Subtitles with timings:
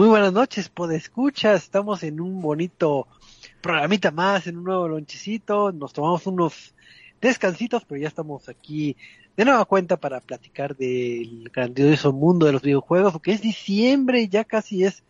[0.00, 3.06] Muy buenas noches, escucha, Estamos en un bonito
[3.60, 5.72] programita más, en un nuevo lonchecito.
[5.72, 6.74] Nos tomamos unos
[7.20, 8.96] descansitos, pero ya estamos aquí
[9.36, 14.44] de nueva cuenta para platicar del grandioso mundo de los videojuegos, porque es diciembre, ya
[14.44, 15.02] casi es,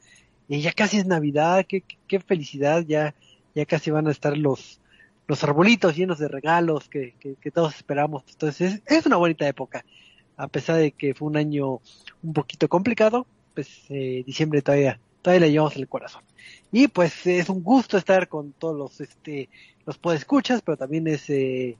[0.49, 3.15] ya casi es Navidad, qué, qué felicidad, ya,
[3.55, 4.81] ya casi van a estar los,
[5.29, 8.25] los arbolitos llenos de regalos que, que, todos esperamos.
[8.29, 9.85] Entonces es, es, una bonita época,
[10.37, 11.79] a pesar de que fue un año
[12.25, 16.23] un poquito complicado, pues eh, diciembre todavía, todavía le llevamos el corazón.
[16.73, 19.49] Y pues es un gusto estar con todos los, este,
[19.87, 21.77] los podescuchas, pero también es eh,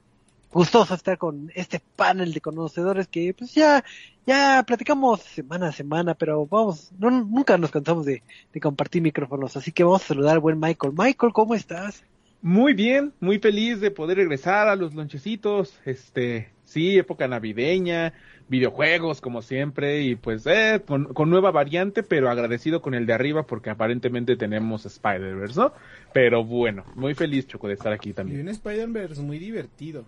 [0.51, 3.83] gustoso estar con este panel de conocedores que pues ya,
[4.25, 8.21] ya platicamos semana a semana, pero vamos, no, nunca nos cansamos de,
[8.53, 10.93] de compartir micrófonos, así que vamos a saludar al buen Michael.
[10.95, 12.03] Michael, ¿cómo estás?
[12.41, 18.13] Muy bien, muy feliz de poder regresar a los lonchecitos, este, sí, época navideña,
[18.51, 23.43] videojuegos como siempre y pues eh, con, nueva variante, pero agradecido con el de arriba
[23.43, 25.73] porque aparentemente tenemos Spider-Verse, ¿no?
[26.13, 28.39] Pero bueno, muy feliz Choco de estar aquí también.
[28.39, 30.03] Y un Spider-Verse muy divertido.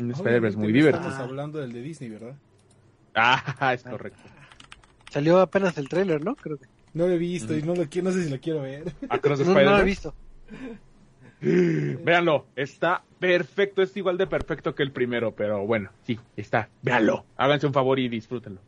[0.00, 1.08] Un Spider-Verse muy divertido.
[1.08, 2.36] Estamos hablando del de Disney, ¿verdad?
[3.14, 4.22] Ah, es correcto.
[5.10, 6.36] Salió apenas el trailer, ¿no?
[6.36, 6.66] Creo que.
[6.94, 8.84] No lo he visto y no lo quiero, no sé si lo quiero ver.
[9.08, 10.14] Across no, no lo he visto.
[12.04, 17.24] Véanlo, está perfecto, es igual de perfecto que el primero, pero bueno, sí, está, véanlo,
[17.36, 18.60] háganse un favor y disfrútenlo.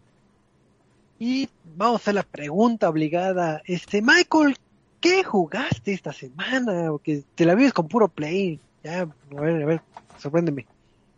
[1.18, 4.56] Y vamos a la pregunta obligada, este, Michael,
[5.00, 6.88] ¿qué jugaste esta semana?
[6.88, 9.80] Porque te la vives con puro play, ya, a ver, a ver,
[10.18, 10.66] sorpréndeme.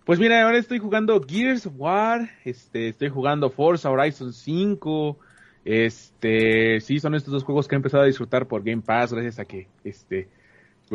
[0.05, 5.19] Pues mira, ahora estoy jugando Gears of War, este, estoy jugando Forza Horizon 5,
[5.65, 9.39] este, sí, son estos dos juegos que he empezado a disfrutar por Game Pass gracias
[9.39, 10.29] a que, este,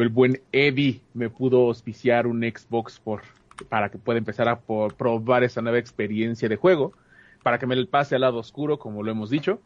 [0.01, 3.21] el buen Eddie me pudo auspiciar un Xbox por,
[3.69, 6.93] para que pueda empezar a probar esa nueva experiencia de juego,
[7.43, 9.61] para que me el pase al lado oscuro, como lo hemos dicho.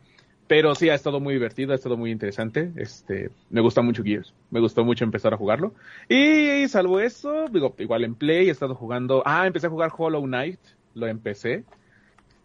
[0.48, 2.72] Pero sí, ha estado muy divertido, ha estado muy interesante.
[2.76, 4.34] Este, me gusta mucho Gears.
[4.52, 5.74] Me gustó mucho empezar a jugarlo.
[6.10, 9.24] Y salvo eso, digo, igual en Play he estado jugando.
[9.26, 10.60] Ah, empecé a jugar Hollow Knight.
[10.96, 11.64] Lo empecé.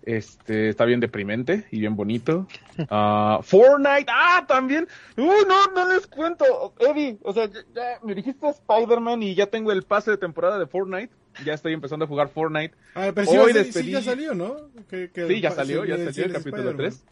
[0.08, 2.46] Este, está bien deprimente y bien bonito.
[2.78, 4.88] Uh, Fortnite, ah, también.
[5.18, 6.72] Uy, no, no les cuento.
[6.78, 10.66] Eddie, o sea, ya, me dijiste Spider-Man y ya tengo el pase de temporada de
[10.66, 11.12] Fortnite.
[11.44, 12.74] Ya estoy empezando a jugar Fortnite.
[12.94, 14.56] Ah, pero Hoy sí, ya salió, ¿no?
[14.88, 17.04] sí, ya salió, ya salió el capítulo 3.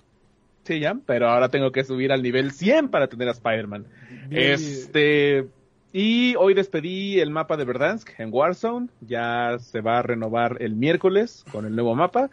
[0.64, 3.84] Sí, ya, pero ahora tengo que subir al nivel 100 para tener a Spider-Man.
[4.30, 5.46] Este,
[5.92, 8.88] y hoy despedí el mapa de Verdansk en Warzone.
[9.02, 12.30] Ya se va a renovar el miércoles con el nuevo mapa.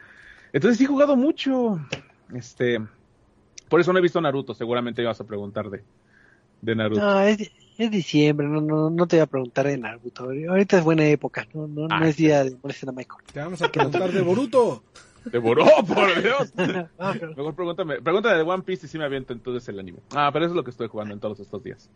[0.54, 1.80] Entonces sí he jugado mucho.
[2.34, 2.80] Este,
[3.68, 4.54] por eso no he visto Naruto.
[4.54, 5.84] Seguramente ibas a preguntar de,
[6.62, 7.02] de Naruto.
[7.02, 8.48] No, es, es diciembre.
[8.48, 10.26] No, no, no te voy a preguntar de Naruto.
[10.26, 11.48] Ahorita es buena época.
[11.54, 13.24] No, no, no ah, es día de molestar a Michael.
[13.34, 14.84] Te vamos a preguntar de Boruto.
[15.24, 16.52] De Boruto, por Dios.
[17.00, 20.00] Ah, Mejor pregúntame, pregúntame de One Piece y si me aviento entonces el anime.
[20.14, 21.90] Ah, pero eso es lo que estoy jugando en todos estos días.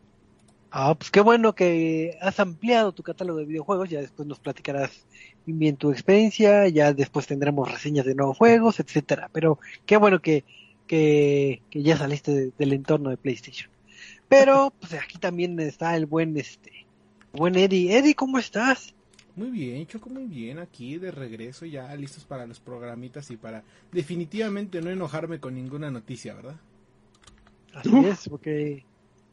[0.80, 5.08] Ah, pues qué bueno que has ampliado tu catálogo de videojuegos, ya después nos platicarás
[5.48, 9.28] bien tu experiencia, ya después tendremos reseñas de nuevos juegos, etcétera.
[9.34, 10.44] Pero qué bueno que,
[10.86, 13.72] que, ya saliste del entorno de PlayStation.
[14.30, 16.86] Pero pues aquí también está el buen este
[17.34, 17.98] buen Eddie.
[17.98, 18.94] Eddie, ¿cómo estás?
[19.36, 20.60] Muy bien, Choco, muy bien.
[20.60, 25.90] Aquí de regreso ya listos para los programitas y para definitivamente no enojarme con ninguna
[25.90, 26.57] noticia, ¿verdad?
[27.74, 28.86] Así es, porque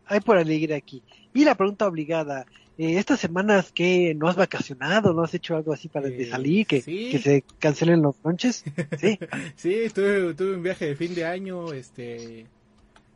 [0.06, 1.02] hay por alegría aquí.
[1.32, 2.46] Y la pregunta obligada,
[2.78, 6.66] eh, estas semanas que no has vacacionado, no has hecho algo así para eh, salir,
[6.66, 8.64] que, que se cancelen los lunches,
[8.98, 9.18] sí.
[9.56, 12.46] sí, tuve, tuve un viaje de fin de año, este,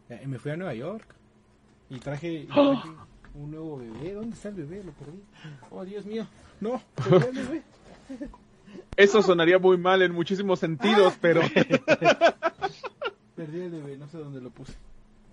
[0.09, 1.15] eh, me fui a Nueva York
[1.91, 2.47] y traje,
[3.35, 4.15] un nuevo bebé.
[4.15, 4.83] ¿Dónde está el bebé?
[4.85, 5.23] Lo perdí.
[5.71, 6.27] Oh, Dios mío.
[6.61, 7.63] No, el bebé.
[8.97, 11.19] Eso sonaría muy mal en muchísimos sentidos, ah.
[11.21, 11.41] pero.
[13.37, 14.75] Perdí el bebé, no sé dónde lo puse.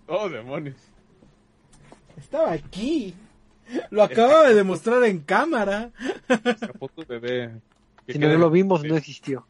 [0.08, 0.76] Oh, demonios.
[2.18, 3.14] Estaba aquí.
[3.90, 5.92] Lo acababa de demostrar en cámara.
[8.08, 9.46] Si no lo vimos, no existió.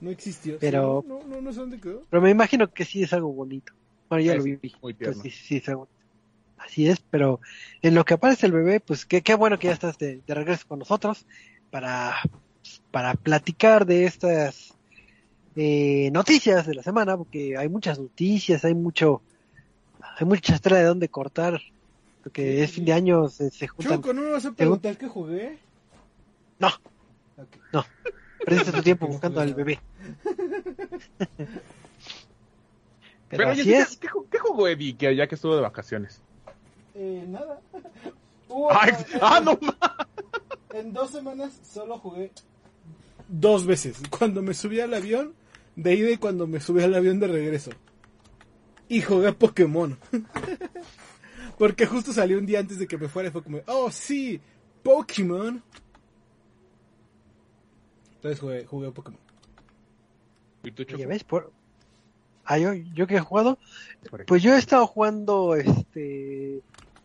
[0.00, 0.58] No existió.
[0.60, 2.02] Pero- Sí, No, no, no sé dónde quedó.
[2.10, 3.72] Pero me imagino que sí es algo bonito.
[4.08, 4.58] Bueno, ya Es lo vi.
[4.82, 5.88] muy Entonces, sí, sí, es algo.
[6.56, 7.40] Así es, pero
[7.82, 10.34] en lo que aparece el bebé, pues qué, qué bueno que ya estás de, de
[10.34, 11.24] regreso con nosotros
[11.70, 12.16] para,
[12.90, 14.74] para platicar de estas
[15.54, 19.22] eh, noticias de la semana, porque hay muchas noticias, hay mucho,
[20.18, 21.60] hay mucha tela de dónde cortar,
[22.28, 23.96] porque Sí, es fin de año, se, se juntan.
[23.96, 25.58] Choco, ¿no me vas a preguntar qué jugué?
[26.58, 26.68] No.
[27.36, 27.84] Ok.
[28.44, 29.80] Perdiste tu tiempo No buscando al bebé.
[33.30, 33.96] Pero, Pero, oye, así ¿qué, es.
[33.98, 36.20] ¿qué, ju- qué jugó Eddie que ya que estuvo de vacaciones?
[36.94, 37.60] Eh, nada.
[38.70, 39.58] Ay, eh, ah, no
[40.72, 42.32] En dos semanas solo jugué
[43.28, 44.00] dos veces.
[44.10, 45.34] Cuando me subí al avión
[45.76, 47.70] de ida y cuando me subí al avión de regreso.
[48.88, 49.98] Y jugué Pokémon.
[51.58, 54.40] Porque justo salió un día antes de que me fuera y fue como, oh sí,
[54.82, 55.62] Pokémon.
[58.14, 59.20] Entonces jugué, jugué Pokémon.
[60.62, 61.00] ¿Y tú, Choco?
[61.00, 61.52] Ya ves, por...
[62.44, 63.58] Ah, yo, yo que he jugado.
[64.26, 66.62] Pues yo he estado jugando este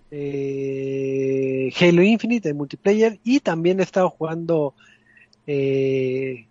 [0.10, 4.74] eh, Halo Infinite en multiplayer y también he estado jugando
[5.48, 6.48] eh,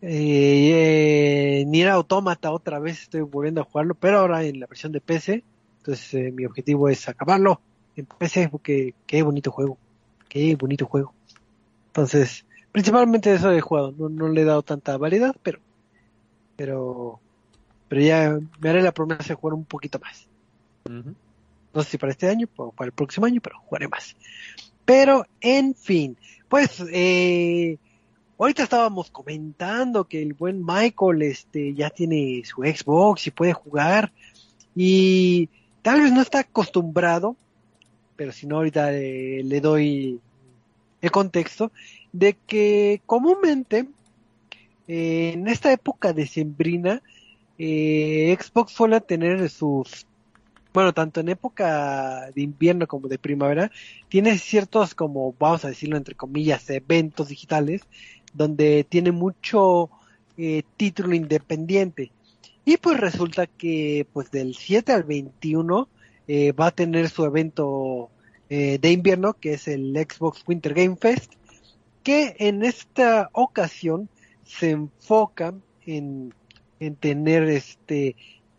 [0.00, 5.00] eh, Nier Automata otra vez estoy volviendo a jugarlo, pero ahora en la versión de
[5.00, 5.44] PC.
[5.88, 7.62] Entonces eh, mi objetivo es acabarlo
[7.96, 9.78] en PC porque qué bonito juego,
[10.28, 11.14] qué bonito juego.
[11.86, 15.60] Entonces, principalmente eso he jugado, no, no le he dado tanta variedad, pero
[16.56, 17.20] pero
[17.88, 20.28] pero ya me haré la promesa de jugar un poquito más.
[20.84, 24.14] No sé si para este año o para el próximo año, pero jugaré más.
[24.84, 26.18] Pero, en fin,
[26.50, 27.78] pues, eh,
[28.38, 34.12] ahorita estábamos comentando que el buen Michael, este, ya tiene su Xbox y puede jugar.
[34.76, 35.48] Y
[35.82, 37.36] tal vez no está acostumbrado,
[38.16, 40.20] pero si no, ahorita eh, le doy
[41.00, 41.70] el contexto
[42.12, 43.88] de que comúnmente
[44.88, 47.02] eh, en esta época decembrina
[47.58, 50.06] eh, Xbox suele tener sus
[50.72, 53.70] bueno, tanto en época de invierno como de primavera,
[54.08, 57.82] tiene ciertos, como vamos a decirlo entre comillas, eventos digitales,
[58.32, 59.90] donde tiene mucho
[60.36, 62.12] eh, título independiente.
[62.68, 65.88] Y pues resulta que pues del 7 al 21
[66.26, 68.10] eh, va a tener su evento
[68.50, 71.32] eh, de invierno, que es el Xbox Winter Game Fest,
[72.02, 74.10] que en esta ocasión
[74.44, 75.54] se enfoca
[75.86, 76.34] en,
[76.78, 78.16] en tener este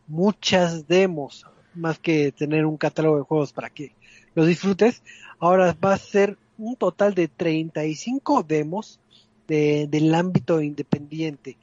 [0.07, 1.45] muchas demos,
[1.75, 3.91] más que tener un catálogo de juegos para que
[4.33, 5.03] los disfrutes.
[5.37, 8.99] Ahora va a ser un total de 35 demos
[9.47, 11.57] de, del ámbito independiente.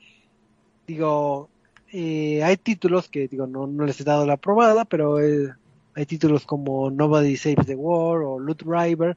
[0.86, 1.50] Digo,
[1.92, 5.52] eh, hay títulos que digo no, no les he dado la aprobada, pero eh,
[5.94, 9.16] hay títulos como Nobody Saves the World o Loot River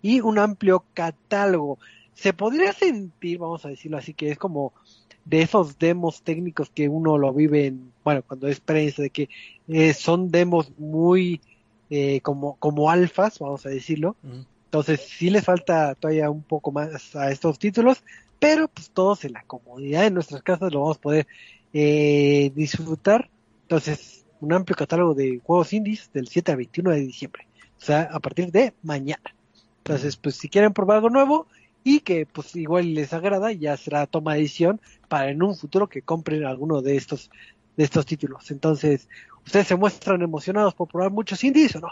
[0.00, 1.78] y un amplio catálogo.
[2.14, 4.72] Se podría sentir, vamos a decirlo así, que es como
[5.24, 9.28] de esos demos técnicos que uno lo vive en, bueno, cuando es prensa, de que
[9.68, 11.40] eh, son demos muy
[11.90, 14.16] eh, como, como alfas, vamos a decirlo.
[14.66, 18.02] Entonces sí les falta todavía un poco más a estos títulos,
[18.38, 21.26] pero pues todos en la comodidad de nuestras casas lo vamos a poder
[21.74, 23.28] eh, disfrutar.
[23.62, 27.46] Entonces, un amplio catálogo de juegos indies del 7 al 21 de diciembre.
[27.78, 29.34] O sea, a partir de mañana.
[29.78, 31.46] Entonces, pues si quieren probar algo nuevo
[31.82, 35.88] y que pues igual les agrada, ya será toma de decisión para en un futuro
[35.88, 37.30] que compren alguno de estos
[37.76, 38.50] de estos títulos.
[38.50, 39.08] Entonces,
[39.44, 41.88] ¿ustedes se muestran emocionados por probar muchos indies o no?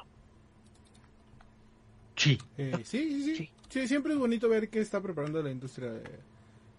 [2.16, 2.38] Sí.
[2.56, 3.50] Eh, sí, sí, sí, Sí.
[3.68, 5.92] Sí, Siempre es bonito ver qué está preparando la industria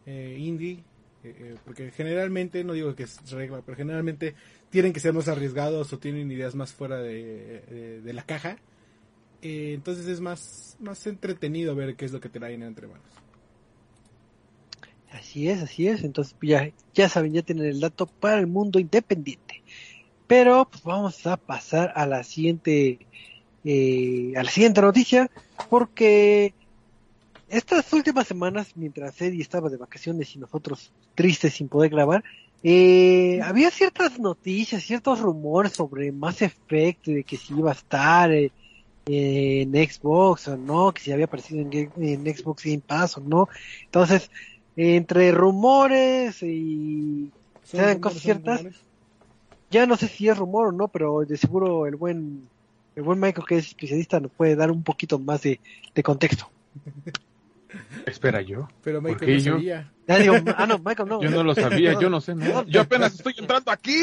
[0.05, 0.83] eh, indie.
[1.23, 4.35] Eh, eh, porque generalmente, no digo que es regla, pero generalmente
[4.69, 8.57] tienen que ser más arriesgados o tienen ideas más fuera de, de- la caja.
[9.41, 13.05] Eh, entonces es más, más entretenido ver qué es lo que te traen entre manos.
[15.11, 16.03] Así es, así es.
[16.03, 19.63] Entonces pues, ya, ya saben, ya tienen el dato para el mundo independiente.
[20.27, 23.07] Pero pues vamos a pasar a la siguiente,
[23.63, 25.29] eh, a la siguiente noticia,
[25.69, 26.55] porque
[27.57, 32.24] estas últimas semanas, mientras Eddie estaba de vacaciones y nosotros tristes sin poder grabar,
[32.63, 38.31] eh, había ciertas noticias, ciertos rumores sobre Mass Effect, de que si iba a estar
[38.31, 38.51] eh,
[39.05, 43.50] en Xbox o no, que si había aparecido en, en Xbox Game Pass o no.
[43.86, 44.31] Entonces,
[44.75, 47.31] entre rumores y
[47.63, 48.65] ¿Son ¿Saben rumores, cosas ciertas?
[49.69, 52.48] ya no sé si es rumor o no, pero de seguro el buen
[52.95, 55.60] el buen Michael que es especialista nos puede dar un poquito más de,
[55.93, 56.50] de contexto.
[58.05, 58.67] Espera yo.
[58.83, 59.53] Pero ¿Por Michael qué no yo?
[59.53, 59.91] sabía.
[60.07, 61.21] Ya digo, ah no, Michael no.
[61.21, 62.63] Yo no lo sabía, yo no sé nada.
[62.67, 63.97] Yo apenas estoy entrando aquí.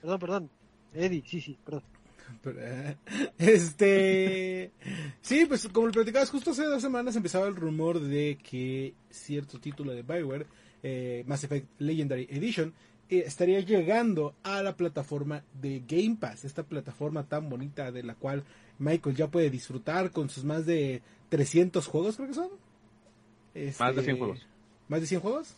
[0.00, 0.50] Perdón, perdón.
[0.94, 1.82] Eddie, sí, sí, perdón.
[3.38, 4.72] este.
[5.20, 9.58] Sí, pues como lo platicabas, justo hace dos semanas empezaba el rumor de que cierto
[9.58, 10.46] título de Bioware,
[10.82, 12.72] eh, Mass Effect Legendary Edition,
[13.10, 18.14] eh, estaría llegando a la plataforma de Game Pass, esta plataforma tan bonita de la
[18.14, 18.44] cual
[18.78, 22.50] Michael ya puede disfrutar con sus más de 300 juegos, creo que son.
[23.78, 24.46] más de 100 este, juegos.
[24.88, 25.54] ¿Más de 100 juegos?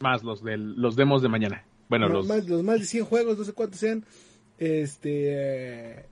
[0.00, 1.64] Más los, de, los demos de mañana.
[1.88, 2.26] Bueno, los...
[2.26, 4.04] Más, los más de 100 juegos, no sé cuántos sean.
[4.58, 6.06] Este.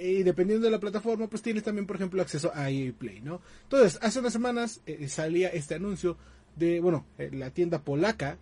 [0.00, 3.40] y dependiendo de la plataforma, pues tienes también, por ejemplo, acceso a EA Play, ¿no?
[3.64, 6.16] Entonces, hace unas semanas eh, salía este anuncio
[6.56, 8.38] de, bueno, eh, la tienda polaca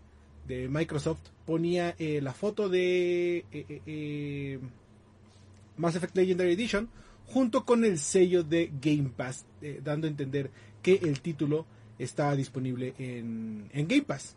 [0.47, 3.45] de Microsoft ponía eh, la foto de
[5.77, 6.89] Mass Effect Legendary Edition
[7.27, 9.47] junto con el sello de Game Pass,
[9.83, 10.51] dando a entender
[10.83, 11.67] que el título
[11.99, 14.37] estaba disponible en, en Game Pass.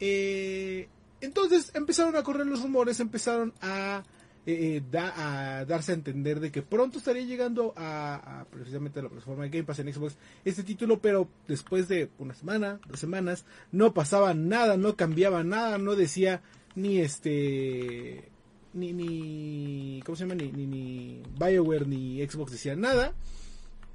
[0.00, 0.88] Eh,
[1.20, 4.04] entonces empezaron a correr los rumores, empezaron a,
[4.46, 9.08] eh, eh, a darse a entender de que pronto estaría llegando a, precisamente a la
[9.08, 13.44] plataforma de Game Pass en Xbox este título, pero después de una semana, dos semanas,
[13.72, 16.42] no pasaba nada, no cambiaba nada, no decía
[16.76, 18.30] ni este
[18.78, 20.34] ni ni ¿cómo se llama?
[20.34, 23.14] ni, ni, ni BioWare ni Xbox decían nada.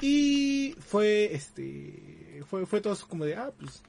[0.01, 3.81] Y fue este fue fue todo como de ah, pues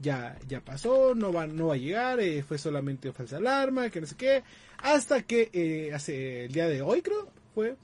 [0.00, 4.00] ya, ya pasó, no va, no va a llegar, eh, fue solamente falsa alarma, que
[4.00, 4.42] no sé qué,
[4.78, 7.76] hasta que eh, hace el día de hoy creo, fue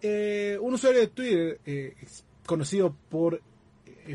[0.00, 1.60] eh, un usuario de Twitter
[2.46, 3.42] conocido por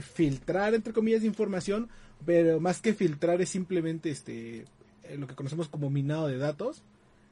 [0.01, 1.89] filtrar entre comillas información,
[2.25, 4.65] pero más que filtrar es simplemente este
[5.15, 6.81] lo que conocemos como minado de datos.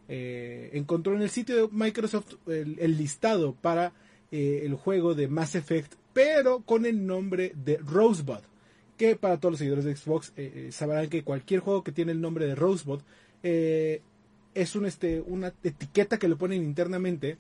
[0.08, 3.94] Encontró en el sitio de Microsoft el, listado para
[4.32, 8.42] el juego de Mass Effect, pero con el nombre de Rosebud
[8.98, 12.12] que para todos los seguidores de Xbox eh, eh, sabrán que cualquier juego que tiene
[12.12, 13.02] el nombre de Rosebud
[13.42, 14.02] eh,
[14.54, 17.38] es este, una etiqueta que le ponen internamente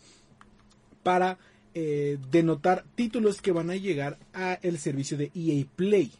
[1.03, 1.37] para
[1.73, 6.11] denotar títulos que van a llegar a el servicio de EA Play.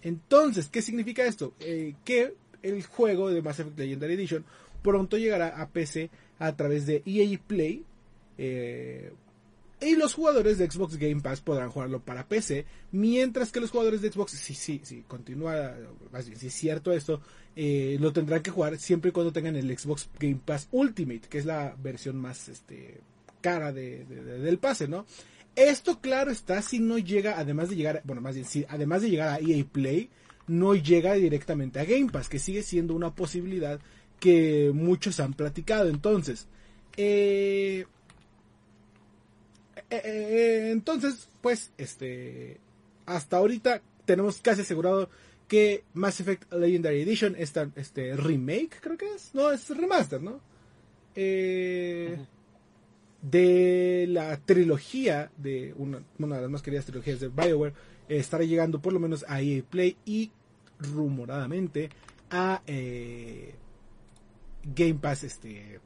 [0.00, 1.52] Entonces, ¿qué significa esto?
[1.58, 4.46] que el juego de Mass Effect Legendary Edition
[4.82, 7.84] pronto llegará a PC a través de EA Play
[9.82, 14.00] y los jugadores de Xbox Game Pass podrán jugarlo para PC, mientras que los jugadores
[14.00, 15.74] de Xbox, sí, sí, sí, continúa,
[16.12, 17.20] más bien, si es cierto esto,
[17.56, 21.38] eh, lo tendrán que jugar siempre y cuando tengan el Xbox Game Pass Ultimate, que
[21.38, 23.00] es la versión más este,
[23.40, 25.04] cara de, del pase, ¿no?
[25.56, 29.10] Esto, claro, está si no llega, además de llegar, bueno, más bien, si además de
[29.10, 30.10] llegar a EA Play,
[30.46, 33.80] no llega directamente a Game Pass, que sigue siendo una posibilidad
[34.22, 35.88] que muchos han platicado.
[35.88, 36.46] Entonces,
[36.96, 37.84] eh,
[39.90, 42.60] eh, eh, entonces, pues, este,
[43.04, 45.10] hasta ahorita tenemos casi asegurado
[45.48, 50.40] que Mass Effect Legendary Edition, esta, este remake, creo que es, no, es remaster, ¿no?
[53.22, 57.74] De la trilogía, de una, de las más queridas trilogías de Bioware,
[58.08, 60.30] estará llegando por lo menos a EA Play y
[60.78, 61.90] rumoradamente
[62.30, 62.62] a
[64.64, 65.80] Game Pass, este,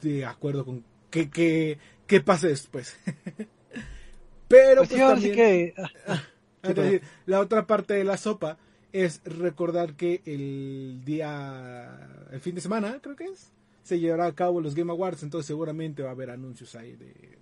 [0.00, 2.96] de acuerdo con que, que qué pase después.
[4.48, 5.74] Pero pues, pues también, que...
[6.06, 6.72] Ah,
[7.26, 8.56] la otra parte de la sopa
[8.90, 13.52] es recordar que el día, el fin de semana, creo que es,
[13.82, 17.38] se llevará a cabo los Game Awards, entonces seguramente va a haber anuncios ahí de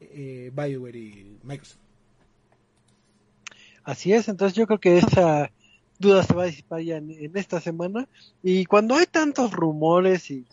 [0.00, 1.78] eh, BioWare y Microsoft.
[3.84, 5.50] Así es, entonces yo creo que esa
[5.98, 8.08] duda se va a disipar ya en, esta semana.
[8.42, 10.44] Y cuando hay tantos rumores y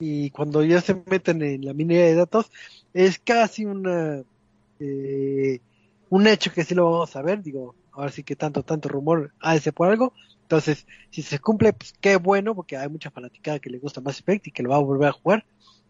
[0.00, 2.50] y cuando ya se meten en la minería de datos
[2.94, 4.22] es casi una
[4.80, 5.60] eh,
[6.08, 7.42] un hecho que sí lo vamos a ver.
[7.42, 10.14] Digo ahora sí que tanto tanto rumor ha de ser por algo.
[10.42, 14.18] Entonces si se cumple pues qué bueno porque hay mucha fanaticada que le gusta más
[14.18, 15.44] Effect y que lo va a volver a jugar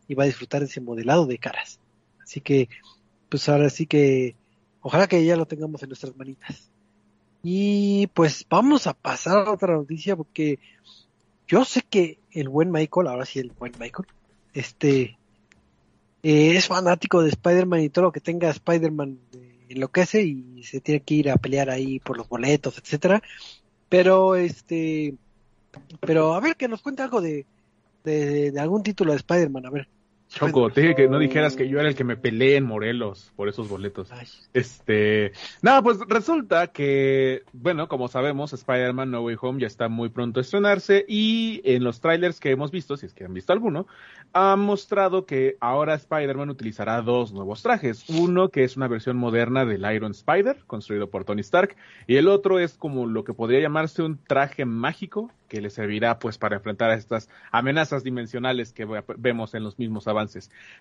[0.09, 1.79] y va a disfrutar ese modelado de caras.
[2.23, 2.69] Así que
[3.29, 4.35] pues ahora sí que
[4.81, 6.70] ojalá que ya lo tengamos en nuestras manitas
[7.43, 10.59] y pues vamos a pasar a otra noticia porque
[11.49, 14.09] yo sé que el buen Michael, ahora sí el buen Michael,
[14.53, 15.19] este,
[16.23, 19.19] eh, es fanático de Spider-Man y todo lo que tenga Spider-Man
[19.69, 23.23] enloquece y se tiene que ir a pelear ahí por los boletos, etcétera.
[23.89, 25.15] Pero este,
[26.01, 27.47] pero a ver que nos cuente algo de,
[28.05, 29.89] de, de algún título de Spider-Man, a ver.
[30.31, 33.33] Choco, te dije que no dijeras que yo era el que me peleé en Morelos
[33.35, 34.11] por esos boletos.
[34.55, 40.09] Este, nada, pues resulta que, bueno, como sabemos, Spider-Man No Way Home ya está muy
[40.09, 43.53] pronto a estrenarse y en los trailers que hemos visto, si es que han visto
[43.53, 43.89] alguno,
[44.33, 48.09] ha mostrado que ahora Spider-Man utilizará dos nuevos trajes.
[48.09, 51.75] Uno que es una versión moderna del Iron Spider, construido por Tony Stark,
[52.07, 56.21] y el otro es como lo que podría llamarse un traje mágico que le servirá
[56.21, 58.87] pues para enfrentar a estas amenazas dimensionales que
[59.19, 60.20] vemos en los mismos avances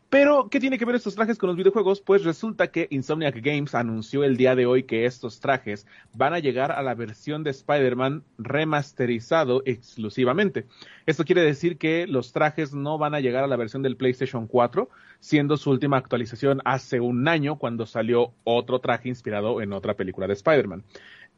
[0.09, 2.01] Pero, ¿qué tiene que ver estos trajes con los videojuegos?
[2.01, 6.39] Pues resulta que Insomniac Games anunció el día de hoy que estos trajes van a
[6.39, 10.65] llegar a la versión de Spider-Man remasterizado exclusivamente.
[11.05, 14.47] Esto quiere decir que los trajes no van a llegar a la versión del PlayStation
[14.47, 19.95] 4, siendo su última actualización hace un año cuando salió otro traje inspirado en otra
[19.95, 20.83] película de Spider-Man.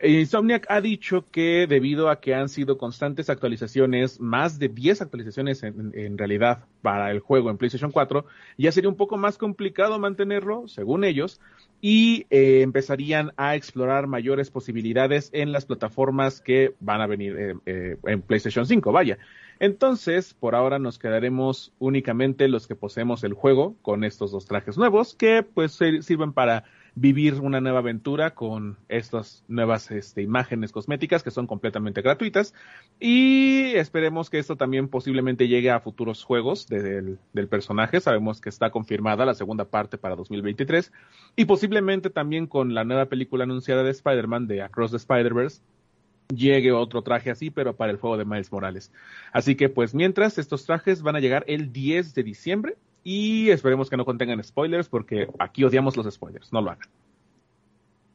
[0.03, 5.63] Insomniac ha dicho que debido a que han sido constantes actualizaciones, más de 10 actualizaciones
[5.63, 8.25] en, realidad para el juego en PlayStation 4,
[8.58, 11.39] ya sería un poco más complicado mantenerlo, según ellos,
[11.81, 17.55] y eh, empezarían a explorar mayores posibilidades en las plataformas que van a venir eh,
[17.65, 19.20] eh, en PlayStation 5, vaya.
[19.60, 24.77] Entonces, por ahora nos quedaremos únicamente los que poseemos el juego con estos dos trajes
[24.77, 26.63] nuevos que pues sirven para
[26.95, 32.53] vivir una nueva aventura con estas nuevas este, imágenes cosméticas que son completamente gratuitas
[33.00, 38.01] y esperemos que esto también posiblemente llegue a futuros juegos del, del personaje.
[38.01, 40.91] Sabemos que está confirmada la segunda parte para 2023
[41.38, 45.62] y posiblemente también con la nueva película anunciada de Spider-Man de Across the Spider-Verse
[46.36, 48.91] llegue otro traje así, pero para el juego de Miles Morales.
[49.31, 53.89] Así que pues mientras estos trajes van a llegar el 10 de diciembre y esperemos
[53.89, 56.88] que no contengan spoilers porque aquí odiamos los spoilers, no lo hagan.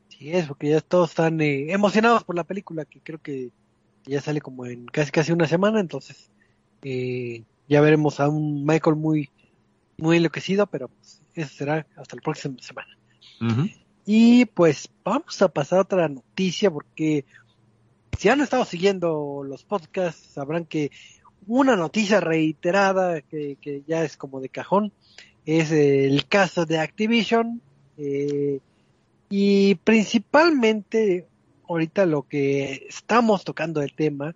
[0.08, 3.50] Sí, es porque ya todos están eh, emocionados por la película que creo que
[4.04, 6.30] ya sale como en casi casi una semana, entonces
[6.82, 9.30] eh, ya veremos a un Michael muy
[9.98, 12.88] muy enloquecido, pero pues, eso será hasta la próxima semana.
[14.04, 17.24] Y pues vamos a pasar a otra noticia porque
[18.16, 20.90] si han estado siguiendo los podcasts sabrán que
[21.46, 24.92] una noticia reiterada que, ya es como de cajón
[25.44, 27.60] es el caso de Activision
[27.98, 28.60] eh,
[29.30, 31.26] y principalmente
[31.68, 34.34] ahorita lo que estamos tocando el tema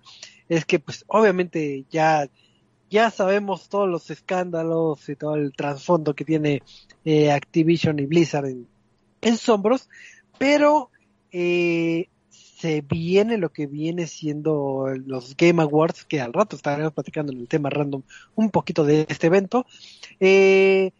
[0.48, 2.28] es que pues obviamente ya
[2.90, 6.62] ya sabemos todos los escándalos y todo el trasfondo que tiene
[7.04, 8.66] eh, Activision y Blizzard en,
[9.20, 9.88] en sus hombros
[10.38, 10.90] pero
[11.32, 12.08] eh,
[12.60, 17.40] se viene lo que viene siendo los Game Awards, que al rato estaremos platicando en
[17.40, 18.02] el tema random
[18.34, 19.64] un poquito de este evento.
[20.18, 20.92] Eh,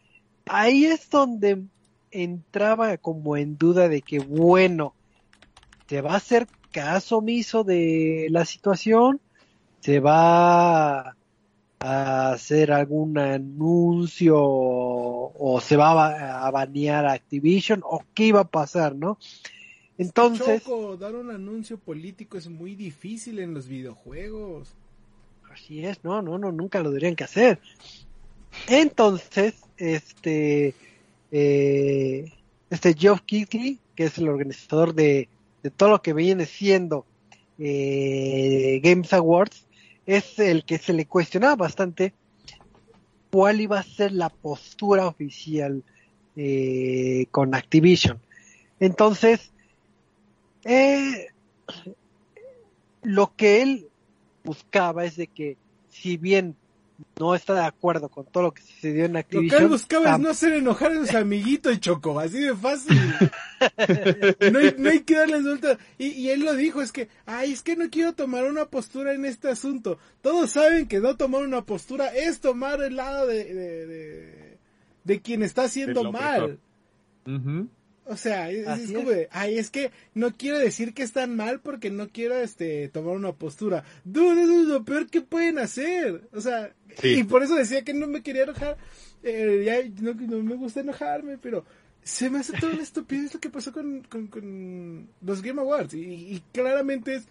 [0.46, 1.62] ahí es donde
[2.10, 4.94] entraba como en duda de que, bueno,
[5.86, 9.20] ¿se va a hacer caso omiso de la situación?
[9.80, 11.14] ¿Se va
[11.78, 18.94] a hacer algún anuncio o se va a banear Activision o qué iba a pasar,
[18.94, 19.18] ¿no?
[20.00, 20.62] Entonces.
[20.98, 24.74] dar un anuncio político es muy difícil en los videojuegos.
[25.52, 27.60] Así es, no, no, no, nunca lo deberían que hacer.
[28.66, 30.74] Entonces, este,
[31.30, 32.32] eh,
[32.70, 35.28] este Geoff Keighley, que es el organizador de,
[35.62, 37.04] de todo lo que viene siendo
[37.58, 39.66] eh, Games Awards,
[40.06, 42.14] es el que se le cuestionaba bastante
[43.30, 45.84] cuál iba a ser la postura oficial
[46.36, 48.18] eh, con Activision.
[48.80, 49.52] Entonces,
[50.64, 51.28] eh,
[53.02, 53.88] lo que él
[54.44, 55.56] buscaba es de que,
[55.88, 56.56] si bien
[57.18, 59.50] no está de acuerdo con todo lo que sucedió en Activision.
[59.50, 62.98] Lo que él buscaba es no hacer enojar a sus amiguitos, Choco, así de fácil.
[64.52, 65.78] no, hay, no hay que darles vuelta.
[65.98, 69.14] Y, y, él lo dijo, es que, ay, es que no quiero tomar una postura
[69.14, 69.98] en este asunto.
[70.20, 74.58] Todos saben que no tomar una postura es tomar el lado de, de, de,
[75.04, 76.58] de quien está haciendo mal.
[78.06, 81.90] O sea, es, como de, ay, es que no quiero decir que están mal porque
[81.90, 83.84] no quiero este tomar una postura.
[84.04, 86.28] Dude, eso es lo peor que pueden hacer.
[86.32, 88.76] O sea, y por eso decía que no me quería enojar.
[89.22, 91.64] Eh, ya, no, no, me gusta enojarme, pero
[92.02, 95.94] se me hace todo una estupidez lo que pasó con, con, con los Game Awards.
[95.94, 97.24] Y, y claramente es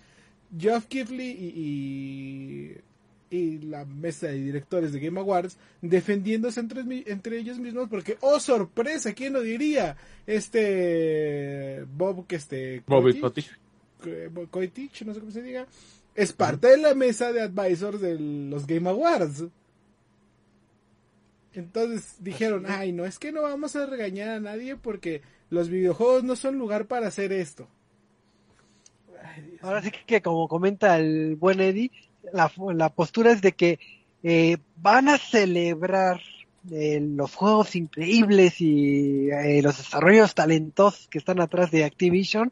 [0.58, 2.76] Geoff Keighley y y
[3.32, 9.14] la mesa de directores de Game Awards defendiéndose entre, entre ellos mismos porque oh sorpresa
[9.14, 12.84] quién lo diría este Bob que este
[15.06, 15.68] no sé cómo se diga
[16.16, 19.46] es parte de la mesa de advisors de los Game Awards.
[21.54, 26.24] Entonces dijeron ay no es que no vamos a regañar a nadie porque los videojuegos
[26.24, 27.68] no son lugar para hacer esto
[29.62, 31.92] Ahora sí que como comenta el buen Eddie,
[32.34, 33.80] la, postura es de que
[34.24, 36.22] eh, van a celebrar
[36.72, 42.52] eh, los juegos increíbles y eh, los desarrollos talentosos que están atrás de Activision.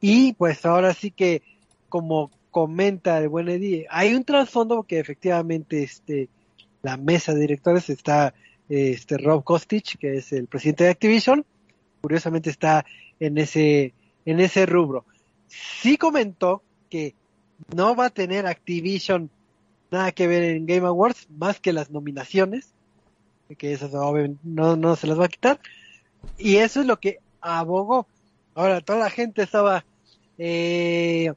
[0.00, 1.42] Y pues ahora sí que,
[1.88, 6.28] como comenta el buen Eddie, hay un trasfondo que efectivamente este,
[6.82, 8.34] la mesa de directores está
[8.68, 11.44] este Rob Kostich, que es el presidente de Activision,
[12.00, 12.84] curiosamente está
[13.20, 15.04] en ese, en ese rubro.
[15.48, 17.14] Sí comentó que
[17.74, 19.30] no va a tener Activision
[19.90, 22.72] nada que ver en Game Awards más que las nominaciones.
[23.58, 25.60] que obviamente no, no se las va a quitar.
[26.38, 28.06] Y eso es lo que abogó.
[28.54, 29.84] Ahora, toda la gente estaba
[30.38, 31.32] eh,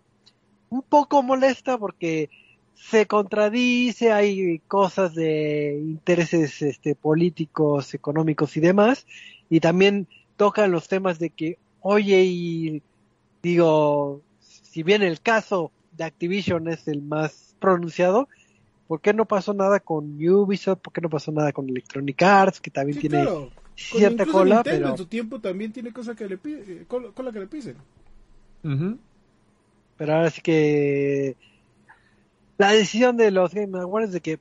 [0.70, 2.30] un poco molesta porque
[2.76, 9.06] se contradice, hay cosas de intereses este, políticos, económicos y demás,
[9.50, 12.82] y también tocan los temas de que, oye, y
[13.44, 18.28] digo, si bien el caso de Activision es el más pronunciado,
[18.88, 20.80] ¿por qué no pasó nada con Ubisoft?
[20.80, 23.28] ¿Por qué no pasó nada con Electronic Arts, que también tiene
[23.76, 24.56] cierta cola?
[24.56, 27.40] Nintendo pero en su tiempo también tiene cosas que le pi- eh, cola, cola que
[27.42, 27.76] le pisen.
[29.98, 31.36] pero ahora sí que
[32.58, 34.40] la decisión de los Game Awards de que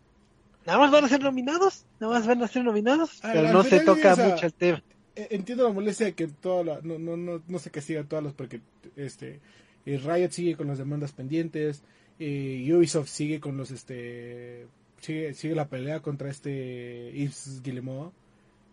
[0.67, 3.81] nada más van a ser nominados, nada más van a ser nominados, pero no se
[3.81, 4.83] toca mucho el tema.
[5.17, 8.05] Eh, Entiendo la molestia de que toda la, no, no, no, no se castiga a
[8.05, 8.61] todas las porque
[8.95, 9.41] este
[9.89, 11.83] eh, Riot sigue con las demandas pendientes,
[12.19, 14.67] eh, Ubisoft sigue con los este
[15.01, 18.13] sigue, sigue la pelea contra este Yves Guillemot.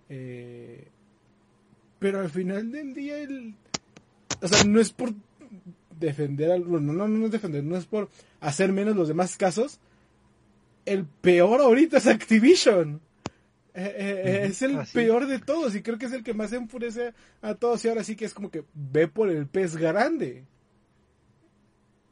[0.10, 0.88] eh,
[2.00, 3.56] pero al final del día el
[4.42, 5.14] o sea, no es por
[6.00, 8.10] defender al no, no, no es defender, no es por
[8.42, 9.80] hacer menos los demás casos.
[10.86, 13.02] El peor ahorita es Activision.
[13.74, 17.14] Eh, eh, es el peor de todos y creo que es el que más enfurece
[17.42, 20.46] a todos y ahora sí que es como que ve por el pez grande.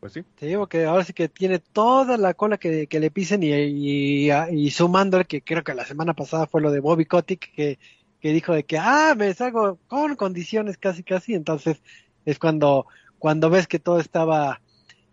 [0.04, 0.24] Pues sí.
[0.38, 3.54] Te digo que ahora sí que tiene toda la cola que, que le pisen y,
[3.54, 7.80] y, y sumándole que creo que la semana pasada fue lo de Bobby Kotick que,
[8.20, 11.82] que dijo de que, ah, me salgo con condiciones casi casi, entonces
[12.26, 12.86] es cuando,
[13.18, 14.60] cuando ves que todo estaba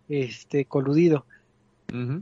[0.09, 1.25] este coludido.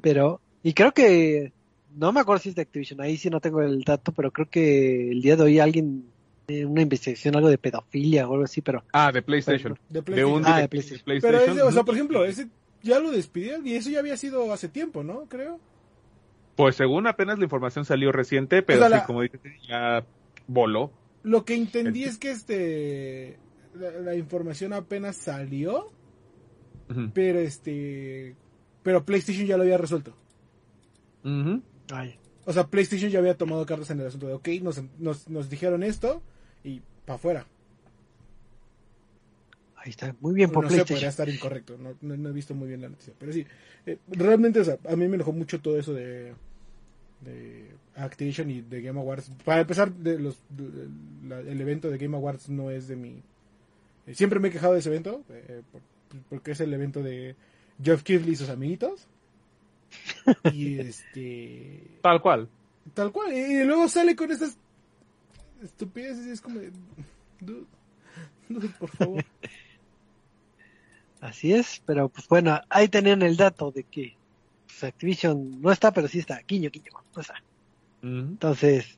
[0.04, 1.52] Pero, y creo que,
[1.96, 4.48] no me acuerdo si es de Activision, ahí sí no tengo el dato, pero creo
[4.48, 6.06] que el día de hoy alguien,
[6.50, 9.78] eh, una investigación, algo de pedofilia o algo así, pero Ah, de PlayStation.
[9.90, 10.44] De De un PlayStation.
[10.46, 11.20] Ah, de de PlayStation.
[11.22, 12.48] Pero ese, o sea, por ejemplo, ese
[12.82, 15.26] ya lo despidieron y eso ya había sido hace tiempo, ¿no?
[15.26, 15.60] Creo.
[16.56, 20.06] Pues según apenas la información salió reciente, pero O sea, sí, la- como dices, ya
[20.48, 20.92] voló.
[21.24, 23.38] Lo que entendí El- es que este
[23.76, 25.92] la, la información apenas salió,
[27.14, 28.36] pero este
[28.84, 30.16] pero PlayStation ya lo había resuelto.
[31.24, 31.62] Ujú.
[31.92, 35.28] ay, O sea, PlayStation ya había tomado cartas en el asunto de, ok, nos, nos,
[35.30, 36.24] nos dijeron esto
[37.10, 37.46] para afuera.
[39.78, 42.54] ahí está, muy bien por no sé, podría estar incorrecto, no, no, no he visto
[42.54, 43.14] muy bien la noticia.
[43.18, 43.46] Pero sí,
[43.88, 46.34] eh, realmente, o sea, a mí me enojó mucho todo eso de,
[47.22, 49.32] de Activision y de Game Awards.
[49.44, 50.88] Para empezar, de los, de-
[51.28, 53.24] la- el evento de Game Awards no es de mi...
[54.06, 55.82] eh, siempre me he quejado de ese evento, eh, por-
[56.30, 57.36] porque es el evento de
[57.82, 59.08] Geoff Keighley y sus amiguitos.
[60.54, 62.00] y este...
[62.04, 62.50] Tal cual.
[62.94, 63.34] Tal cual.
[63.34, 64.58] Y luego sale con estas
[65.62, 66.60] estupideces y es como...
[66.60, 66.72] de,
[67.42, 67.66] Dude,
[68.50, 69.24] dude, por favor.
[71.22, 74.16] Así es, pero pues bueno, ahí tenían el dato de que
[74.68, 77.36] pues, Activision no está, pero sí está, guiño, guiño, no está.
[78.02, 78.98] Entonces,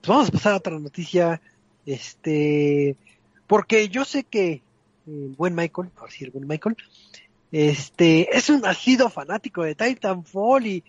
[0.00, 1.40] pues vamos a pasar a otra noticia,
[1.84, 2.96] este,
[3.46, 4.62] porque yo sé que
[5.06, 6.76] el buen Michael, por decir el buen Michael,
[7.50, 10.84] este, es un ha sido fanático de Titanfall y,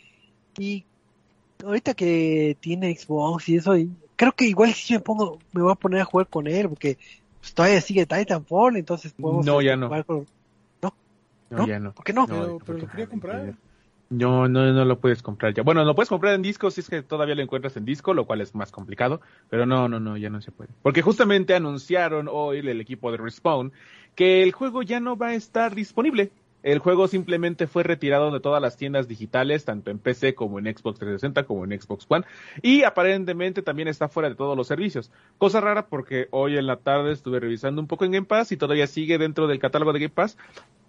[0.60, 0.86] y
[1.64, 5.72] ahorita que tiene Xbox y eso, y creo que igual sí me pongo, me voy
[5.72, 6.98] a poner a jugar con él, porque
[7.40, 9.88] pues, todavía sigue Titanfall, entonces podemos No, ya no.
[9.88, 10.28] jugar con-
[10.82, 10.94] No,
[11.50, 11.68] ¿No?
[11.68, 11.94] ya no.
[11.94, 12.28] ¿Por qué no?
[12.28, 13.54] No, Pero, pero lo quería comprar.
[14.10, 15.64] No, no, no lo puedes comprar ya.
[15.64, 18.26] Bueno, lo puedes comprar en disco si es que todavía lo encuentras en disco, lo
[18.26, 19.20] cual es más complicado.
[19.50, 20.70] Pero no, no, no, ya no se puede.
[20.82, 23.74] Porque justamente anunciaron hoy el equipo de Respawn
[24.16, 26.32] que el juego ya no va a estar disponible.
[26.68, 30.66] El juego simplemente fue retirado de todas las tiendas digitales, tanto en PC como en
[30.66, 32.26] Xbox 360 como en Xbox One.
[32.62, 35.10] Y aparentemente también está fuera de todos los servicios.
[35.38, 38.58] Cosa rara porque hoy en la tarde estuve revisando un poco en Game Pass y
[38.58, 40.38] todavía sigue dentro del catálogo de Game Pass.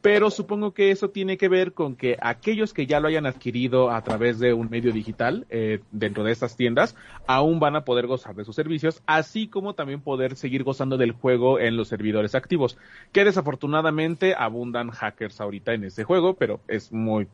[0.00, 3.90] Pero supongo que eso tiene que ver con que aquellos que ya lo hayan adquirido
[3.90, 6.94] a través de un medio digital eh, dentro de estas tiendas
[7.26, 11.12] aún van a poder gozar de sus servicios, así como también poder seguir gozando del
[11.12, 12.78] juego en los servidores activos,
[13.12, 17.26] que desafortunadamente abundan hackers ahorita en ese juego, pero es muy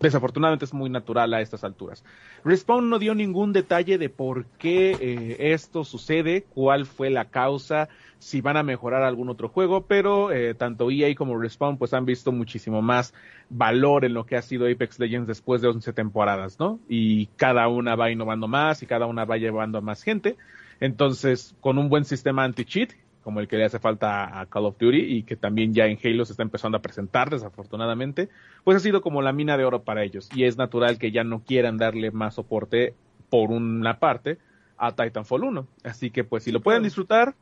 [0.00, 2.04] desafortunadamente es muy natural a estas alturas.
[2.44, 7.88] Respawn no dio ningún detalle de por qué eh, esto sucede, cuál fue la causa,
[8.18, 12.04] si van a mejorar algún otro juego, pero eh, tanto EA como Respawn pues han
[12.04, 13.14] visto muchísimo más
[13.48, 16.80] valor en lo que ha sido Apex Legends después de 11 temporadas, ¿no?
[16.88, 20.36] Y cada una va innovando más y cada una va llevando a más gente.
[20.80, 22.92] Entonces, con un buen sistema anti-cheat,
[23.28, 25.98] como el que le hace falta a Call of Duty y que también ya en
[26.02, 28.30] Halo se está empezando a presentar desafortunadamente,
[28.64, 31.24] pues ha sido como la mina de oro para ellos y es natural que ya
[31.24, 32.94] no quieran darle más soporte
[33.28, 34.38] por una parte
[34.78, 35.68] a Titanfall 1.
[35.84, 37.34] Así que pues si lo pueden disfrutar,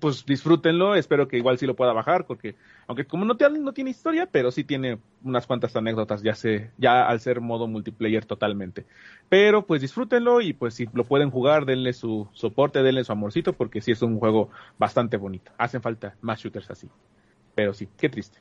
[0.00, 2.54] pues disfrútenlo, espero que igual sí lo pueda bajar, porque
[2.86, 6.70] aunque como no tiene, no tiene historia, pero sí tiene unas cuantas anécdotas, ya sé,
[6.78, 8.86] ya al ser modo multiplayer totalmente.
[9.28, 13.52] Pero pues disfrútenlo y pues si lo pueden jugar, denle su soporte, denle su amorcito,
[13.52, 15.52] porque sí es un juego bastante bonito.
[15.58, 16.88] Hacen falta más shooters así.
[17.54, 18.38] Pero sí, qué triste.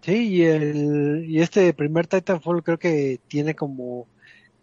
[0.00, 4.08] Sí, y, el, y este primer Titanfall creo que tiene como,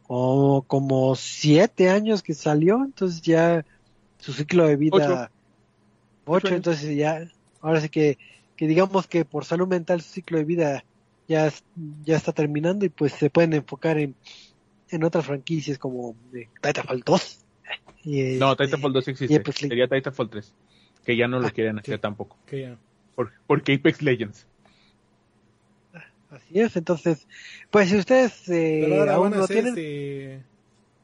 [0.04, 3.66] como, como siete años que salió, entonces ya
[4.18, 5.30] su ciclo de vida ocho,
[6.38, 7.28] entonces ya,
[7.62, 8.18] ahora sí que,
[8.56, 10.86] que digamos que por salud mental su ciclo de vida
[11.28, 11.52] ya,
[12.04, 14.16] ya está terminando y pues se pueden enfocar en,
[14.90, 16.16] en otras franquicias como
[16.62, 17.46] Titanfall 2.
[18.04, 20.56] Y, no, este, Titanfall 2 existe, pues, sería Titanfall 3,
[21.06, 22.38] que ya no lo ah, quieren hacer tampoco.
[22.46, 22.78] Que ya.
[23.16, 24.48] Por, porque Apex Legends.
[26.32, 27.28] Así es, entonces,
[27.72, 29.70] pues si ustedes eh, aún no tienen...
[29.70, 30.44] Este...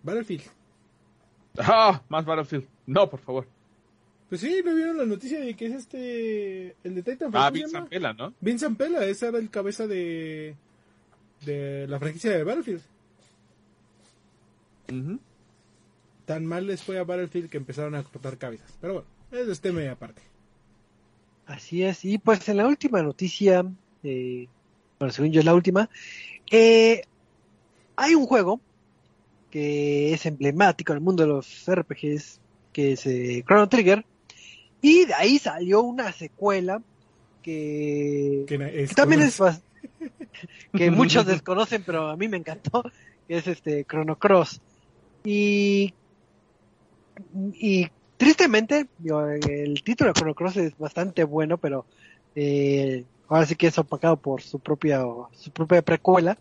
[0.04, 0.44] Battlefield.
[1.58, 2.68] Ah, más Battlefield.
[2.86, 3.48] No, por favor.
[4.30, 6.76] Pues sí, ¿no vieron la noticia de que es este.
[6.84, 7.42] El de Titanfall?
[7.42, 8.34] Ah, Vincent Pela, ¿no?
[8.42, 10.56] Vincent Pela, ese era el cabeza de.
[11.46, 12.82] de la franquicia de Battlefield.
[16.26, 18.76] Tan mal les fue a Battlefield que empezaron a cortar cabezas.
[18.82, 20.22] Pero bueno, es este media aparte.
[21.46, 23.64] Así es, y pues en la última noticia,
[24.04, 24.48] eh,
[24.98, 25.90] bueno, según yo es la última,
[26.50, 27.04] eh,
[27.96, 28.60] hay un juego
[29.52, 32.42] que es emblemático en el mundo de los RPGs,
[32.74, 34.06] que es eh, Chrono Trigger,
[34.86, 36.80] y de ahí salió una secuela
[37.42, 38.46] que,
[38.96, 39.42] también es
[40.78, 42.84] que muchos desconocen, pero a mí me encantó,
[43.28, 44.62] que es este Chrono Cross.
[45.24, 45.92] Y,
[47.56, 48.86] y tristemente,
[49.50, 51.88] el título de Chrono Cross es bastante bueno, pero
[52.36, 56.38] eh, ahora sí que es opacado por su propia, su propia precuela.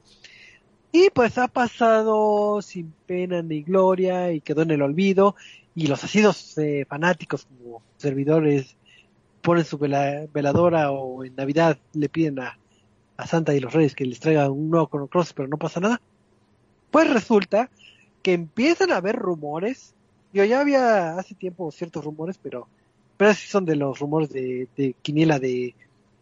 [0.97, 5.35] Y pues ha pasado sin pena ni gloria y quedó en el olvido
[5.75, 8.77] y los asidos eh, fanáticos como servidores
[9.43, 12.57] ponen su veladora o en Navidad le piden a,
[13.27, 16.01] Santa y los Reyes que les traiga un nuevo Chrono Cross, pero no pasa nada.
[16.93, 17.71] Pues resulta
[18.23, 19.97] que empiezan a haber rumores.
[20.33, 22.69] Yo ya había hace tiempo ciertos rumores, pero,
[23.17, 25.75] pero así son de los rumores de, de Quiniela de,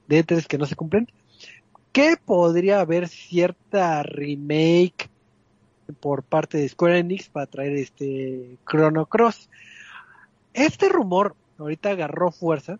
[0.08, 1.08] de E3 que no se cumplen.
[1.92, 5.10] Que podría haber cierta remake
[6.00, 9.50] por parte de Square Enix para traer este Chrono Cross.
[10.54, 12.78] Este rumor ahorita agarró fuerza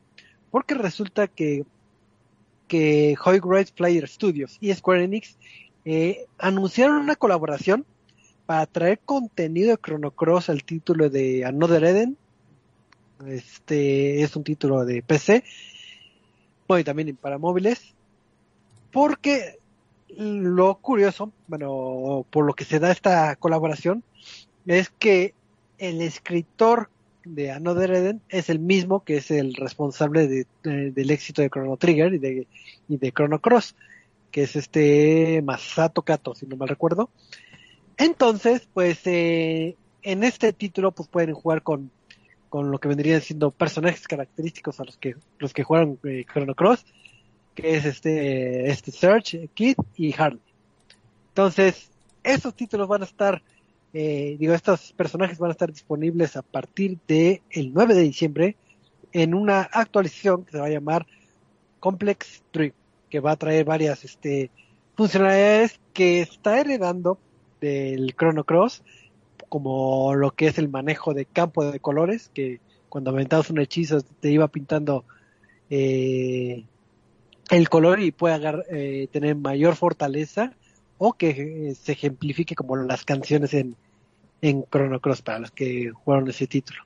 [0.50, 1.64] porque resulta que
[2.72, 5.36] que Rise Player Studios y Square Enix
[5.84, 7.84] eh, anunciaron una colaboración
[8.46, 12.16] para traer contenido de Chrono Cross al título de Another Eden.
[13.26, 15.44] Este es un título de PC,
[16.66, 17.91] bueno, y también para móviles,
[18.92, 19.58] porque
[20.16, 24.04] lo curioso, bueno, por lo que se da esta colaboración,
[24.66, 25.34] es que
[25.78, 26.90] el escritor
[27.24, 31.76] de Another Eden es el mismo que es el responsable de, del éxito de Chrono
[31.76, 33.74] Trigger y de, Chrono Cross,
[34.30, 37.10] que es este Masato Kato, si no mal recuerdo.
[37.96, 41.90] Entonces, pues eh, en este título pues pueden jugar con,
[42.48, 46.54] con lo que vendrían siendo personajes característicos a los que los que jugaron eh, Chrono
[46.54, 46.84] Cross
[47.54, 50.40] que es este, este Search, Kid y Harley.
[51.28, 51.90] Entonces,
[52.22, 53.42] esos títulos van a estar,
[53.92, 58.56] eh, digo, estos personajes van a estar disponibles a partir de el 9 de diciembre
[59.12, 61.06] en una actualización que se va a llamar
[61.80, 62.74] Complex Tree,
[63.10, 64.50] que va a traer varias este,
[64.96, 67.18] funcionalidades que está heredando
[67.60, 68.82] del Chrono Cross,
[69.48, 74.00] como lo que es el manejo de campo de colores, que cuando aventabas un hechizo
[74.02, 75.04] te iba pintando
[75.70, 76.64] eh,
[77.50, 80.52] el color y pueda eh, tener mayor fortaleza
[80.98, 81.30] o que
[81.70, 83.76] eh, se ejemplifique como las canciones en,
[84.40, 86.82] en Chrono Cross para los que jugaron ese título.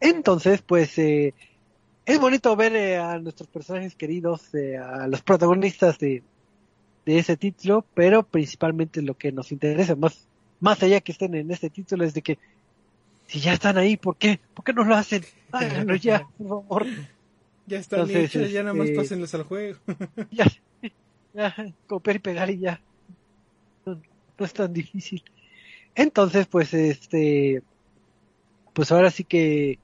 [0.00, 1.34] Entonces, pues eh,
[2.06, 6.22] es bonito ver a nuestros personajes queridos, a los protagonistas de,
[7.04, 10.26] de ese título, pero principalmente lo que nos interesa más,
[10.60, 12.38] más allá que estén en este título es de que
[13.26, 14.40] si ya están ahí, ¿por qué?
[14.54, 15.22] ¿Por qué no lo hacen?
[15.52, 16.86] Háganlo ya, por favor.
[17.68, 19.78] Ya están hechos, ya nada más este, pásenlos al juego.
[20.30, 20.46] ya,
[21.34, 21.54] ya,
[21.86, 22.80] copiar y pegar y ya.
[23.84, 24.00] No,
[24.38, 25.22] es tan difícil.
[25.94, 27.62] Entonces, pues, este,
[28.72, 29.78] pues ahora sí que,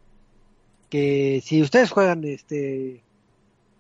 [0.89, 3.03] que si ustedes juegan este,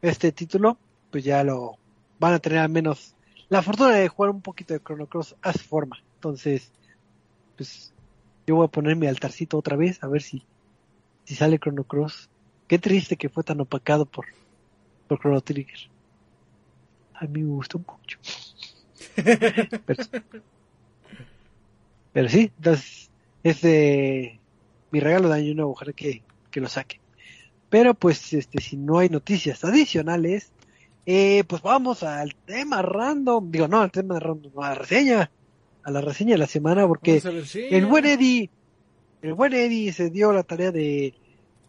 [0.02, 0.76] este título,
[1.10, 1.78] pues ya lo
[2.18, 3.14] van a tener al menos
[3.48, 5.96] la fortuna de jugar un poquito de Chrono Cross a su forma.
[6.16, 6.72] Entonces,
[7.56, 7.94] pues,
[8.46, 10.44] yo voy a poner mi altarcito otra vez a ver si,
[11.24, 12.28] si sale Chrono Cross
[12.66, 14.26] Qué triste que fue tan opacado por,
[15.06, 15.90] por Chrono Trigger.
[17.14, 18.18] A mí me gustó mucho.
[22.12, 23.10] pero, sí, entonces
[23.42, 24.40] es de
[24.90, 27.00] mi regalo de año nuevo, ojalá que, que lo saque.
[27.68, 30.52] Pero pues este si no hay noticias adicionales,
[31.06, 35.30] eh, pues vamos al tema random, digo no al tema random, a la reseña,
[35.82, 37.20] a la reseña de la semana porque
[37.70, 38.48] el buen Eddie,
[39.22, 41.14] el buen Eddie se dio la tarea de,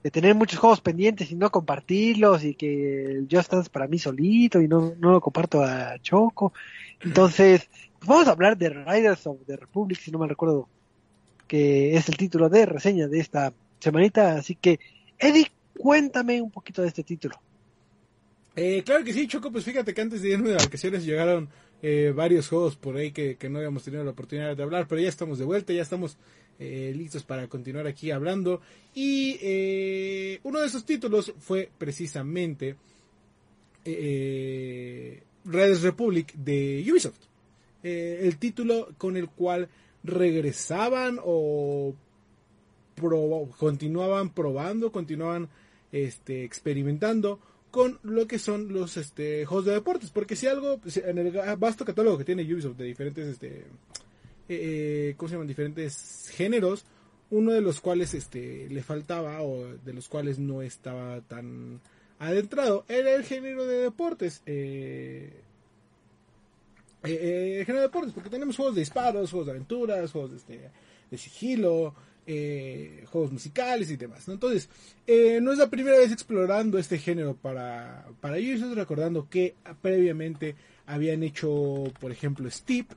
[0.06, 4.62] de tener muchos juegos pendientes y no compartirlos y que el Just para mí solito
[4.62, 6.54] y no, no lo comparto a Choco.
[7.02, 10.70] Entonces, pues vamos a hablar de Riders of the Republic, si no me recuerdo,
[11.48, 14.36] que es el título de reseña de esta semanita.
[14.36, 14.80] Así que,
[15.18, 17.41] Eddie, cuéntame un poquito de este título.
[18.56, 21.50] Eh, claro que sí, Choco, pues fíjate que antes de irme de vacaciones llegaron
[21.82, 25.02] eh, varios juegos por ahí que, que no habíamos tenido la oportunidad de hablar, pero
[25.02, 26.20] ya estamos de vuelta, ya estamos
[26.60, 28.62] eh, listos para continuar aquí hablando.
[28.94, 32.76] Y eh, uno de esos títulos fue precisamente
[33.84, 37.20] eh, Red Republic de Ubisoft.
[37.84, 39.70] Eh, el título con el cual
[40.04, 41.94] regresaban o
[43.58, 45.50] continuaban probando, continuaban
[45.91, 47.39] este, experimentando
[47.70, 50.10] con lo que son los este, juegos de deportes.
[50.10, 53.65] Porque si algo, en el vasto catálogo que tiene Ubisoft de diferentes, este,
[54.49, 55.47] eh, ¿cómo se llaman?
[55.47, 56.86] Diferentes géneros,
[57.31, 61.81] uno de los cuales este, le faltaba o de los cuales no estaba tan
[62.19, 64.41] adentrado era el género de deportes.
[64.45, 65.41] Eh,
[67.03, 70.38] eh, eh, género de deportes, porque tenemos juegos de disparos, juegos de aventuras, juegos de,
[70.38, 70.71] este,
[71.12, 71.93] de sigilo,
[72.27, 74.27] eh, juegos musicales y demás.
[74.27, 74.69] Entonces,
[75.05, 80.55] eh, no es la primera vez explorando este género para, para Ubisoft, recordando que previamente
[80.88, 82.88] habían hecho, por ejemplo, Steep,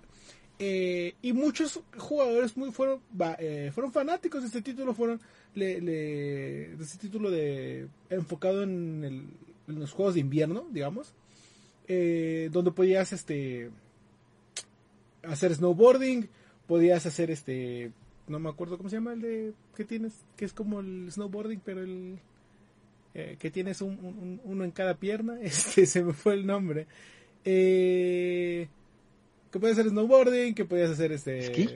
[0.59, 3.01] eh, y muchos jugadores muy fueron
[3.39, 5.21] eh, fueron fanáticos de este título fueron
[5.55, 9.31] de este título de enfocado en,
[9.67, 11.13] los juegos de invierno digamos
[11.87, 13.71] eh, donde podías este
[15.23, 16.29] hacer snowboarding
[16.67, 17.93] podías hacer este
[18.27, 21.61] no me acuerdo cómo se llama el de que tienes que es como el snowboarding
[21.65, 22.19] pero el
[23.15, 26.87] eh, que tienes un- uno en cada pierna este se me fue el nombre.
[27.45, 28.69] Eh,
[29.51, 31.71] que podías hacer snowboarding, que podías hacer este ¿Esquí?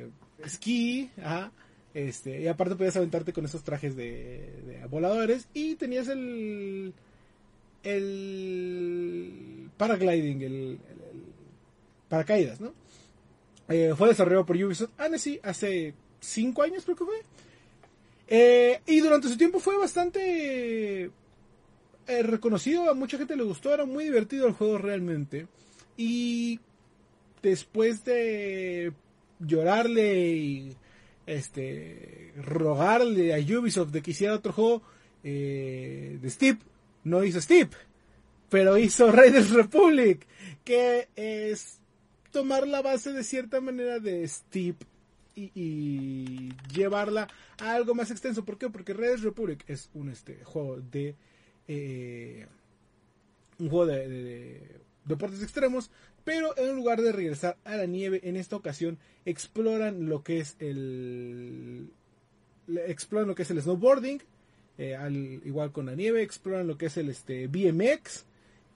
[0.44, 1.52] esquí, ajá,
[1.94, 6.92] este, y aparte podías aventarte con esos trajes de, de voladores y tenías el
[7.84, 11.22] el paragliding, el, el- el
[12.08, 12.72] paracaídas, ¿no?
[13.68, 17.22] Eh, fue desarrollado por Ubisoft Annecy hace 5 años creo que fue.
[18.28, 23.84] Eh, y durante su tiempo fue bastante eh, reconocido, a mucha gente le gustó, era
[23.84, 25.46] muy divertido el juego realmente.
[25.96, 26.60] Y
[27.42, 28.92] después de
[29.40, 30.76] llorarle y
[31.26, 34.82] este rogarle a Ubisoft de que hiciera otro juego
[35.24, 36.60] eh, de Steep,
[37.04, 37.72] no hizo Steep,
[38.48, 40.26] pero hizo Raiders Republic,
[40.64, 41.78] que es
[42.30, 44.76] tomar la base de cierta manera de Steep
[45.34, 47.28] y, llevarla
[47.58, 48.44] a algo más extenso.
[48.44, 48.68] ¿Por qué?
[48.68, 51.14] Porque Raiders Republic es un este juego de
[51.68, 52.46] eh,
[53.58, 55.90] un juego de deportes extremos,
[56.24, 60.56] pero en lugar de regresar a la nieve, en esta ocasión exploran lo que es
[60.58, 61.90] el
[62.68, 64.22] exploran lo que es el snowboarding,
[64.78, 68.24] eh, al igual con la nieve, exploran lo que es el este BMX,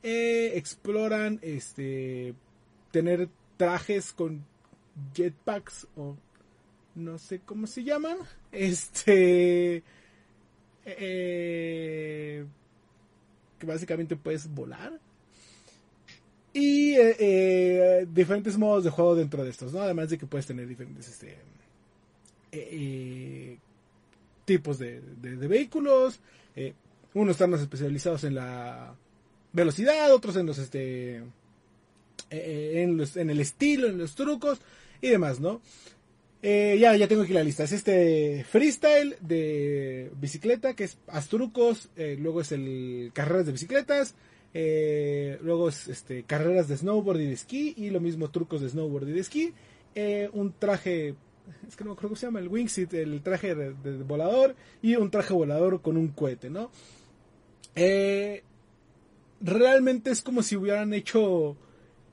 [0.03, 2.35] eh, exploran este
[2.91, 4.45] tener trajes con
[5.15, 6.17] jetpacks o
[6.95, 8.17] no sé cómo se llaman,
[8.53, 9.83] este
[10.85, 12.45] eh,
[13.59, 15.01] que básicamente puedes volar
[16.57, 19.81] y eh, eh, diferentes modos de juego dentro de estos, ¿no?
[19.83, 21.37] Además de que puedes tener diferentes este,
[22.53, 23.59] eh,
[24.47, 25.01] tipos de,
[25.49, 26.21] vehículos.
[26.55, 26.73] eh,
[27.15, 28.95] unos están más especializados en la
[29.53, 31.23] velocidad, otros en los este
[32.31, 34.61] en, los- en el estilo, en los trucos
[35.01, 35.61] y demás, ¿no?
[36.43, 37.65] Ya, ya tengo aquí la lista.
[37.65, 44.15] Es este freestyle de bicicleta, que es haz trucos, luego es el carreras de bicicletas,
[44.59, 48.71] eh, luego es este carreras de snowboard y de esquí, y lo mismo trucos de
[48.71, 49.53] snowboard y de esquí,
[49.95, 51.15] eh, un traje,
[51.69, 55.11] es que no acuerdo cómo se llama, el wingsuit, el traje de, volador, y un
[55.11, 56.71] traje volador con un cohete, ¿no?
[57.75, 58.45] Eh,
[59.43, 61.55] realmente es como si hubieran hecho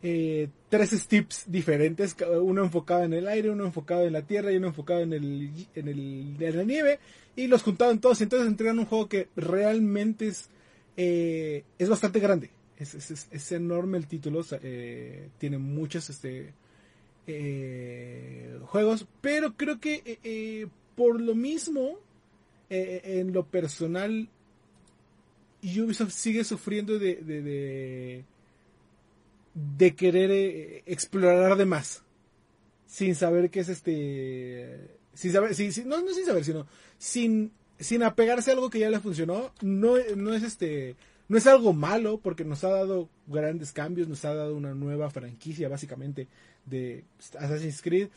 [0.01, 4.57] eh, tres steps diferentes, uno enfocado en el aire, uno enfocado en la tierra y
[4.57, 6.99] uno enfocado en el en, el, en la nieve
[7.37, 10.49] y los juntaban todos y entonces entregan un juego que realmente es
[10.97, 16.53] eh, es bastante grande es, es- es- enorme el título eh, tiene muchos este
[17.27, 21.97] eh, juegos pero creo que por lo mismo
[22.69, 24.27] en lo personal
[25.63, 28.25] Ubisoft sigue sufriendo de, de, de,
[29.95, 32.03] querer explorar de más.
[32.85, 34.97] Sin saber qué es este.
[35.13, 36.67] Sin saber, sin- no, no sin saber, sino
[36.97, 40.95] sin sin apegarse a algo que ya le funcionó, no, no es este,
[41.27, 45.09] no es algo malo porque nos ha dado grandes cambios, nos ha dado una nueva
[45.09, 46.27] franquicia básicamente
[46.65, 47.03] de
[47.39, 48.09] Assassin's Creed,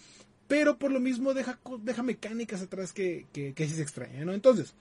[0.49, 4.21] pero por lo mismo deja, deja mecánicas atrás que, que, sí se extraña.
[4.33, 4.75] Entonces,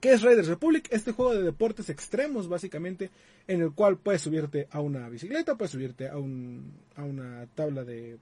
[0.00, 0.88] ¿qué es Raiders Republic?
[0.90, 3.10] Este juego de deportes extremos básicamente
[3.46, 7.84] en el cual puedes subirte a una bicicleta, puedes subirte a, un, a una tabla
[7.84, 8.12] de,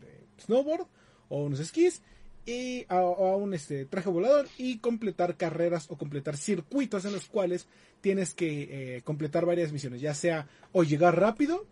[0.00, 0.86] de snowboard
[1.28, 2.02] o unos esquís
[2.46, 7.66] y a, un este, traje volador y completar carreras o completar circuitos en los cuales
[8.00, 11.66] tienes que eh, completar varias misiones, ya sea o llegar rápido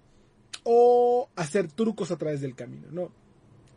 [0.65, 3.13] o hacer trucos a través del camino, ¿no?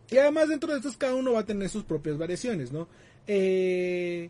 [0.09, 2.87] Y además dentro de estos cada uno va a tener sus propias variaciones, ¿no?
[3.27, 4.29] Eh,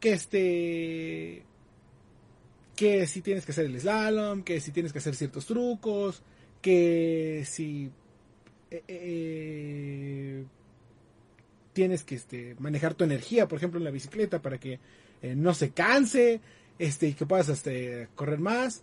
[0.00, 1.44] que este
[2.76, 6.22] que si tienes que hacer el slalom, que si tienes que hacer ciertos trucos,
[6.62, 7.90] que si
[8.70, 10.44] eh,
[11.72, 14.80] tienes que este, manejar tu energía, por ejemplo, en la bicicleta para que
[15.22, 16.40] eh, no se canse
[16.78, 18.82] este, y que puedas este, correr más.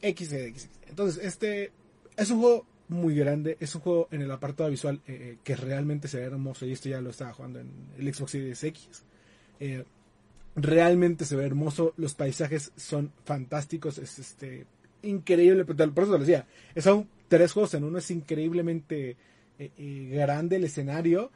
[0.00, 0.68] X, X.
[0.88, 1.72] Entonces, este
[2.16, 6.08] es un juego muy grande, es un juego en el apartado visual eh, que realmente
[6.08, 8.88] se ve hermoso y esto ya lo estaba jugando en el Xbox Series X.
[9.60, 9.84] Eh,
[10.54, 14.66] realmente se ve hermoso, los paisajes son fantásticos, es este
[15.02, 19.16] increíble, por eso lo decía, son tres juegos en uno, es increíblemente
[19.58, 21.30] eh, grande el escenario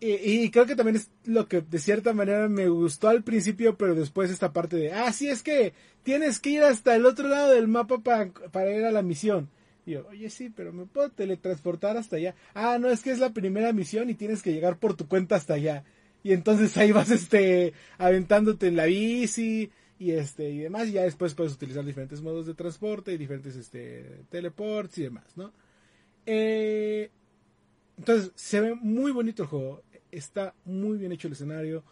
[0.00, 3.76] y, y, creo que también es lo que de cierta manera me gustó al principio,
[3.76, 5.72] pero después esta parte de, ah, sí, es que
[6.04, 9.50] tienes que ir hasta el otro lado del mapa para, para ir a la misión.
[9.84, 12.34] Y yo, oye, sí, pero me puedo teletransportar hasta allá.
[12.54, 15.34] Ah, no, es que es la primera misión y tienes que llegar por tu cuenta
[15.36, 15.82] hasta allá.
[16.22, 20.88] Y entonces ahí vas, este, aventándote en la bici y este, y demás.
[20.88, 25.24] Y ya después puedes utilizar diferentes modos de transporte y diferentes, este, teleports y demás,
[25.36, 25.52] ¿no?
[26.26, 27.10] Eh,
[27.96, 31.82] entonces, se ve muy bonito el juego está muy bien hecho el escenario.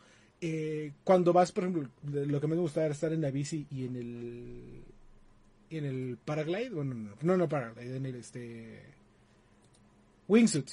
[0.40, 3.86] Eh, cuando vas, por ejemplo, lo que me gusta era estar en la bici y
[3.86, 4.82] en el
[5.68, 8.82] en el paraglide, bueno, no, no, no paraglide, en el este
[10.28, 10.70] wingsuit,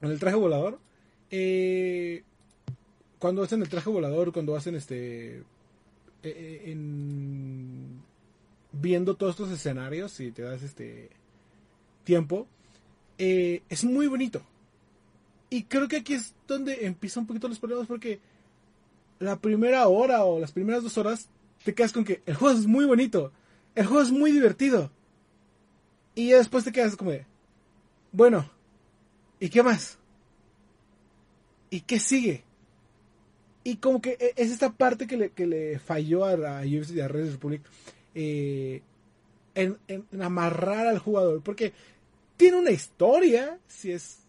[0.00, 0.80] en el traje volador.
[1.30, 2.22] Eh,
[3.18, 5.42] cuando hacen el traje volador, cuando hacen este
[6.22, 8.02] eh, en
[8.72, 11.10] viendo todos estos escenarios y te das este
[12.04, 12.48] tiempo,
[13.16, 14.42] es muy bonito
[15.54, 18.18] y creo que aquí es donde empiezan un poquito los problemas porque
[19.20, 21.28] la primera hora o las primeras dos horas
[21.64, 23.30] te quedas con que el juego es muy bonito,
[23.76, 24.90] el juego es muy divertido.
[26.16, 27.24] Y ya después te quedas como de,
[28.10, 28.50] bueno,
[29.38, 29.96] ¿y qué más?
[31.70, 32.42] ¿Y qué sigue?
[33.62, 36.96] Y como que e, es esta parte que le, que le falló a, a UFC
[36.96, 37.62] y a Red Republic
[38.16, 38.82] eh,
[39.54, 41.42] en, en, amarrar al jugador.
[41.44, 41.72] Porque
[42.36, 44.23] tiene una historia, si es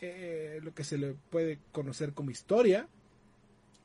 [0.00, 2.88] eh, lo que se le puede conocer como historia,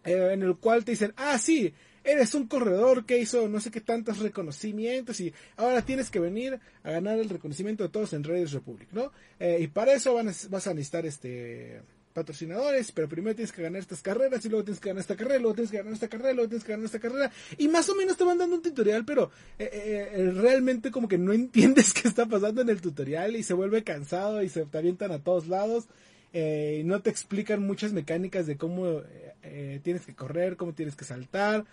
[0.04, 3.72] eh, en el cual te dicen, ah, sí, eres un corredor que hizo no sé
[3.72, 8.24] qué tantos reconocimientos y ahora tienes que venir a ganar el reconocimiento de todos en
[8.24, 9.12] Raiders Republic, ¿no?
[9.40, 11.82] Eh, y para eso van a, vas a necesitar este
[12.12, 15.40] patrocinadores, pero primero tienes que ganar estas carreras y luego tienes que ganar esta carrera,
[15.40, 17.96] luego tienes que ganar esta carrera, luego tienes que ganar esta carrera y más o
[17.96, 22.08] menos te van dando un tutorial, pero eh, eh, realmente como que no entiendes qué
[22.08, 25.48] está pasando en el tutorial y se vuelve cansado y se te avientan a todos
[25.48, 25.88] lados
[26.34, 30.96] eh, no te explican muchas mecánicas de cómo eh, eh, tienes que correr, cómo tienes
[30.96, 31.66] que saltar.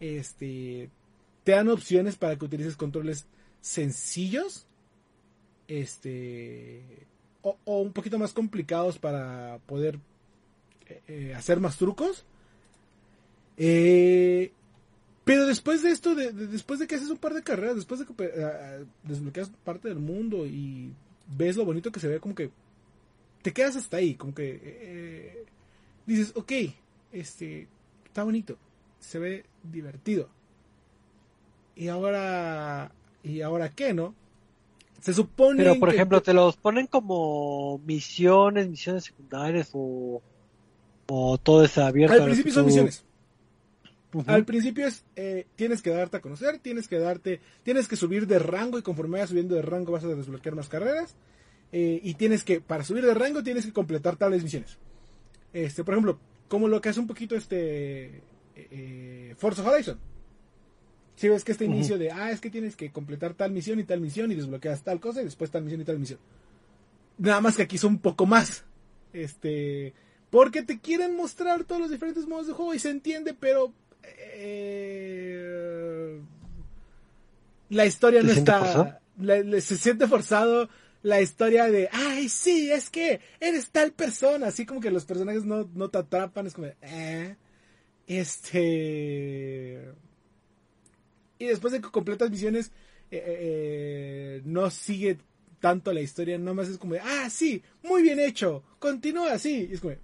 [0.00, 0.90] Este,
[1.44, 3.26] te dan opciones para que utilices controles
[3.60, 4.66] sencillos,
[5.68, 6.82] este,
[7.64, 9.98] o, un poquito más complicados para poder
[11.08, 12.24] eh, hacer más trucos.
[13.56, 18.00] pero después de esto, de, de, después de que haces un par de carreras, después
[18.00, 20.92] de que desbloqueas parte del mundo y
[21.26, 22.50] ves lo bonito que se ve, como que
[23.42, 25.44] te quedas hasta ahí, como que eh,
[26.04, 26.52] dices, ok,
[27.12, 27.68] este,
[28.04, 28.58] está bonito,
[28.98, 30.28] se ve divertido.
[31.76, 32.90] Y ahora,
[33.22, 34.14] ¿y ahora qué, no?
[35.06, 35.62] Se supone.
[35.62, 40.20] Pero, por ejemplo, te los ponen como misiones, misiones secundarias o,
[41.06, 42.14] o todo es abierto.
[42.16, 43.04] Al principio son misiones.
[44.12, 44.24] Uh -huh.
[44.26, 48.26] Al principio es, eh, tienes que darte a conocer, tienes que darte, tienes que subir
[48.26, 51.14] de rango y conforme vayas subiendo de rango vas a desbloquear más carreras
[51.70, 54.76] eh, y tienes que, para subir de rango, tienes que completar tales misiones.
[55.52, 58.22] Este, por ejemplo, como lo que hace un poquito este
[58.56, 60.00] eh, Forza Horizon.
[61.16, 61.74] Si ves que este uh -huh.
[61.74, 64.82] inicio de, ah, es que tienes que completar tal misión y tal misión y desbloqueas
[64.82, 66.18] tal cosa y después tal misión y tal misión.
[67.18, 68.64] Nada más que aquí son un poco más.
[69.12, 69.94] Este,
[70.30, 76.20] porque te quieren mostrar todos los diferentes modos de juego y se entiende, pero eh,
[77.70, 80.68] la historia no está, la, se siente forzado
[81.02, 85.44] la historia de, ay, sí, es que eres tal persona, así como que los personajes
[85.44, 87.36] no, no te atrapan, es como, eh,
[88.06, 89.92] este...
[91.38, 92.72] Y después de que completas misiones,
[93.10, 95.18] eh, eh, eh, no sigue
[95.60, 99.68] tanto la historia, nomás es como, ah, sí, muy bien hecho, continúa así.
[99.70, 99.94] Y es como,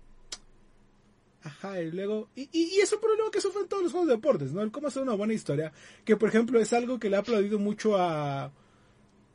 [1.42, 4.52] ajá, y luego, y, y, es un problema que sufren todos los juegos de deportes,
[4.52, 4.62] ¿no?
[4.62, 5.72] El cómo hacer una buena historia,
[6.04, 8.52] que por ejemplo es algo que le ha aplaudido mucho a, a,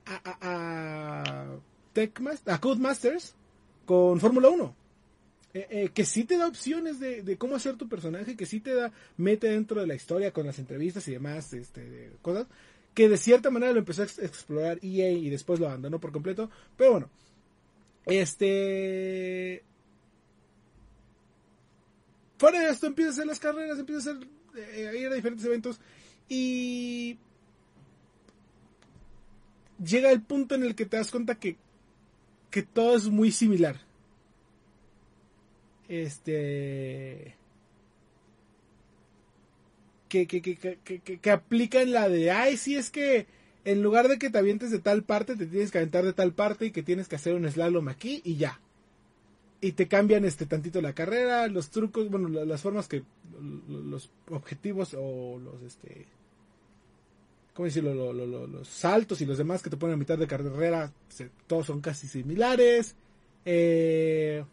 [0.05, 1.59] a, a,
[1.93, 3.35] Techmaster, a Codemasters
[3.85, 4.75] con Fórmula 1.
[5.57, 8.59] Eh, eh, que sí te da opciones de, de, cómo hacer tu personaje, que sí
[8.59, 12.45] te da, mete dentro de la historia con las entrevistas y demás, este, cosas,
[12.93, 16.51] que de cierta manera lo empezó a explorar EA y después lo abandonó por completo.
[16.77, 17.09] Pero bueno,
[18.05, 19.63] este.
[22.37, 24.27] Fuera de esto, empieza a hacer las carreras, empieza a, hacer,
[24.57, 25.79] eh, a ir a diferentes eventos
[26.29, 27.17] y.
[29.83, 31.57] Llega el punto en el que te das cuenta que,
[32.51, 33.86] que todo es muy similar.
[35.87, 37.35] Este
[40.07, 43.27] que, que, que, que, aplican la de, ay, si es que
[43.65, 46.33] en lugar de que te avientes de tal parte, te tienes que aventar de tal
[46.33, 48.59] parte y que tienes que hacer un slalom aquí y ya.
[49.59, 53.03] Y te cambian este tantito la carrera, los trucos, bueno, las formas que,
[53.67, 56.05] los objetivos o los, este,
[57.53, 58.13] ¿cómo decirlo?
[58.13, 60.93] los saltos y los demás que te ponen a mitad de carrera,
[61.47, 62.95] todos son casi similares.
[63.43, 64.45] Eh,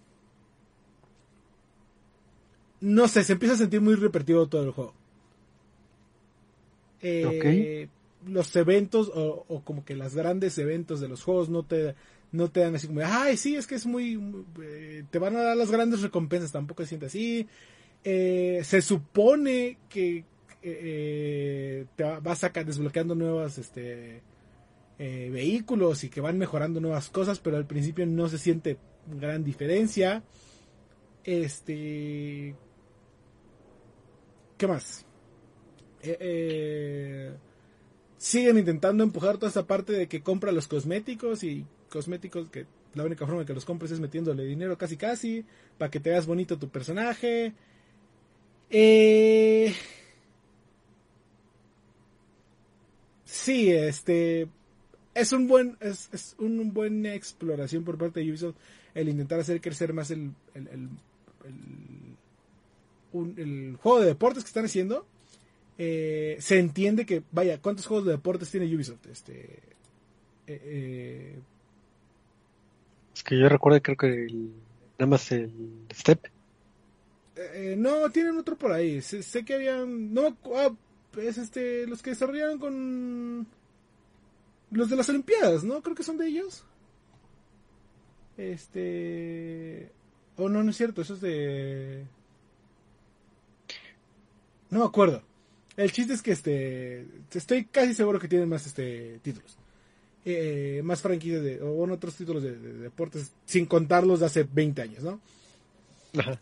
[2.84, 4.94] no sé, se empieza a sentir muy repetitivo todo el juego.
[7.00, 7.88] Eh,
[8.26, 11.94] los eventos o, como que los grandes eventos de los juegos no te
[12.32, 14.18] no te dan así como ay sí es que es muy,
[14.62, 17.48] eh, te van a dar las grandes recompensas tampoco se siente así.
[18.04, 20.24] Eh, se supone que
[20.60, 24.22] te vas a desbloqueando nuevas este
[24.98, 28.76] vehículos y que van mejorando nuevas cosas pero al principio no se siente
[29.06, 30.22] gran diferencia.
[31.24, 32.54] Este
[34.64, 35.04] qué más
[36.02, 37.32] eh, eh,
[38.16, 43.04] siguen intentando empujar toda esta parte de que compra los cosméticos y cosméticos que la
[43.04, 45.44] única forma de que los compres es metiéndole dinero casi casi
[45.76, 47.52] para que te veas bonito tu personaje.
[48.70, 49.74] Eh,
[53.24, 54.48] sí, este
[55.14, 58.56] es un buen es, es una buena exploración por parte de Ubisoft
[58.94, 60.32] el intentar hacer crecer más el
[63.80, 65.06] juego de deportes que están haciendo
[65.76, 69.06] eh, se entiende que, vaya, ¿cuántos juegos de deportes tiene Ubisoft?
[69.06, 69.42] Este,
[70.46, 71.38] eh, eh,
[73.14, 74.50] es que yo recuerdo, creo que el,
[74.98, 75.50] nada más el
[75.92, 76.28] Step.
[77.76, 79.02] no, tienen otro por ahí.
[79.02, 80.70] Sé, que habían, no, ah,
[81.16, 83.46] es este, los que desarrollaron con
[84.70, 85.82] los de las Olimpiadas, ¿no?
[85.82, 86.64] Creo que son de ellos.
[88.36, 89.90] Este,
[90.36, 92.04] oh no, no es cierto, eso es de,
[94.74, 95.22] no me acuerdo.
[95.76, 99.56] El chiste es que este estoy casi seguro que tienen más este títulos.
[100.24, 104.82] Eh, más franquicias de, o bueno, otros títulos de, deportes, sin contarlos de hace 20
[104.82, 105.20] años, ¿no?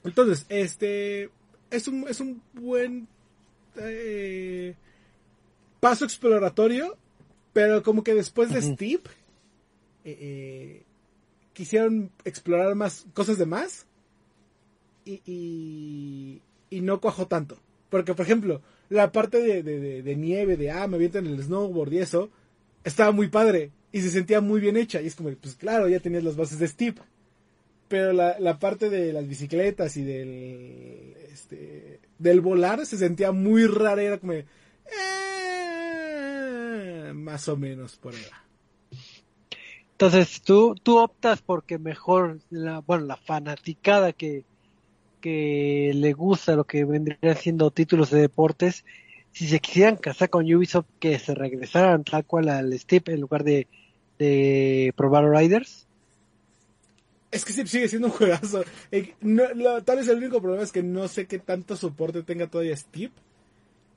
[0.04, 1.30] Entonces, este
[1.70, 3.06] es un, es un buen
[3.76, 4.76] eh,
[5.80, 6.96] paso exploratorio,
[7.52, 9.02] pero como que después de Steve,
[10.04, 10.84] eh,
[11.52, 13.84] quisieron explorar más cosas de más
[15.04, 17.58] y, y, y no cuajó tanto.
[17.92, 21.92] Porque, por ejemplo, la parte de, de, de, nieve, de ah, me avientan el snowboard
[21.92, 22.30] y eso,
[22.84, 25.02] estaba muy padre y se sentía muy bien hecha.
[25.02, 27.02] Y es como, pues claro, ya tenías las bases de Steve.
[27.88, 33.66] Pero la, la parte de las bicicletas y del, este, del volar se sentía muy
[33.66, 34.02] rara.
[34.02, 34.46] Era como, eh,
[37.14, 38.22] más o menos por ahí.
[39.90, 44.46] Entonces tú, tú optas porque mejor, la, bueno, la fanaticada que,
[45.22, 48.84] que le gusta lo que vendría siendo títulos de deportes,
[49.32, 53.44] si se quisieran casar con Ubisoft, que se regresaran tal cual al Steep en lugar
[53.44, 53.66] de,
[54.18, 55.86] de probar Riders.
[57.30, 58.62] Es que sigue siendo un juegazo.
[58.90, 59.14] Eh,
[59.86, 63.10] tal vez el único problema es que no sé qué tanto soporte tenga todavía Steep.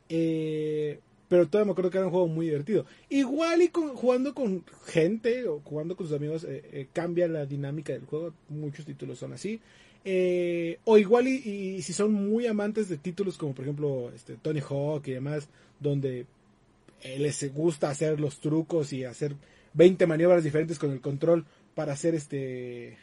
[0.08, 2.86] Eh, pero todavía me acuerdo que era un juego muy divertido.
[3.10, 8.06] Igual y jugando con gente o jugando con sus amigos eh, cambia la dinámica del
[8.06, 8.34] juego.
[8.48, 9.60] Muchos títulos son así.
[10.08, 14.60] Eh, o igual y, si son muy amantes de títulos como por ejemplo este, Tony
[14.60, 15.48] Hawk y demás,
[15.80, 16.28] donde
[17.02, 19.36] eh, les gusta hacer los trucos y hacer
[19.74, 21.44] 20 maniobras diferentes con el control
[21.74, 23.00] para hacer este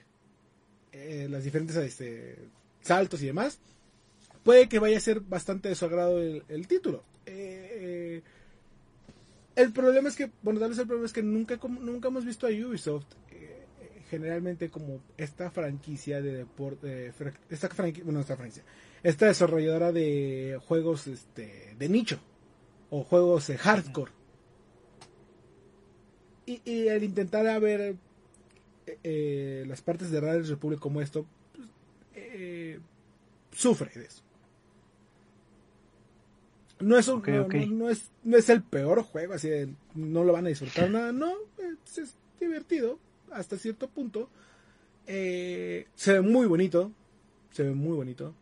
[0.92, 2.36] eh, las diferentes este,
[2.82, 3.58] saltos y demás,
[4.44, 7.02] puede que vaya a ser bastante de su agrado el, título.
[7.26, 8.22] el
[9.74, 12.50] problema es que, bueno, tal vez el problema es que nunca, nunca hemos visto a
[12.50, 13.06] Ubisoft
[14.12, 17.14] generalmente como esta franquicia de deporte,
[17.48, 18.62] esta franquicia, bueno, esta franquicia,
[19.02, 22.20] esta desarrolladora de juegos este, de nicho
[22.90, 24.12] o juegos de hardcore.
[26.44, 27.96] Y, y el intentar ver
[28.86, 31.24] eh, eh, las partes de Radio Republic como esto,
[31.56, 31.68] pues,
[32.14, 32.80] eh,
[33.50, 34.22] sufre de eso.
[36.80, 37.22] No es, un,
[37.78, 41.12] no, es, no es el peor juego, así de, no lo van a disfrutar nada,
[41.12, 41.32] no,
[41.96, 42.98] es, divertido
[43.34, 44.28] hasta cierto punto.
[45.06, 46.92] se ve muy bonito,
[47.50, 48.34] se ve muy bonito.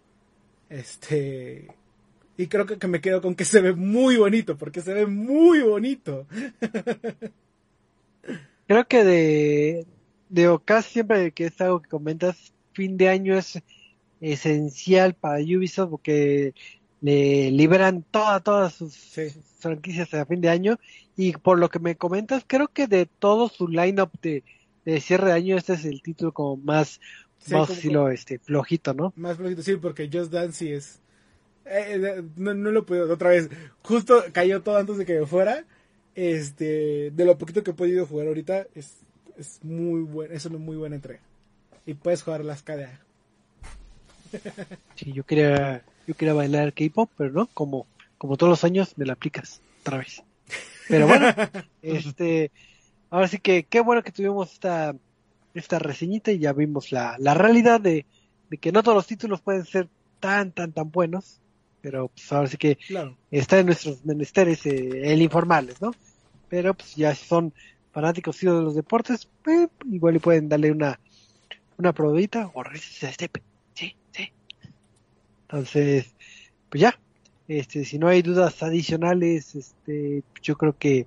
[0.68, 1.66] Este,
[2.36, 5.06] y creo que, que, me quedo con que se ve muy bonito, porque se ve
[5.06, 6.26] muy bonito.
[8.70, 9.86] creo que de,
[10.28, 13.60] de casi siempre que es algo que comentas, fin de año es
[14.20, 16.54] esencial para Ubisoft porque
[17.00, 18.94] le liberan toda, todas sus,
[19.58, 20.78] franquicias a fin de año
[21.16, 24.44] y por lo que me comentas, creo que de todo su lineup de,
[24.92, 27.00] de cierre de año este es el título como más,
[27.48, 27.70] más
[28.12, 29.12] este, flojito, ¿no?
[29.16, 31.00] Más flojito, sí, porque Just Dance es...
[31.66, 33.48] Eh, eh, no, no lo puedo, otra vez,
[33.82, 35.64] justo cayó todo antes de que me fuera.
[36.14, 38.96] Este, de lo poquito que he podido jugar ahorita, es
[39.40, 41.20] es muy buena, es una muy buena entrega.
[41.86, 43.00] Y puedes jugar las KDA.
[44.94, 47.86] Sí, yo quería, yo quería bailar K-pop, pero no, como,
[48.18, 50.22] como todos los años me la aplicas otra vez.
[50.88, 51.26] Pero bueno,
[51.82, 52.50] este,
[53.10, 54.94] ahora sí que qué bueno que tuvimos esta,
[55.54, 58.06] esta reseñita y ya vimos la, la realidad de,
[58.48, 59.88] de que no todos los títulos pueden ser
[60.20, 61.40] tan, tan, tan buenos,
[61.80, 62.78] pero pues ahora sí que
[63.30, 65.92] está en nuestros menesteres eh, el informarles, ¿no?
[66.48, 67.52] Pero pues ya son
[67.92, 71.00] fanáticos de los deportes, eh, igual le pueden darle una,
[71.78, 73.30] una probadita o este,
[73.74, 74.32] sí, sí.
[75.42, 76.14] Entonces,
[76.68, 76.98] pues ya,
[77.48, 81.06] este, si no hay dudas adicionales, este, yo creo que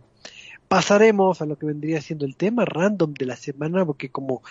[0.74, 4.41] pasaremos a lo que vendría siendo el tema random de la semana, porque como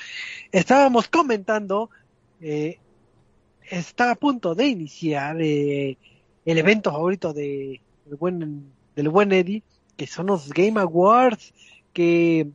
[0.53, 1.91] estábamos comentando,
[2.41, 2.79] eh,
[3.69, 5.99] está a punto de iniciar eh,
[6.45, 9.65] el evento favorito de, del buen, buen Eddie,
[9.97, 11.53] que son los Game Awards
[11.93, 12.47] que,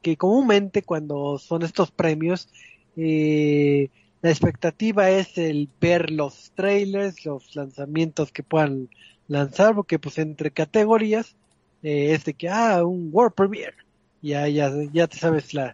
[0.00, 2.50] que comúnmente cuando son estos premios,
[2.96, 3.88] eh,
[4.22, 8.90] la expectativa es el ver los trailers, los lanzamientos que puedan
[9.26, 11.34] lanzar, porque pues entre categorías
[11.82, 13.76] eh, es de que, ah, un World Premiere,
[14.22, 15.72] ya, ya, ya te sabes la,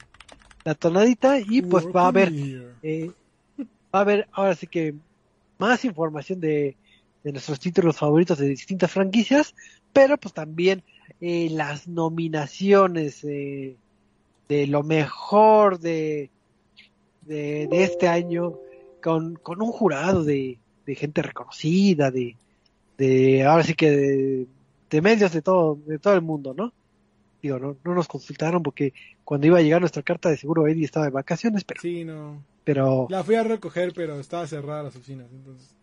[0.65, 2.33] la tonadita y pues va a haber,
[2.83, 3.11] eh,
[3.59, 4.95] va a haber ahora sí que
[5.59, 6.77] más información de,
[7.25, 9.55] de nuestros títulos favoritos de distintas franquicias,
[9.93, 10.83] pero pues también
[11.21, 13.77] eh, las nominaciones de
[14.49, 16.31] lo mejor de,
[17.23, 18.55] de, este año
[19.03, 22.37] con, con un jurado de, de gente reconocida, de,
[22.97, 24.47] de ahora sí que de,
[25.03, 26.73] medios de todo, de todo el mundo, ¿no?
[27.43, 28.93] Digo, no, no nos consultaron porque
[29.25, 31.81] cuando iba a llegar nuestra carta de seguro Eddie estaba de vacaciones, pero...
[31.81, 32.43] Sí, no.
[32.65, 33.07] Pero...
[33.11, 35.75] La fui a recoger, pero estaba cerrada las oficinas, entonces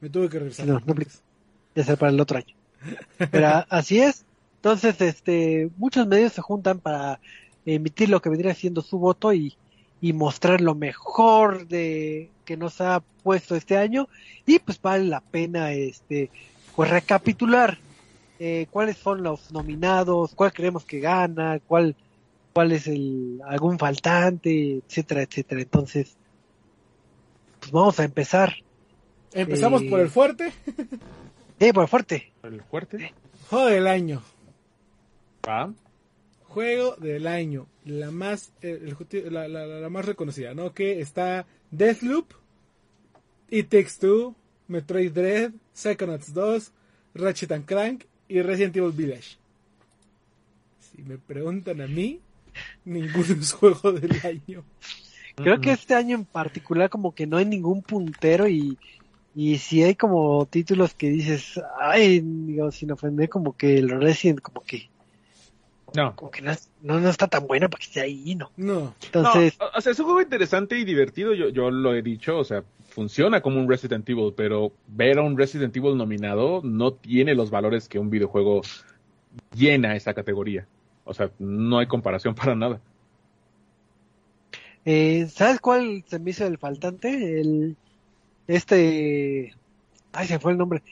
[0.00, 0.66] me tuve que regresar.
[0.66, 0.94] No, no,
[1.74, 2.54] ya será para el otro año.
[3.30, 4.24] Pero así es,
[4.56, 7.18] entonces, este, muchos medios se juntan para
[7.66, 9.56] emitir lo que vendría siendo su voto y,
[10.00, 14.08] y mostrar lo mejor de que nos ha puesto este año
[14.46, 16.30] y pues vale la pena este
[16.74, 17.78] pues recapitular
[18.44, 21.94] eh, cuáles son los nominados cuál creemos que gana cuál
[22.52, 25.62] cuál es el algún faltante etcétera etcétera.
[25.62, 26.16] Entonces
[27.60, 28.54] pues vamos a empezar.
[29.32, 30.52] Empezamos por el fuerte.
[31.60, 32.32] Eh por el fuerte.
[32.40, 33.14] Por el fuerte
[33.52, 34.22] juego del año.
[36.48, 38.94] Juego del año, la más, eh,
[39.30, 40.72] la, más reconocida, ¿no?
[40.72, 42.32] Que está Deathloop,
[43.50, 44.34] It Takes Two,
[44.68, 46.72] Metroid Dread, Psychonauts 2,
[47.14, 49.36] Ratchet and Clank y Resident Evil Village.
[50.80, 52.20] Si me preguntan a mí,
[52.84, 54.64] ninguno es juego del año.
[55.36, 58.78] Creo que este año en particular como que no hay ningún puntero y,
[59.34, 64.40] y si hay como títulos que dices, ay, digo, sin ofender, como que el Resident
[64.40, 64.88] como que
[65.94, 66.16] no.
[66.16, 68.50] Como que no, no, está tan buena para que esté ahí, ¿no?
[68.56, 68.94] No.
[69.04, 69.58] Entonces.
[69.74, 72.64] o sea, es un juego interesante y divertido, yo, yo lo he dicho, o sea,
[72.92, 77.50] funciona como un Resident Evil, pero ver a un Resident Evil nominado no tiene los
[77.50, 78.62] valores que un videojuego
[79.54, 80.66] llena esa categoría.
[81.04, 82.80] O sea, no hay comparación para nada.
[84.84, 87.40] Eh, ¿Sabes cuál se me hizo el faltante?
[87.40, 87.76] El.
[88.46, 89.54] Este.
[90.12, 90.82] Ay, se fue el nombre.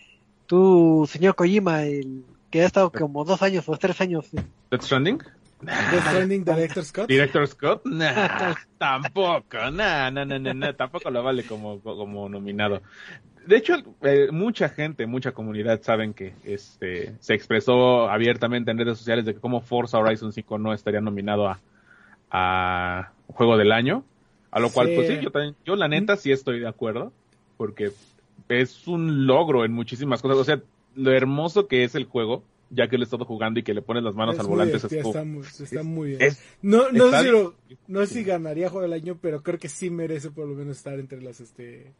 [0.46, 4.26] Tu señor Kojima, el que ha estado como dos años o tres años.
[4.70, 5.18] ¿Death Stranding?
[5.62, 7.08] ¿Death Stranding Director Scott?
[7.08, 7.84] ¿Director Scott?
[7.84, 12.80] Nah, tampoco, nah, nah, nah, nah, tampoco lo vale como, como nominado.
[13.46, 18.98] De hecho, eh, mucha gente, mucha comunidad saben que este se expresó abiertamente en redes
[18.98, 21.58] sociales de que como Forza Horizon 5 no estaría nominado a,
[22.30, 24.04] a juego del año.
[24.50, 24.94] A lo cual, Sí.
[24.96, 27.12] pues sí, yo también, yo la neta sí estoy de acuerdo,
[27.56, 27.92] porque
[28.48, 30.38] es un logro en muchísimas cosas.
[30.38, 30.60] O sea,
[30.94, 33.82] lo hermoso que es el juego, ya que lo he estado jugando y que le
[33.82, 36.22] pones las manos Es al volante, es divertido, como- está, muy, está muy bien.
[36.22, 37.78] es- no, no, sé si lo- bien.
[37.88, 40.76] no sé si ganaría juego del año, pero creo que sí merece por lo menos
[40.76, 41.92] estar entre las este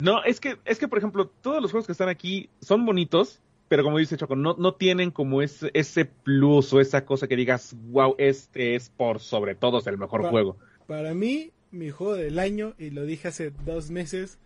[0.00, 3.40] No, es que, es que, por ejemplo, todos los juegos que están aquí son bonitos,
[3.66, 7.34] pero como dice Choco, no, no tienen como ese, ese plus o esa cosa que
[7.36, 10.56] digas, wow, este es por sobre todos el mejor Pa- juego.
[10.86, 14.38] Para mí, mi juego del año, y lo dije hace dos meses,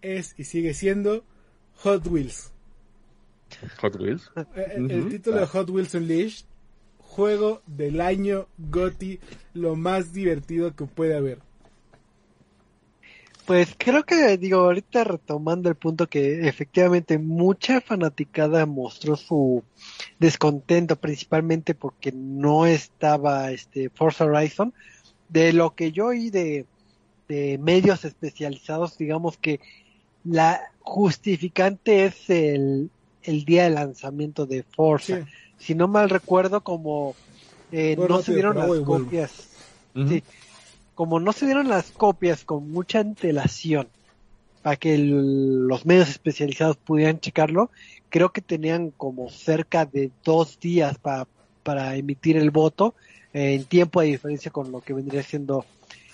[0.00, 1.22] es y sigue siendo
[1.82, 2.52] Hot Wheels.
[3.80, 4.30] Hot Wheels.
[4.36, 5.46] Eh, El, el título de Ah.
[5.46, 6.44] Hot Wheels Unleashed,
[6.98, 9.20] juego del año GOTY,
[9.54, 11.38] lo más divertido que puede haber.
[13.46, 19.64] Pues creo que, digo, ahorita retomando el punto que efectivamente mucha fanaticada mostró su
[20.18, 24.74] descontento, principalmente porque no estaba este Forza Horizon.
[25.30, 26.66] De lo que yo oí de,
[27.26, 29.60] de medios especializados, digamos que
[30.24, 32.90] la justificante es el,
[33.22, 35.18] el día de lanzamiento de Forza.
[35.18, 35.22] Sí.
[35.58, 37.14] Si no mal recuerdo, como
[37.72, 39.32] eh, no rápido, se dieron las voy copias.
[39.94, 40.22] Sí.
[40.94, 43.88] como no se dieron las copias con mucha antelación
[44.62, 47.70] para que el- los medios especializados pudieran checarlo,
[48.10, 51.26] creo que tenían como cerca de dos días pa-
[51.62, 52.94] para emitir el voto
[53.32, 55.64] eh, en tiempo de diferencia con lo que vendría siendo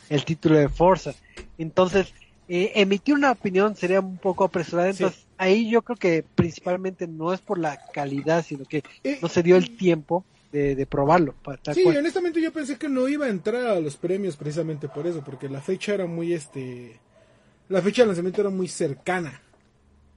[0.08, 1.14] el título de Forza.
[1.58, 2.12] Entonces,
[2.48, 4.92] eh, emitir una opinión sería un poco apresurada.
[4.92, 5.02] Sí.
[5.02, 9.28] Entonces, ahí yo creo que principalmente no es por la calidad, sino que Eh, no
[9.28, 11.34] se dio el tiempo de, de probarlo.
[11.42, 11.96] Para tal Sí, cual.
[11.98, 15.48] honestamente yo pensé que no iba a entrar a los premios precisamente por eso, porque
[15.48, 17.00] la fecha era muy este...
[17.68, 19.40] La fecha de lanzamiento era muy cercana.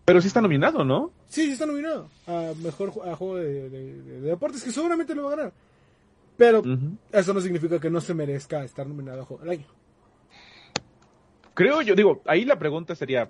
[0.05, 1.11] Pero sí está nominado, ¿no?
[1.30, 5.13] Sí, sí está nominado a mejor a juego de, de- de- de deportes, que seguramente
[5.15, 5.53] lo va a ganar.
[6.38, 6.61] Pero
[7.11, 9.65] eso no significa que no se merezca estar nominado a juego del año.
[11.58, 13.30] Creo yo, digo, ahí la pregunta sería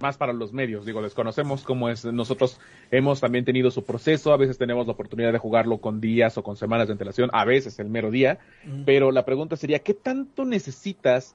[0.00, 2.60] más para los medios, digo, desconocemos cómo es, nosotros
[2.92, 6.44] hemos también tenido su proceso, a veces tenemos la oportunidad de jugarlo con días o
[6.44, 8.38] con semanas de antelación, a veces el mero día,
[8.84, 11.34] pero la pregunta sería, ¿qué tanto necesitas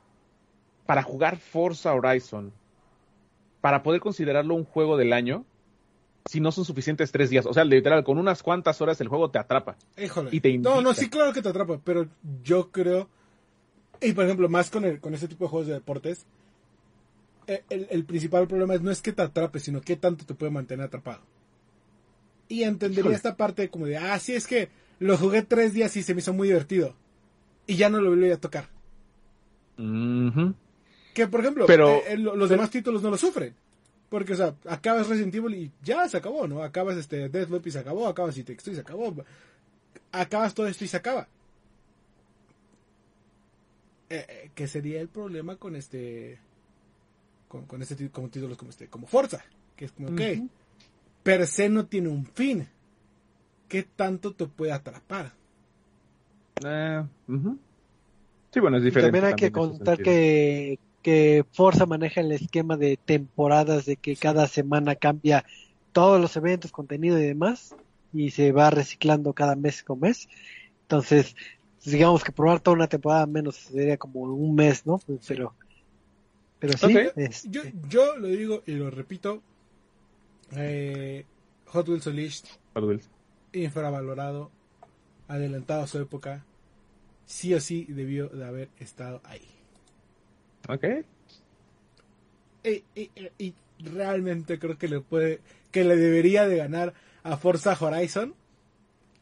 [0.85, 2.53] para jugar Forza Horizon
[3.59, 5.43] para poder considerarlo un juego del año
[6.25, 7.45] si no son suficientes tres días?
[7.45, 9.75] O sea, literal, con unas cuantas horas el juego te atrapa.
[10.01, 10.29] Híjole.
[10.31, 12.07] Y te no, no, sí, claro que te atrapa, pero
[12.43, 13.09] yo creo,
[14.01, 16.25] y por ejemplo, más con, el, con este tipo de juegos de deportes,
[17.47, 20.33] eh, el, el principal problema es no es que te atrape, sino qué tanto te
[20.33, 21.21] puede mantener atrapado.
[22.47, 26.03] Y entendería esta parte como de, ah, sí, es que lo jugué tres días y
[26.03, 26.95] se me hizo muy divertido.
[27.67, 28.67] Y ya no lo volví a tocar.
[31.13, 33.53] Que, por ejemplo, Pero- eh, eh, lo- los demás títulos no lo sufren.
[34.09, 36.61] Porque, o sea, acabas Resident Evil y ya se acabó, ¿no?
[36.63, 39.15] Acabas este Deathloop y se acabó, acabas Two y se acabó.
[40.11, 41.27] Acabas todo esto y se acaba.
[44.13, 46.37] Eh, eh, que sería el problema con este
[47.47, 49.41] con, con este con títulos como este como Forza
[49.77, 50.49] que es como ok Ujú.
[51.23, 52.67] per se no tiene un fin
[53.69, 55.31] qué tanto te puede atrapar
[56.65, 57.03] Eh.
[58.53, 59.17] Sí, bueno, es Y diferente.
[59.17, 64.47] también hay que contar que, que Forza maneja el esquema de temporadas, de que cada
[64.47, 65.45] semana cambia
[65.93, 67.75] todos los eventos, contenido y demás,
[68.11, 70.27] y se va reciclando cada mes con mes.
[70.81, 71.33] Entonces,
[71.85, 74.97] digamos que probar toda una temporada menos sería como un mes, ¿no?
[74.99, 75.55] Pues, Pero,
[76.59, 77.13] pero sí, Ok.
[77.17, 79.41] este, Yo, yo lo digo y lo repito.
[80.55, 81.25] eh,
[81.67, 83.09] Hot Wheels Unleashed, Hot Wheels.
[83.53, 84.51] infravalorado,
[85.27, 86.45] adelantado a su época,
[87.25, 89.47] sí o sí debió de haber estado ahí.
[90.69, 90.83] Ok.
[92.63, 97.75] Y, y- y realmente creo que le puede, que le debería de ganar a Forza
[97.79, 98.35] Horizon.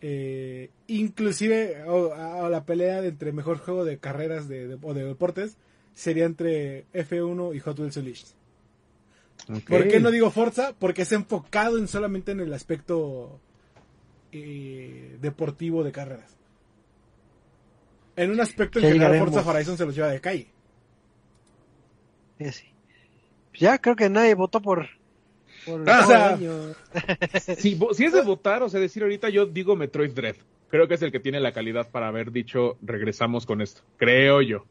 [0.02, 4.94] Eh, inclusive o- a, la pelea de entre mejor juego de carreras de, de- o
[4.94, 5.58] de deportes
[5.94, 8.28] sería entre F1 y Hot Wheels Unleashed.
[9.68, 10.74] ¿Por qué no digo Forza?
[10.78, 13.40] Porque es enfocado en solamente en el aspecto
[14.32, 16.36] eh, deportivo de carreras.
[18.16, 19.34] En un aspecto en general llegaremos.
[19.34, 20.48] Forza Horizon se los lleva de calle.
[22.52, 22.66] sí.
[23.56, 24.88] Ya creo que nadie votó por,
[25.66, 26.38] por Ah, o sea.
[27.58, 30.36] Si, es de votar, o sea, decir ahorita, yo digo Metroid Dread.
[30.70, 33.82] Creo que es el que tiene la calidad para haber dicho, regresamos con esto.
[33.98, 34.66] Creo yo.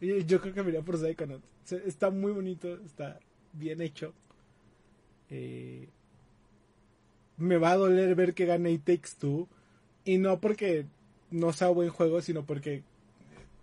[0.00, 1.44] Y yo creo que mira por Psychonauts.
[1.64, 3.18] Se- Está muy bonito, está
[3.52, 4.14] bien hecho.
[5.30, 5.88] Eh,
[7.36, 9.48] me va a doler ver que gane It Takes Two.
[10.04, 10.86] Y no porque
[11.30, 12.82] no sea buen juego, sino porque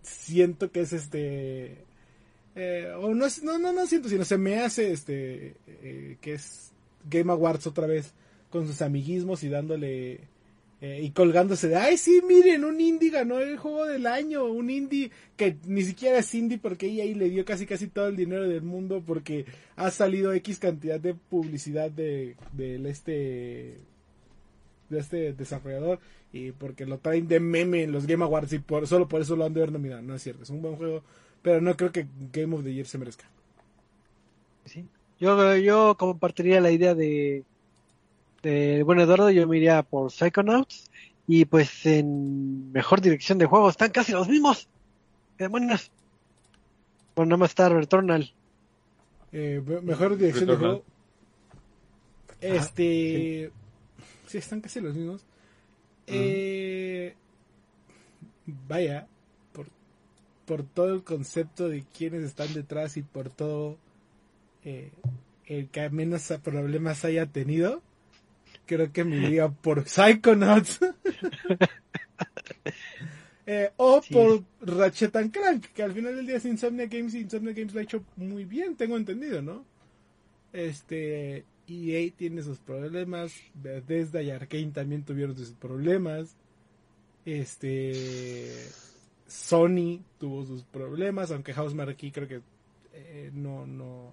[0.02, 1.84] siento que es este.
[2.56, 5.54] Eh, o no, es- no, no, no siento, sino se me hace este.
[5.68, 6.72] eh, que es
[7.08, 8.12] Game Awards otra vez
[8.50, 10.20] con sus amiguismos y dándole
[10.80, 14.68] eh, y colgándose de, ay, sí, miren, un indie ganó el juego del año, un
[14.70, 18.16] indie que ni siquiera es indie porque ella ahí le dio casi casi todo el
[18.16, 19.46] dinero del mundo porque
[19.76, 23.76] ha salido X cantidad de publicidad de, del este,
[24.88, 25.98] de este desarrollador
[26.32, 29.34] y porque lo traen de meme en los Game Awards y por, solo por eso
[29.36, 30.02] lo han de haber nominado.
[30.02, 31.02] No es cierto, es un buen juego,
[31.46, 33.24] pero no creo que Game of the Year se merezca.
[34.64, 34.84] Sí.
[35.20, 37.44] Yo, yo compartiría la idea de,
[38.42, 40.90] de bueno Eduardo, yo me iría por Psychonauts
[41.28, 44.68] y pues en mejor dirección de juego están casi los mismos.
[45.38, 45.92] ¿Qué demonios?
[47.14, 48.32] Bueno, nada más está Returnal.
[49.30, 50.82] Eh, me- mejor dirección de juego.
[52.40, 53.52] Este.
[54.26, 55.24] Sí, están casi los mismos.
[56.08, 57.14] Eh,
[58.46, 59.06] vaya,
[60.46, 63.76] por todo el concepto de quiénes están detrás y por todo
[64.64, 64.90] eh,
[65.46, 67.82] el que menos problemas haya tenido,
[68.66, 70.80] creo que me iría por Psychonauts.
[73.48, 74.12] Eh, o Sí.
[74.12, 77.74] por Ratchet and Clank, que al final del día es Insomnia Games y Insomnia Games
[77.74, 79.64] lo ha hecho muy bien, tengo entendido, ¿no?
[80.52, 86.34] Este, EA tiene sus problemas, Bethesda y Arkane también tuvieron sus problemas.
[87.24, 87.92] Este,
[89.26, 92.40] Sony tuvo sus problemas, aunque Housemarque creo que
[92.92, 94.10] eh, no, no,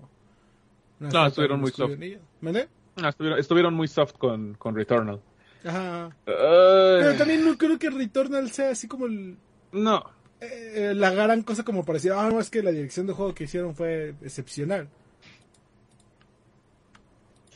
[0.99, 2.01] No, estuvieron muy soft.
[2.01, 2.19] ello.
[2.41, 2.67] ¿Mande?
[2.97, 5.19] Ah, estuvieron, estuvieron muy soft con, con Returnal.
[5.63, 6.05] Ajá.
[6.05, 9.37] Ay, Pero también no creo que Returnal sea así como el,
[9.71, 10.03] No,
[10.41, 13.33] eh, la gran cosa como para decir, ah, no, es que la dirección de juego
[13.33, 14.89] que hicieron fue excepcional.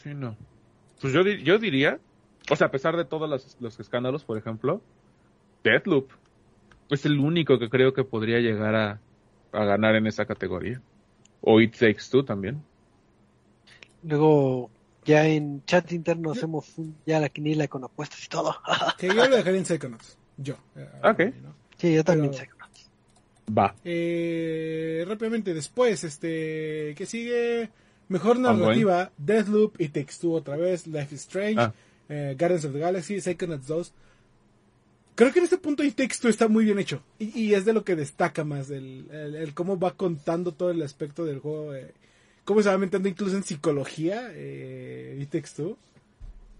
[0.01, 0.35] sí, no.
[1.01, 1.99] Pues yo, yo diría,
[2.49, 4.81] o sea, a pesar de todos los, los escándalos, por ejemplo,
[5.63, 6.09] Deathloop
[6.89, 8.99] es el único que creo que podría llegar a,
[9.51, 10.81] a ganar en esa categoría.
[11.41, 12.61] O It Takes Two también.
[14.03, 14.69] Luego
[15.05, 18.55] ya en chat interno hacemos un- ya la quiniela con apuestas y todo.
[18.97, 20.17] Que yo lo dejaría en Psychonauts.
[20.37, 20.55] Yo.
[20.75, 21.19] eh, Ok.
[21.41, 21.55] ¿no?
[21.77, 22.49] sí, yo también Pero- sé.
[23.57, 23.73] Va.
[23.85, 27.69] Eh, rápidamente, después, este, que sigue?
[28.09, 31.73] Mejor narrativa, Deathloop y Takes Two otra vez, Life is Strange, Ah.
[32.09, 33.93] eh, Guardians of the Galaxy, Psychonauts 2.
[35.17, 37.01] Creo que en este punto Takes Two está muy bien hecho.
[37.19, 40.69] Y, y es de lo que destaca más, el, el- el cómo va contando todo
[40.71, 41.73] el aspecto del juego.
[41.75, 41.93] eh,
[42.45, 45.77] cómo se va metiendo incluso en psicología, eh, Takes Two.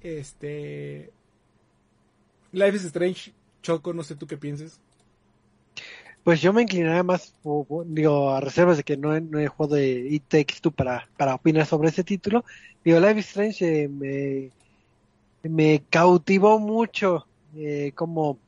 [0.03, 1.11] Este...
[2.51, 3.31] Life is Strange,
[3.61, 4.81] Choco, no sé tú qué pienses.
[6.23, 7.33] Pues yo me inclinaría más,
[7.85, 11.65] digo, a reservas de que no no he jugado de It Takes para, para opinar
[11.65, 12.43] sobre ese título.
[12.83, 14.51] Digo, Life is Strange eh, me,
[15.49, 18.39] me cautivó mucho eh, cómo,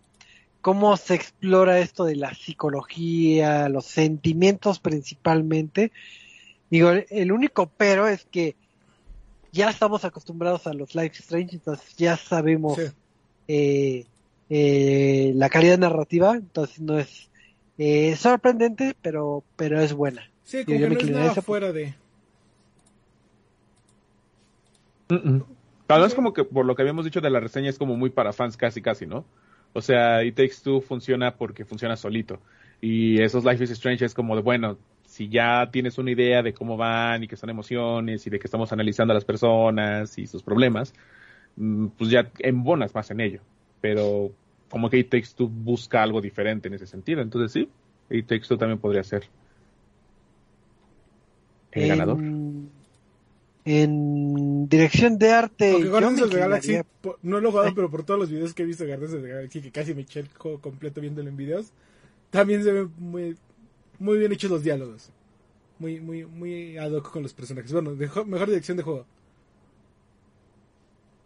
[0.62, 5.92] cómo se explora esto de la psicología, los sentimientos principalmente.
[6.70, 8.56] Digo, el, único pero es que
[9.52, 12.92] ya estamos acostumbrados a los Life is Strange, entonces ya sabemos Sí.
[13.48, 14.06] eh,
[14.50, 17.30] eh, la calidad narrativa, entonces no es
[17.78, 20.30] eh, sorprendente, pero pero es buena.
[20.44, 21.96] Sí, como yo que no es nada fuera de...
[25.88, 26.16] Tal vez Sí.
[26.16, 28.58] como que por lo que habíamos dicho de la reseña es como muy para fans
[28.58, 29.26] casi casi, ¿no?
[29.74, 32.40] O sea, It Takes Two funciona porque funciona solito.
[32.82, 36.54] Y esos Life is Strange es como de, bueno, si ya tienes una idea de
[36.54, 40.28] cómo van y que son emociones y de que estamos analizando a las personas y
[40.28, 40.94] sus problemas,
[41.56, 43.42] mm, pues ya embonas más en ello.
[43.82, 44.32] Pero
[44.70, 47.22] como que It Takes Two busca algo diferente en ese sentido.
[47.22, 47.70] Entonces sí,
[48.10, 49.24] It Takes Two también podría ser
[51.72, 52.18] el en, ganador.
[53.72, 56.78] En dirección de arte, Aunque Guardians of the Galaxy,
[57.22, 57.74] no lo he jugado, ¿Eh?
[57.76, 59.94] pero por todos los videos que he visto de Guardians of the Galaxy, que casi
[59.94, 61.72] me eché el juego completo viéndolo en videos,
[62.32, 63.38] también se ven muy,
[64.00, 65.12] muy bien hechos los diálogos.
[65.78, 67.72] Muy, muy, muy ad hoc con los personajes.
[67.72, 69.06] Bueno, de mejor dirección de juego.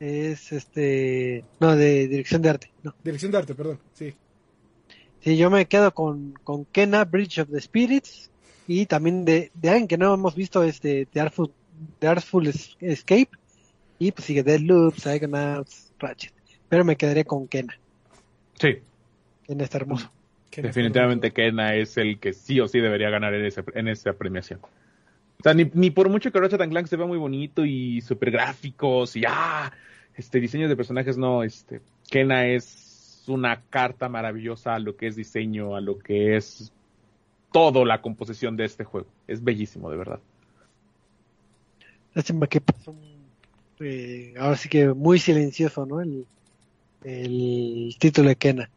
[0.02, 2.94] es este, no, de dirección de arte, no.
[3.06, 3.80] Dirección de arte, perdón.
[3.94, 4.14] Sí.
[5.22, 8.30] Sí, yo me quedo con, con Kena, Bridge of the Spirits,
[8.68, 11.50] y también de, de alguien que no hemos visto es de, de Artful,
[12.00, 13.30] de Artful Es- Escape,
[14.00, 16.34] y pues sigue Deadloop, Psychonauts, Ratchet.
[16.70, 17.78] Pero me quedaré con Kena,
[18.60, 18.78] Sí,
[19.46, 20.12] Kena está hermoso.
[20.56, 24.14] Definitivamente está Kena es el que sí o sí debería ganar en, ese, en esa
[24.14, 24.60] premiación.
[24.64, 28.02] O sea, ni, ni por mucho que Ratchet and Clank se vea muy bonito y
[28.02, 29.72] super gráficos y ah,
[30.16, 35.16] este diseños de personajes no, este Kena es una carta maravillosa a lo que es
[35.16, 36.72] diseño, a lo que es
[37.52, 39.08] todo la composición de este juego.
[39.28, 40.20] Es bellísimo, de verdad.
[42.14, 42.96] Lástima que pasó
[43.80, 46.02] eh, ahora sí que muy silencioso, ¿no?
[46.02, 46.26] El,
[47.04, 48.70] el título de Kena.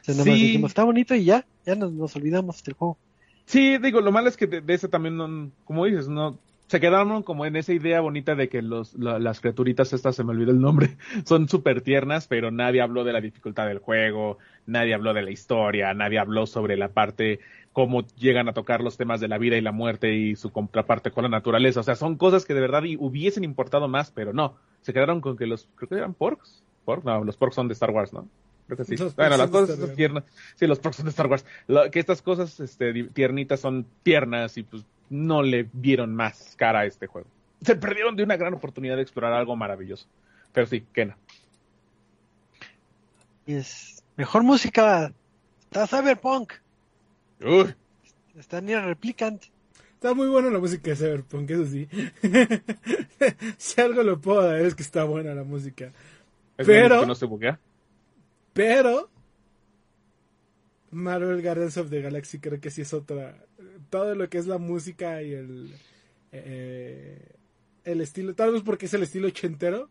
[0.00, 2.96] O sea, nada más dijimos, está bonito y ya, ya nos, nos olvidamos del juego.
[3.44, 6.80] Sí, digo, lo malo es que de, de ese también, no, como dices, no se
[6.80, 10.50] quedaron como en esa idea bonita de que los, las criaturitas estas, se me olvidó
[10.50, 15.14] el nombre, son súper tiernas, pero nadie habló de la dificultad del juego, nadie habló
[15.14, 17.40] de la historia, nadie habló sobre la parte,
[17.76, 21.10] cómo llegan a tocar los temas de la vida y la muerte y su contraparte
[21.10, 21.80] con la naturaleza.
[21.80, 24.56] O sea, son cosas que de verdad hubiesen importado más, pero no.
[24.80, 26.62] Se quedaron con que los, creo que eran porks.
[26.86, 27.04] ¿Porks?
[27.04, 28.26] No, los porks son de Star Wars, ¿no?
[28.64, 28.94] Creo que sí.
[29.14, 30.24] bueno, las cosas tiernas.
[30.54, 31.44] Sí, los porks son de Star Wars.
[31.92, 36.86] que estas cosas este, tiernitas son tiernas y pues no le vieron más cara a
[36.86, 37.28] este juego.
[37.60, 40.06] Se perdieron de una gran oportunidad de explorar algo maravilloso.
[40.50, 41.18] Pero sí, Kena.
[43.44, 45.12] Es mejor música.
[45.70, 46.54] Está Cyberpunk.
[47.40, 47.74] Uy.
[48.36, 49.44] Está ni Replicant.
[49.94, 51.88] Está muy buena la música de Cyberpunk, eso sí.
[53.56, 55.92] si algo lo puedo dar es que está buena la música.
[56.56, 57.00] pero.
[57.00, 57.58] Que no se buguea?
[58.52, 59.10] Pero.
[60.90, 63.36] Marvel Guardians of the Galaxy creo que sí es otra
[63.90, 65.74] todo lo que es la música y el
[66.32, 67.18] eh,
[67.84, 69.88] el estilo, tal vez porque es el estilo ochentero.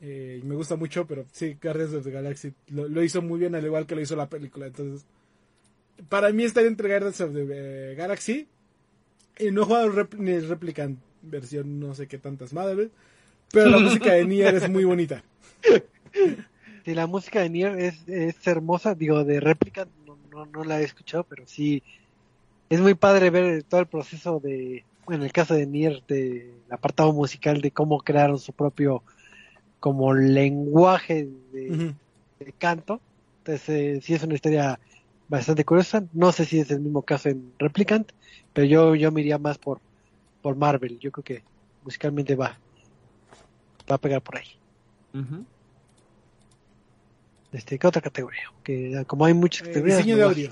[0.00, 3.64] Eh, me gusta mucho, pero sí, Guardians of the Galaxy lo, hizo muy bien, al
[3.64, 4.66] igual que lo hizo la película.
[4.66, 5.06] Entonces,
[6.08, 8.48] para mí estar entre Guardians of the eh, Galaxy
[9.38, 12.90] y no he jugado ni el Replicant versión no sé qué tantas madres,
[13.52, 15.22] pero la música de Nier es muy bonita.
[16.84, 20.80] Sí, la música de Nier es, es hermosa, digo, de Replicant no, no, no la
[20.80, 21.80] he escuchado, pero sí
[22.68, 27.12] es muy padre ver todo el proceso de, en el caso de Nier, del apartado
[27.12, 29.02] musical, de cómo crearon su propio
[29.78, 31.94] como lenguaje de,
[32.58, 33.00] canto.
[33.38, 34.80] Entonces, eh, sí es una historia
[35.28, 36.04] bastante curiosa.
[36.12, 38.12] No sé si es el mismo caso en Replicant,
[38.52, 39.80] pero yo, yo me iría más por,
[40.40, 40.98] por Marvel.
[40.98, 41.42] Yo creo que
[41.84, 42.58] musicalmente va,
[43.90, 44.48] va a pegar por ahí.
[47.52, 48.52] este, ¿Qué otra categoría?
[48.62, 49.98] Que como hay muchas eh, categorías.
[49.98, 50.50] diseño de audio.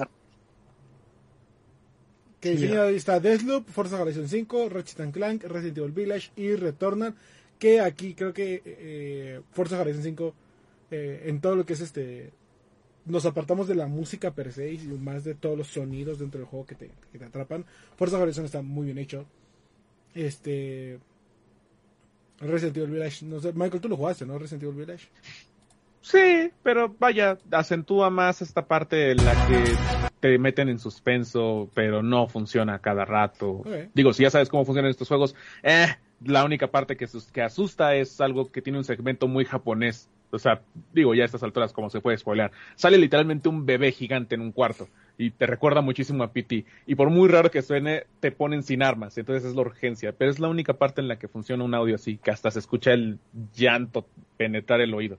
[2.40, 7.14] Que diseño está Deathloop, Forza Horizon 5, Ratchet Clank, Resident Evil Village y Returnal.
[7.58, 10.34] Que aquí creo que eh, Forza Horizon 5,
[10.90, 12.32] eh, en todo lo que es este.
[13.06, 16.48] Nos apartamos de la música per se y más de todos los sonidos dentro del
[16.48, 17.64] juego que te, que te atrapan.
[17.96, 19.24] Forza Horizon está muy bien hecho.
[20.14, 20.98] Este.
[22.40, 24.38] Resident Evil Village, no sé, Michael, tú lo jugaste, ¿no?
[24.38, 25.08] Resident Evil Village.
[26.00, 29.64] Sí, pero vaya, acentúa más esta parte en la que
[30.20, 33.62] te meten en suspenso, pero no funciona cada rato.
[33.94, 35.88] Digo, si ya sabes cómo funcionan estos juegos, eh,
[36.24, 40.08] la única parte que, que asusta es algo que tiene un segmento muy japonés.
[40.30, 40.62] O sea,
[40.92, 42.52] digo, ya a estas alturas, como se puede spoilear.
[42.76, 46.64] Sale literalmente un bebé gigante en un cuarto y te recuerda muchísimo a PT.
[46.86, 49.18] Y por muy raro que suene, te ponen sin armas.
[49.18, 50.12] Entonces es la urgencia.
[50.12, 52.60] Pero es la única parte en la que funciona un audio así, que hasta se
[52.60, 53.18] escucha el
[53.54, 54.06] llanto
[54.36, 55.18] penetrar el oído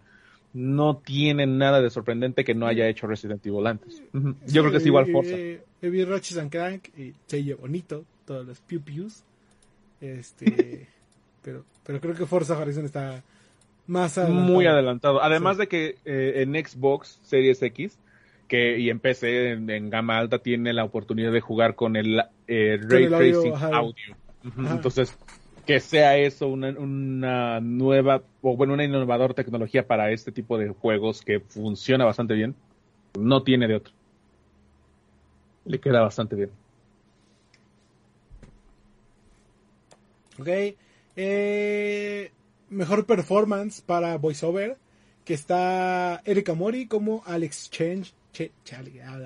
[0.54, 4.04] no tiene nada de sorprendente que no haya hecho Resident Evil antes.
[4.48, 5.36] Yo creo que es igual Forza.
[5.36, 9.24] Eh, vi Ratchet and Crank y se oye bonito, todos los piu pius.
[10.02, 10.88] Este,
[11.42, 13.24] pero, pero creo que Forza Horizon está
[13.88, 14.48] más adelantado.
[14.48, 15.24] Muy adelantado.
[15.24, 17.98] Además de que eh, en Xbox Series X
[18.48, 22.78] que y en PC en, gama alta tiene la oportunidad de jugar con el eh,
[22.82, 24.16] Ray Tracing audio.
[24.70, 25.18] Entonces,
[25.66, 30.70] que sea eso una, una nueva o bueno una innovadora tecnología para este tipo de
[30.70, 32.56] juegos que funciona bastante bien
[33.18, 33.94] no tiene de otro
[35.66, 36.50] le queda bastante bien
[40.40, 40.76] ok
[41.16, 42.32] eh,
[42.72, 44.78] mejor performance para voiceover
[45.24, 48.04] que está Erika Mori como Alex Chen,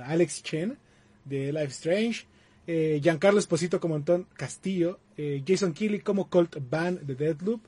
[0.06, 0.78] Alex Chen
[1.24, 2.26] de Life Strange
[2.68, 7.62] eh, Giancarlo Esposito como Anton Castillo, eh, Jason Keighley como Colt Van de Deadloop,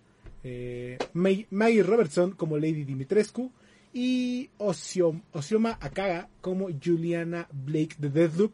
[0.43, 3.51] eh, Maggie Robertson como Lady Dimitrescu
[3.93, 8.51] y Osioma Akaga como Juliana Blake de Deadloop.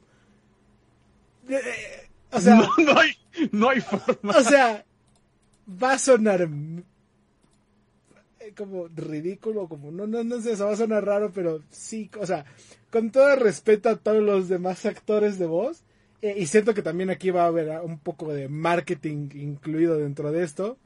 [1.50, 1.60] Eh,
[2.32, 3.12] o sea, no, hay,
[3.52, 4.38] no hay forma.
[4.38, 4.86] O sea,
[5.82, 6.48] va a sonar
[8.52, 12.26] como ridículo, como no, no, no sé, eso va a sonar raro, pero sí, o
[12.26, 12.46] sea,
[12.92, 15.84] con todo respeto a todos los demás actores de voz,
[16.24, 20.32] eh, y siento que también aquí va a haber un poco de marketing incluido dentro
[20.32, 20.78] de esto.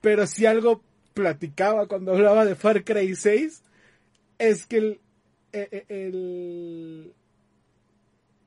[0.00, 0.82] Pero si algo
[1.12, 3.62] platicaba cuando hablaba de Far Cry 6,
[4.38, 5.00] es que el,
[5.52, 7.12] eh, eh, el,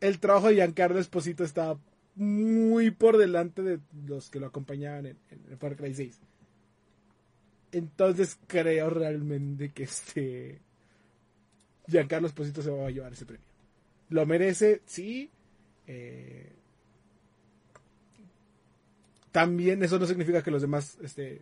[0.02, 1.78] el, trabajo de Giancarlo Esposito estaba
[2.16, 6.20] muy por delante de los que lo acompañaban en, en Far Cry 6.
[7.74, 10.62] Entonces creo realmente que este
[11.88, 13.46] Giancarlo Esposito se va a llevar ese premio.
[14.10, 15.32] Lo merece, sí,
[15.88, 16.54] eh,
[19.32, 21.42] también eso no significa que los demás este,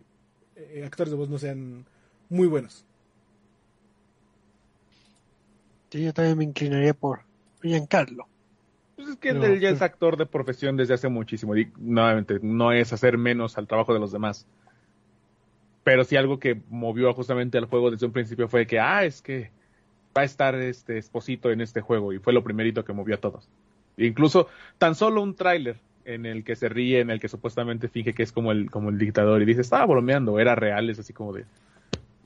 [0.56, 1.84] eh, actores de voz no sean
[2.30, 2.86] muy buenos.
[5.90, 7.20] Sí, yo también me inclinaría por
[7.60, 8.26] Giancarlo.
[8.96, 11.54] Pues es que él ya es actor de profesión desde hace muchísimo.
[11.54, 14.46] Y nuevamente, no es hacer menos al trabajo de los demás.
[15.84, 19.20] Pero sí algo que movió justamente al juego desde un principio fue que, ah, es
[19.20, 19.50] que
[20.16, 22.12] va a estar este esposito en este juego.
[22.12, 23.48] Y fue lo primerito que movió a todos.
[23.96, 28.14] Incluso tan solo un tráiler en el que se ríe, en el que supuestamente finge
[28.14, 31.12] que es como el, como el dictador y dice, estaba bromeando, era real, es así
[31.12, 31.44] como de...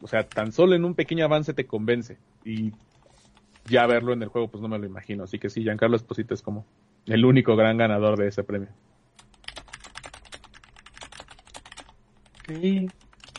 [0.03, 2.19] O sea, tan solo en un pequeño avance te convence.
[2.45, 2.73] Y
[3.67, 5.25] ya verlo en el juego, pues no me lo imagino.
[5.25, 6.67] Así que sí, Giancarlo Esposito es como
[7.07, 8.69] el único gran ganador de ese premio.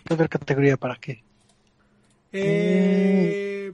[0.10, 1.24] ¿Y otra categoría para qué?
[2.32, 3.74] Eh,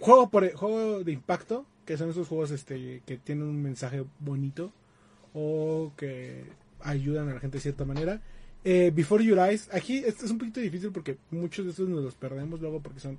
[0.00, 4.72] juego por juego de impacto, que son esos juegos este que tienen un mensaje bonito
[5.34, 6.44] o que
[6.80, 8.20] ayudan a la gente de cierta manera.
[8.64, 12.02] Eh, Before Your Eyes, aquí esto es un poquito difícil porque muchos de estos nos
[12.04, 13.18] los perdemos luego porque son,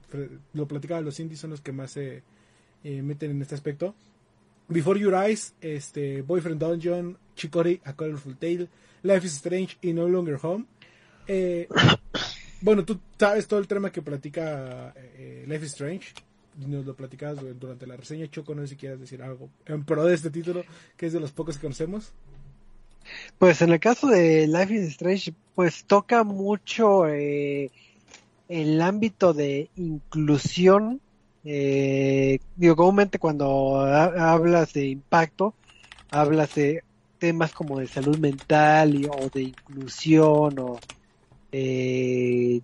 [0.54, 2.24] lo platicaba, los indies son los que más se
[2.84, 3.94] eh, meten en este aspecto.
[4.70, 8.70] Before Your Eyes, este, Boyfriend Dungeon, Chicory, A Colorful Tale,
[9.04, 10.66] Life is Strange y No Longer Home.
[11.28, 11.68] Eh,
[12.64, 16.14] bueno, tú sabes todo el tema que platica eh, Life is Strange.
[16.58, 18.30] Nos lo platicabas durante la reseña.
[18.30, 20.64] Choco, no sé si quieres decir algo en pro de este título,
[20.96, 22.12] que es de los pocos que conocemos.
[23.38, 27.70] Pues en el caso de Life is Strange, pues toca mucho el
[28.82, 31.02] ámbito de inclusión
[31.46, 35.54] eh, digo, comúnmente cuando hablas de impacto,
[36.10, 36.84] hablas de
[37.20, 40.80] temas como de salud mental o de inclusión o
[41.54, 42.62] eh,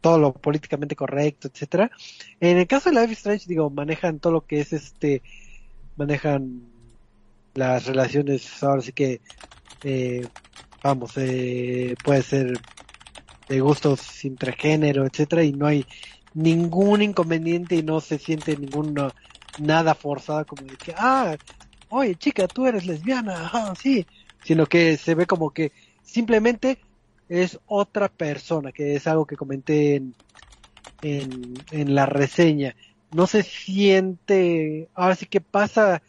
[0.00, 1.90] todo lo políticamente correcto, etcétera.
[2.40, 5.22] En el caso de Life Strange, digo, manejan todo lo que es este,
[5.96, 6.62] manejan
[7.54, 9.20] las relaciones, ahora sí que,
[9.84, 10.26] eh,
[10.82, 12.58] vamos, eh, puede ser
[13.48, 15.84] de gustos intergénero, etcétera, y no hay
[16.32, 19.12] ningún inconveniente y no se siente ninguna
[19.58, 21.36] nada forzada como de que ah
[21.88, 24.06] oye chica tú eres lesbiana ah, sí
[24.44, 25.72] sino que se ve como que
[26.02, 26.78] simplemente
[27.30, 30.14] es otra persona que es algo que comenté en,
[31.00, 32.76] en, la reseña
[33.12, 36.02] no se siente ahora sí que pasa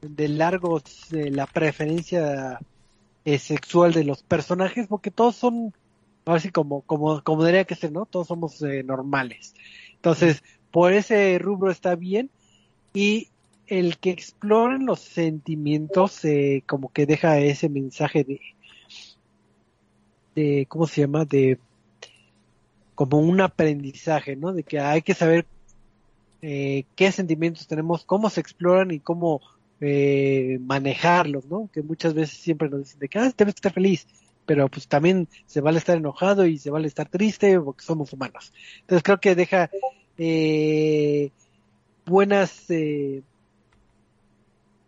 [0.00, 2.60] de largo de la preferencia
[3.24, 5.74] eh, sexual de los personajes porque todos son
[6.26, 8.06] así como, como, como debería que ser, ¿no?
[8.06, 9.54] Todos somos eh, normales.
[9.94, 12.30] Entonces, por ese rubro está bien.
[12.94, 13.28] Y
[13.66, 18.40] el que exploren los sentimientos, eh, como que deja ese mensaje de,
[20.40, 21.24] de, ¿cómo se llama?
[21.24, 21.58] De,
[22.94, 24.52] como un aprendizaje, ¿no?
[24.52, 25.46] De que hay que saber
[26.42, 29.40] eh, qué sentimientos tenemos, cómo se exploran y cómo
[29.80, 31.68] eh, manejarlos, ¿no?
[31.72, 34.06] Que muchas veces siempre nos dicen de que, ah, debes estar feliz
[34.50, 38.52] pero pues también se vale estar enojado y se vale estar triste porque somos humanos.
[38.80, 39.70] Entonces creo que deja
[40.18, 41.30] eh,
[42.04, 43.22] buenas eh,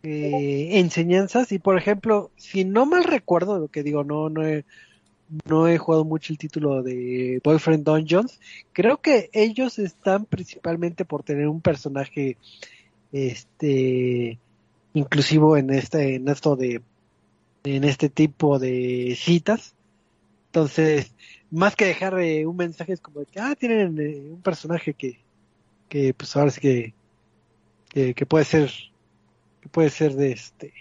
[0.03, 4.65] eh, enseñanzas y por ejemplo, si no mal recuerdo, lo que digo, no, no he,
[5.45, 8.39] no he jugado mucho el título de Boyfriend Dungeons,
[8.71, 12.37] creo que ellos están principalmente por tener un personaje
[13.11, 14.39] este
[14.93, 16.81] inclusivo en este en esto de
[17.63, 19.75] en este tipo de citas.
[20.47, 21.13] Entonces,
[21.49, 24.93] más que dejar eh, un mensaje es como de que, ah, tienen eh, un personaje
[24.93, 25.19] que,
[25.89, 26.93] que pues ahora sí que,
[28.13, 28.71] que, puede ser,
[29.61, 30.73] que puede ser de este,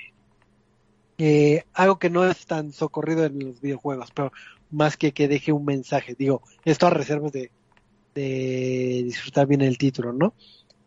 [1.24, 4.32] eh, algo que no es tan socorrido en los videojuegos, pero
[4.72, 6.16] más que que deje un mensaje.
[6.18, 7.52] Digo, esto a reservas de,
[9.04, 10.34] disfrutar bien el título, ¿no?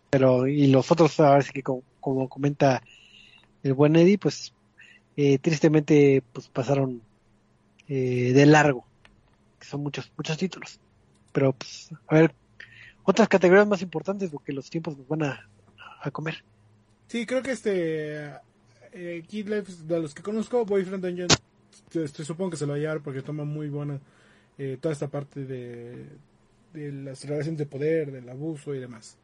[0.10, 2.84] Pero, y los otros, ahora sí que como, como comenta
[3.64, 4.54] el buen Eddie, pues
[5.16, 7.02] eh, tristemente pues pasaron
[7.88, 8.86] eh, de largo,
[9.58, 10.82] que son muchos, muchos títulos.
[11.32, 12.36] Pero pues, a ver,
[13.06, 15.50] otras categorías más importantes porque los tiempos nos van a,
[16.02, 16.44] a comer.
[17.08, 18.34] Sí, creo que este
[18.96, 21.28] eh, Kid Life, de los que conozco, Boyfriend Dungeon,
[22.24, 24.00] supongo que se lo va a llevar porque toma muy buena
[24.58, 26.06] eh, toda esta parte de,
[26.74, 29.18] de las relaciones de poder, del abuso y demás.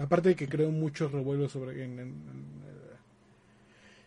[0.00, 2.14] Aparte de que creo muchos revuelos sobre en,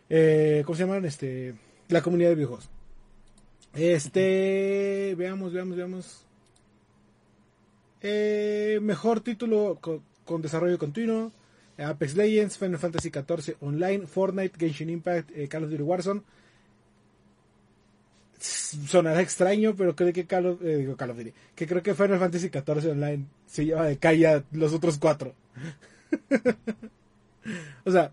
[0.09, 1.05] eh, ¿Cómo se llaman?
[1.05, 1.55] Este,
[1.89, 2.69] la comunidad de viejos.
[3.73, 6.25] Este, veamos, veamos, veamos.
[8.01, 11.31] Eh, mejor título con, desarrollo continuo.
[11.77, 16.23] Apex Legends, Final Fantasy XIV Online, Fortnite, Genshin Impact, eh, Call of.
[18.39, 20.95] Sonará extraño, pero creo que Call of, eh,
[21.55, 25.33] que creo que Final Fantasy XIV Online se lleva de calle los otros cuatro.
[27.85, 28.11] o sea,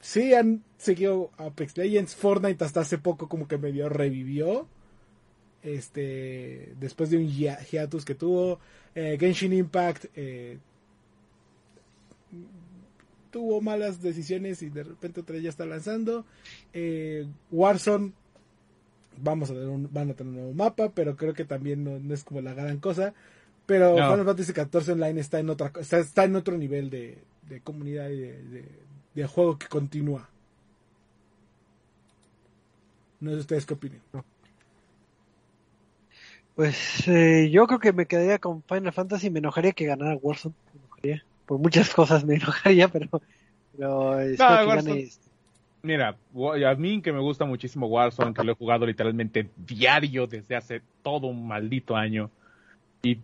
[0.00, 4.66] sí han seguido Apex Legends, Fortnite hasta hace poco como que medio revivió.
[5.62, 8.58] Este, después de un hiatus que tuvo,
[8.94, 10.58] eh, Genshin Impact, eh,
[13.30, 16.24] tuvo malas decisiones y de repente otra ya está lanzando.
[16.72, 18.12] Eh, Warzone,
[19.22, 21.98] vamos a tener un, van a tener un nuevo mapa, pero creo que también no,
[21.98, 23.14] no es como la gran cosa.
[23.66, 24.10] Pero No.
[24.10, 28.08] Final Fantasy XIV Online está en otra, está, está en otro nivel de, de comunidad
[28.10, 30.28] y de, de- de juego que continúa.
[33.20, 34.00] No sé ustedes qué opinan.
[36.54, 39.30] Pues eh, yo creo que me quedaría con Final Fantasy.
[39.30, 40.54] Me enojaría que ganara Warzone.
[40.74, 41.24] Me enojaría.
[41.50, 43.08] Por muchas cosas me enojaría, pero,
[43.76, 45.10] pero que Warzone-.
[45.82, 50.54] Mira, a mí que me gusta muchísimo Warzone, que lo he jugado literalmente diario desde
[50.54, 52.30] hace todo un maldito año.
[53.02, 53.18] Y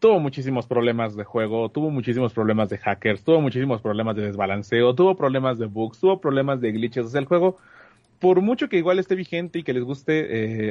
[0.00, 4.92] tuvo muchísimos problemas de juego, tuvo muchísimos problemas de hackers, tuvo muchísimos problemas de desbalanceo,
[4.96, 7.06] tuvo problemas de bugs, tuvo problemas de glitches.
[7.06, 7.58] O sea, el juego,
[8.18, 10.26] por mucho que igual esté vigente y que les guste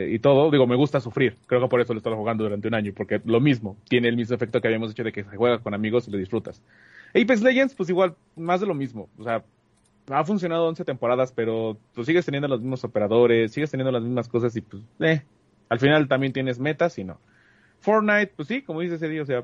[0.06, 1.38] eh, y todo, digo, me gusta sufrir.
[1.46, 4.10] Creo que por eso lo he estado jugando durante un año, porque lo mismo, tiene
[4.10, 6.62] el mismo efecto que habíamos hecho de que se juega con amigos y lo disfrutas.
[7.10, 9.10] Apex Legends, pues igual, más de lo mismo.
[9.18, 9.44] O sea,
[10.10, 14.28] ha funcionado 11 temporadas, pero tú sigues teniendo los mismos operadores, sigues teniendo las mismas
[14.28, 15.22] cosas y pues, eh,
[15.70, 17.20] al final también tienes metas y no.
[17.80, 19.44] Fortnite, pues sí, como dice Eddie, o sea,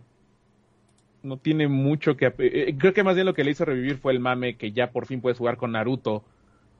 [1.21, 2.33] no tiene mucho que...
[2.37, 4.91] eh, creo que más bien lo que le hizo revivir fue el mame que ya
[4.91, 6.23] por fin puedes jugar con Naruto,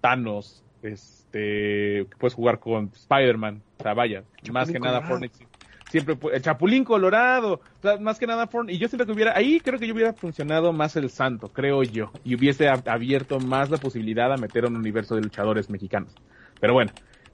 [0.01, 5.01] Thanos, este, puedes jugar con Spider-Man, o sea, vaya, más que nada.
[5.01, 5.47] Fortnite.
[5.89, 8.75] Siempre, el Chapulín Colorado, o sea, más que nada Fortnite.
[8.75, 11.83] Y yo siento que hubiera, ahí creo que yo hubiera funcionado más el santo, creo
[11.83, 12.11] yo.
[12.23, 16.15] Y hubiese ab- abierto más la posibilidad a meter un universo de luchadores mexicanos.
[16.59, 16.91] Pero bueno.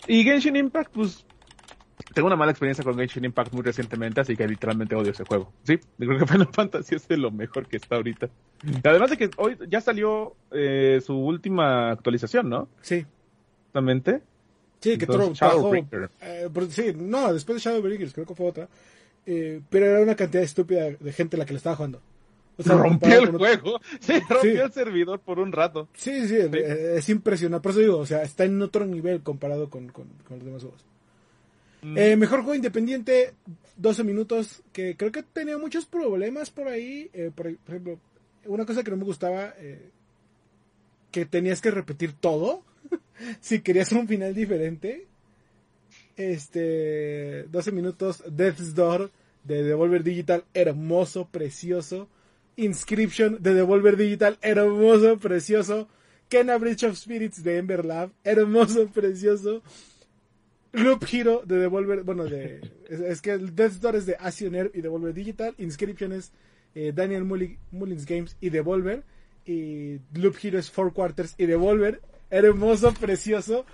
[0.08, 1.26] Y Genshin Impact, pues,
[2.14, 5.54] tengo una mala experiencia con Genshin Impact muy recientemente, así que literalmente odio ese juego.
[5.64, 8.28] Sí, creo que Final Fantasy es de lo mejor que está ahorita.
[8.66, 12.68] Y además de que hoy ya salió eh, su última actualización, ¿no?
[12.82, 13.06] Sí.
[13.70, 14.22] Justamente.
[14.82, 18.68] Sí, que Entonces, trajo, eh, por- sí, no, después de Shadowbreakers, creo que fue otra.
[19.26, 22.02] Eh, pero era una cantidad estúpida de gente la que le estaba jugando.
[22.58, 23.80] O sea, rompió el juego.
[24.00, 24.58] Sí, rompió Sí.
[24.58, 25.88] el servidor por un rato.
[25.94, 27.62] Sí, sí, es impresionante.
[27.62, 30.62] Por eso digo, o sea, está en otro nivel comparado con, con- con los demás
[30.64, 30.86] juegos.
[31.82, 31.98] Mm.
[31.98, 33.34] Eh, mejor juego independiente,
[33.78, 37.10] 12 minutos, que creo que tenía muchos problemas por ahí.
[37.14, 38.00] eh, por, por ejemplo,
[38.46, 39.90] una cosa que no me gustaba, eh,
[41.12, 42.64] que tenías que repetir todo
[43.42, 45.08] si querías un final diferente.
[46.18, 49.12] Este, 12 minutos, Death's Door
[49.44, 52.10] de Devolver Digital, hermoso, precioso.
[52.58, 55.88] Inscription de Devolver Digital, hermoso, precioso.
[56.28, 59.64] Kena Bridge of Spirits de Ember Lab, hermoso, precioso.
[60.74, 65.14] Loop Hero de Devolver, bueno, de, es, que Death Door es de Asioner y Devolver
[65.14, 65.56] Digital.
[65.58, 66.32] Inscription es
[66.76, 69.04] eh, Daniel Mulli- Mullins Games y Devolver.
[69.46, 72.02] Y Loop Hero es Four Quarters y Devolver.
[72.30, 73.66] Hermoso, precioso.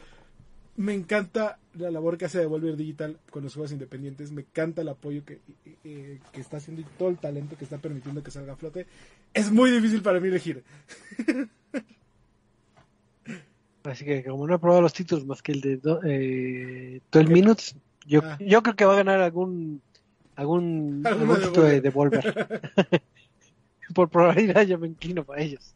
[0.77, 4.31] Me encanta la labor que hace Devolver Digital con los juegos independientes.
[4.31, 5.39] Me encanta el apoyo que,
[5.85, 8.85] eh, que está haciendo y todo el talento que está permitiendo que salga a flote.
[9.33, 10.63] Es muy difícil para mí elegir.
[13.83, 17.27] Así que como no he probado los títulos más que el de do- eh, 12
[17.31, 17.75] Minutes,
[18.07, 18.37] yo, Ah.
[18.39, 19.81] yo creo que va a ganar algún
[20.35, 22.23] algún, algún título de Devolver.
[23.93, 25.73] Por probabilidad yo me inclino para ellos.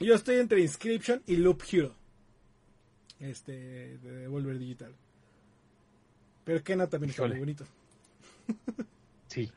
[0.00, 1.94] Yo estoy entre Inscription y Loop Hero.
[3.20, 3.52] Este,
[3.98, 4.94] de Devolver Digital.
[6.44, 7.40] Pero Kena también está muy Híjole.
[7.40, 7.64] bonito.
[9.28, 9.50] Sí.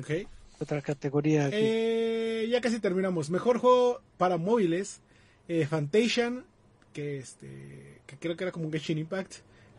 [0.00, 0.10] Ok.
[0.60, 1.56] Otra categoría aquí.
[1.58, 3.30] Eh, ya casi terminamos.
[3.30, 5.00] Mejor juego para móviles.
[5.46, 6.44] Eh, Fantasian,
[6.92, 9.34] que este que creo que era como un Genshin Impact.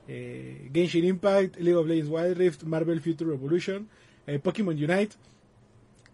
[0.08, 3.90] Eh, Genshin Impact, League of Legends Wild Rift, Marvel Future Revolution,
[4.28, 5.16] eh, Pokémon Unite.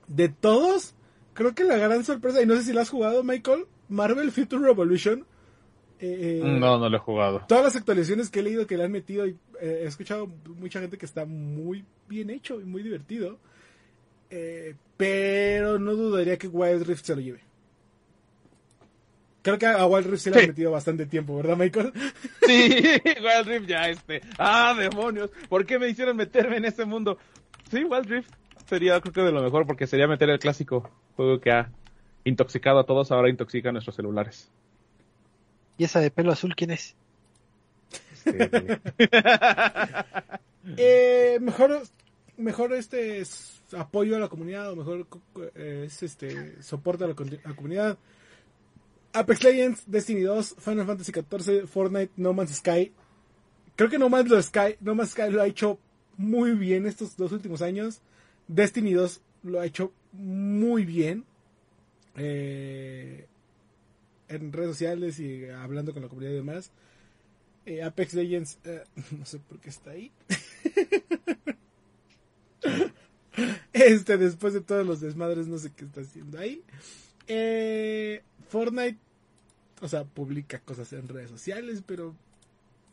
[0.07, 0.93] De todos,
[1.33, 4.63] creo que la gran sorpresa, y no sé si la has jugado, Michael, Marvel Future
[4.63, 5.25] Revolution.
[5.99, 7.43] eh, eh, No, no lo he jugado.
[7.47, 10.27] todas las actualizaciones que he leído que le han metido y eh, he escuchado
[10.57, 13.37] mucha gente que está muy bien hecho y muy divertido
[14.31, 17.41] Eh, pero no dudaría que Wild Rift se lo lleve
[19.41, 20.41] creo que a Wild Rift se le Sí.
[20.43, 21.91] han metido bastante tiempo ¿verdad Michael?
[22.47, 22.75] Sí,
[23.21, 24.21] Wild Rift ya este.
[24.37, 25.29] Ah, demonios.
[25.49, 27.17] ¿Por qué me hicieron meterme en ese mundo?
[27.69, 28.31] Sí, Wild Rift
[28.71, 31.69] sería creo que de lo mejor porque sería meter el clásico juego que ha
[32.23, 34.49] intoxicado a todos, ahora intoxica a nuestros celulares.
[35.77, 36.95] ¿Y esa de pelo azul quién es?
[40.77, 41.81] Eh, mejor
[42.37, 45.07] mejor este es apoyo a la comunidad o mejor
[45.55, 47.97] eh, es este soporte a la, con- a la comunidad
[49.13, 52.93] Apex Legends, Destiny 2, Final Fantasy XIV, Fortnite, No Man's Sky.
[53.75, 55.79] Creo que No Man's lo Sky, No Man's Sky lo ha hecho
[56.15, 58.01] muy bien estos dos últimos años.
[58.51, 61.25] Destiny 2 lo ha hecho muy bien.
[62.15, 63.25] Eh,
[64.27, 66.71] en redes sociales y hablando con la comunidad y demás.
[67.65, 68.83] Eh, Apex Legends, eh,
[69.17, 70.11] no sé por qué está ahí.
[73.73, 76.61] Este, después de todos los desmadres, no sé qué está haciendo ahí.
[77.27, 78.99] Eh, Fortnite,
[79.81, 82.13] o sea, publica cosas en redes sociales, pero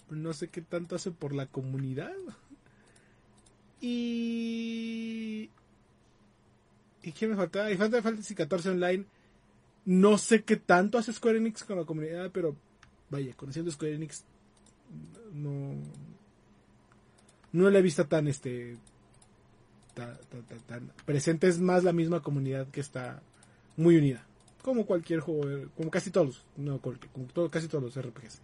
[0.08, 2.14] no sé qué tanto hace por la comunidad.
[3.80, 5.50] Y...
[7.02, 7.70] ¿Y qué me falta?
[7.70, 9.04] Y falta Fantasy 14 Online.
[9.84, 12.56] No sé qué tanto hace Square Enix con la comunidad, pero
[13.10, 14.24] vaya, conociendo Square Enix,
[15.32, 15.74] no...
[17.52, 18.76] No la he visto tan, este...
[19.94, 21.48] Tan, presente.
[21.48, 23.22] Es más la misma comunidad que está
[23.76, 24.24] muy unida.
[24.62, 26.96] Como cualquier juego, como casi todos, no, como
[27.32, 28.40] todo, casi todos los RPGs.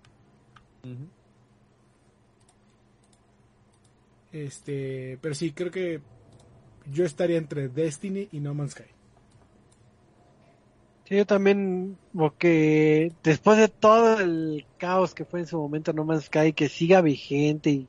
[4.34, 6.00] Este, pero sí, creo que
[6.90, 8.82] yo estaría entre Destiny y No Man's Sky.
[11.08, 16.24] Yo también, porque después de todo el caos que fue en su momento No Man's
[16.24, 17.88] Sky, que siga vigente y,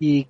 [0.00, 0.26] y,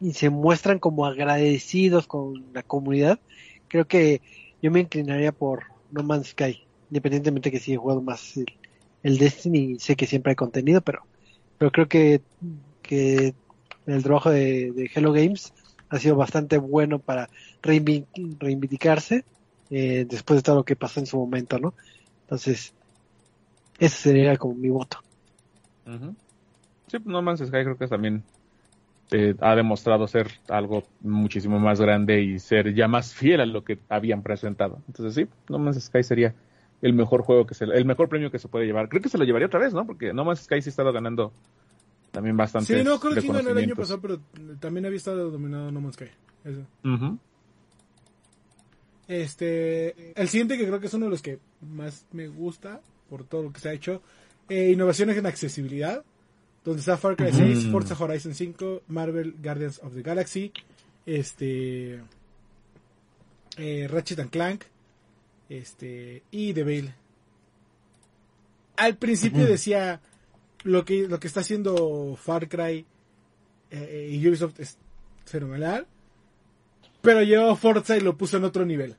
[0.00, 3.20] y, se muestran como agradecidos con la comunidad,
[3.68, 4.22] creo que
[4.60, 8.46] yo me inclinaría por No Man's Sky, independientemente que si he jugado más el,
[9.04, 11.04] el Destiny, sé que siempre hay contenido, pero,
[11.58, 12.22] pero creo que,
[12.82, 13.34] que
[13.86, 15.52] el trabajo de, Hello Games
[15.88, 17.28] ha sido bastante bueno para
[17.62, 19.24] reivindicarse
[19.70, 21.74] eh, después de todo lo que pasó en su momento, ¿no?
[22.22, 22.72] Entonces,
[23.78, 24.98] ese sería como mi voto.
[25.84, 28.22] Sí, pues No Man's Sky creo que también
[29.40, 33.78] ha demostrado ser algo muchísimo más grande y ser ya más fiel a lo que
[33.88, 34.78] habían presentado.
[34.86, 36.34] Entonces sí, No Man's Sky sería
[36.80, 38.88] el mejor juego que se, el mejor premio que se puede llevar.
[38.88, 39.86] Creo que se lo llevaría otra vez, ¿no?
[39.86, 41.32] Porque No Man's Sky sí estaba ganando
[42.12, 42.78] también bastante.
[42.78, 44.20] Sí, no, creo que ganó el año pasado, pero
[44.60, 46.10] también había estado dominado No Man's Sky.
[46.44, 46.60] Eso.
[46.84, 47.18] Uh -huh.
[49.08, 53.24] Este, el siguiente que creo que es uno de los que más me gusta por
[53.24, 54.02] todo lo que se ha hecho,
[54.48, 56.04] eh, innovaciones en accesibilidad,
[56.64, 60.52] donde está Far Cry 6, Forza Horizon 5, Marvel Guardians of the Galaxy,
[61.04, 62.00] este,
[63.58, 64.64] eh, Ratchet and Clank,
[65.48, 66.94] este, y The Veil.
[68.76, 70.00] Al principio decía
[70.64, 72.86] lo que lo que está haciendo Far Cry
[73.70, 74.78] eh, y Ubisoft es
[75.24, 75.86] fenomenal.
[77.00, 78.96] Pero llevó Forza y lo puso en otro nivel.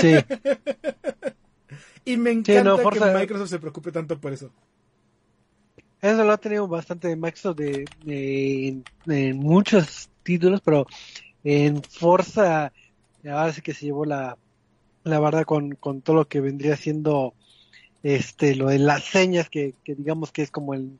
[0.00, 0.14] Sí.
[2.04, 3.12] y me encanta sí, no, Forza...
[3.12, 4.50] que Microsoft se preocupe tanto por eso.
[6.00, 10.86] Eso lo ha tenido bastante Microsoft de, de, en muchos títulos, pero
[11.44, 12.72] en Forza
[13.24, 14.36] ahora sí que se llevó la,
[15.04, 17.34] la verdad con, con todo lo que vendría siendo
[18.04, 20.98] este lo de las señas que, que digamos que es como el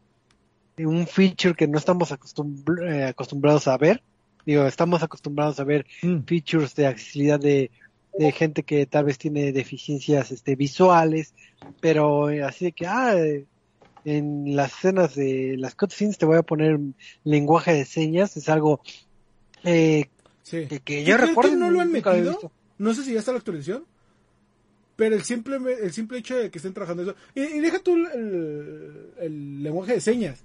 [0.78, 4.02] un feature que no estamos acostumbr eh, acostumbrados a ver.
[4.44, 6.22] Digo estamos acostumbrados a ver mm.
[6.26, 7.70] features de accesibilidad de,
[8.18, 11.32] de, gente que tal vez tiene deficiencias este visuales
[11.80, 13.14] pero eh, así de que ah
[14.04, 16.78] en las escenas de las cutscenes te voy a poner
[17.24, 18.82] lenguaje de señas es algo
[19.62, 20.10] eh,
[20.42, 20.66] sí.
[20.66, 23.86] que, que yo recuerdo no lo han metido no sé si ya está la actualización
[24.96, 27.16] pero el simple, el simple hecho de que estén trabajando eso.
[27.34, 30.44] Y, deja tú el, el, lenguaje de señas.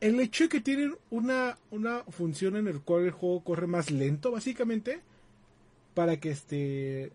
[0.00, 3.90] El hecho de que tienen una, una función en el cual el juego corre más
[3.90, 5.00] lento, básicamente.
[5.94, 7.12] Para que este.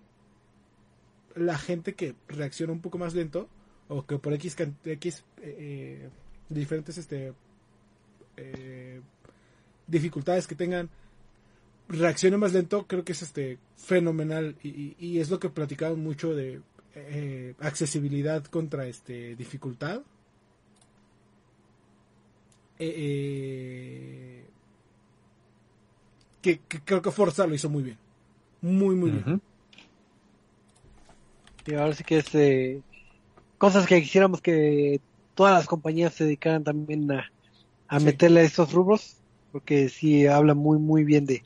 [1.35, 3.47] La gente que reacciona un poco más lento.
[3.87, 4.55] O que por X,
[4.85, 6.09] X eh,
[6.49, 7.33] diferentes este,
[8.37, 9.01] eh,
[9.87, 10.89] dificultades que tengan
[11.87, 15.99] reaccione más lento, creo que es este fenomenal y, y, y es lo que platicaban
[15.99, 16.61] mucho de
[16.95, 20.01] eh, accesibilidad contra este dificultad.
[22.79, 24.45] Eh, eh,
[26.41, 27.97] que, que, creo que Forza lo hizo muy bien,
[28.61, 29.25] muy muy uh -huh.
[29.25, 29.41] bien.
[31.67, 32.81] Y ahora sí que es eh,
[33.57, 34.99] cosas que quisiéramos que
[35.33, 37.31] todas las compañías se dedicaran también a,
[37.87, 38.05] a sí.
[38.05, 39.17] meterle a estos rubros,
[39.51, 41.43] porque sí habla muy muy bien de,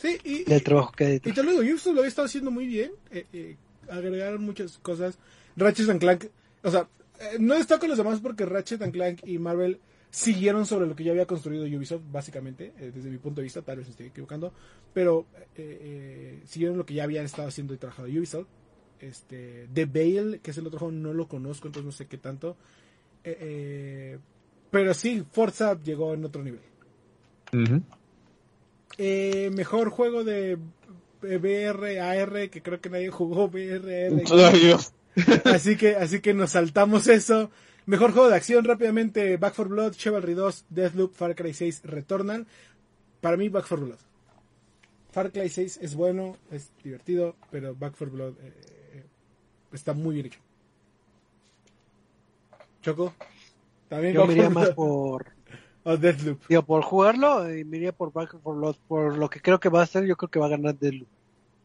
[0.00, 1.16] Sí, y, del trabajo que.
[1.16, 2.92] Y te lo digo, Ubisoft lo había estado haciendo muy bien.
[3.10, 3.56] Eh, eh,
[3.90, 5.18] agregaron muchas cosas.
[5.56, 6.24] Ratchet and Clank,
[6.62, 6.88] o sea,
[7.20, 9.78] eh, no está con los demás porque Ratchet and Clank y Marvel
[10.10, 13.62] siguieron sobre lo que ya había construido Ubisoft, básicamente, eh, desde mi punto de vista,
[13.62, 14.52] tal vez me estoy equivocando,
[14.92, 18.48] pero eh, siguieron lo que ya habían estado haciendo y trabajado Ubisoft.
[18.98, 22.18] Este, The Veil, que es el otro juego, no lo conozco, entonces no sé qué
[22.18, 22.56] tanto.
[24.70, 26.60] pero sí, Forza llegó en otro nivel.
[27.52, 27.82] Uh -huh.
[28.98, 30.58] Eh, mejor juego de
[31.22, 34.22] VR, AR, que creo que nadie jugó VR, AR.
[34.26, 34.78] Todavía.
[35.44, 37.50] así que, así que nos saltamos eso.
[37.86, 42.46] Mejor juego de acción rápidamente, Back 4 Blood, Chivalry 2, Deathloop, Far Cry 6, Retornan.
[43.20, 43.98] Para mí, Back 4 Blood.
[45.10, 49.04] Far Cry 6 es bueno, es divertido, pero Back 4 Blood eh,
[49.72, 50.40] está muy bien hecho.
[52.82, 53.14] Choco,
[53.88, 55.26] también Yo me iría más por
[55.84, 56.40] o Deathloop.
[56.48, 58.76] Digo, por jugarlo, eh, me iría por Back for Blood.
[58.88, 61.08] Por lo que creo que va a ser, yo creo que va a ganar Deathloop.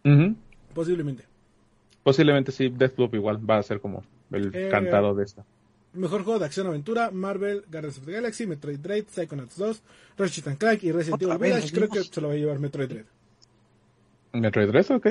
[0.06, 0.36] Ujú.
[0.74, 1.26] Posiblemente.
[2.04, 5.44] Posiblemente sí, Deathloop igual va a ser como el Eh, cantado de esta.
[5.94, 9.82] Mejor juego de acción aventura, Marvel, Guardians of the Galaxy, Metroid Dread, Psychonauts 2,
[10.18, 11.72] Ratchet and Clank y Resident Evil Village.
[11.72, 13.06] Creo que se lo va a llevar Metroid Dread.
[14.34, 15.08] Metroid Dread, ok.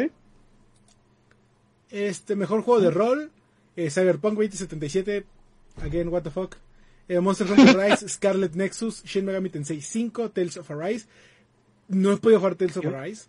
[1.91, 3.31] Este, mejor juego de rol,
[3.77, 5.25] eh, Cyberpunk 2077,
[5.83, 6.57] again, what the fuck.
[7.09, 11.07] Eh, Monster Hunter Rise, Scarlet Nexus, Shin Megami Tensei 5, Tales of Arise.
[11.89, 13.27] No he podido jugar Tales of Arise.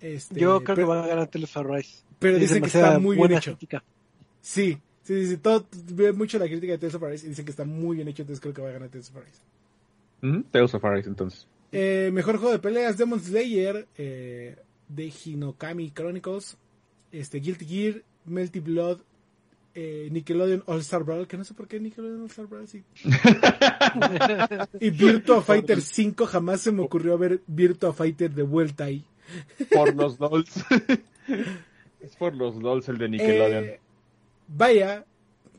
[0.00, 1.98] Este, Yo creo que va a ganar Tales of Rise.
[2.18, 3.52] pero dicen que está muy bien hecho.
[3.52, 3.84] crítica.
[4.40, 7.50] Sí, sí, sí, todo, veo mucho la crítica de Tales of Arise y dicen que
[7.50, 9.40] está muy bien hecho, entonces creo que va a ganar Tales of Arise.
[10.22, 11.46] Ujú, Tales of Arise, entonces.
[11.70, 14.56] Eh, mejor juego de peleas, Demon Slayer, eh,
[14.88, 16.56] de Hinokami Chronicles,
[17.12, 18.98] este, Guilty Gear, Melty Blood,
[19.74, 22.82] eh, Nickelodeon All Star Brawl, que no sé por qué Nickelodeon All Star Brawl, sí.
[24.80, 29.04] y Virtua Fighter 5, jamás se me ocurrió ver Virtua Fighter de vuelta ahí.
[29.70, 30.50] Por los LOLs.
[32.00, 33.64] es por los LOLs el de Nickelodeon.
[33.64, 33.80] Eh,
[34.48, 35.04] vaya,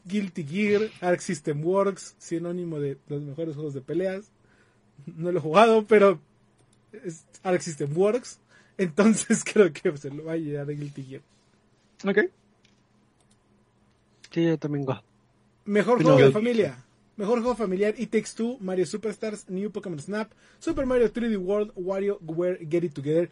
[0.06, 4.32] Guilty Gear, Arc System Works, sinónimo de los mejores juegos de peleas.
[5.06, 6.20] No lo he jugado, pero
[7.04, 8.40] es Arc System Works.
[8.78, 11.22] Entonces creo que se lo va a llevar a Guilty Gear.
[12.06, 12.30] Ok.
[14.34, 15.02] Sí, yo también go.
[15.66, 16.84] Mejor juego de familia.
[17.16, 21.72] Mejor juego familiar, It Takes Two, Mario Superstars, New Pokémon Snap, Super Mario 3D World,
[21.76, 23.30] WarioWare Get It Together.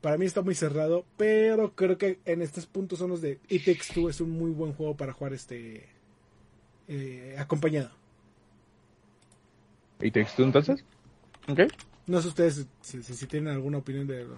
[0.00, 3.66] Para mí está muy cerrado, pero creo que en estos puntos son los de It
[3.66, 4.08] Takes Two.
[4.08, 5.86] Es un muy buen juego para jugar este
[6.88, 7.90] eh, acompañado.
[10.00, 10.82] ¿Y Takes Two entonces?
[11.48, 11.60] Ok.
[12.06, 14.36] No sé ustedes si, si- si tienen alguna opinión de lo.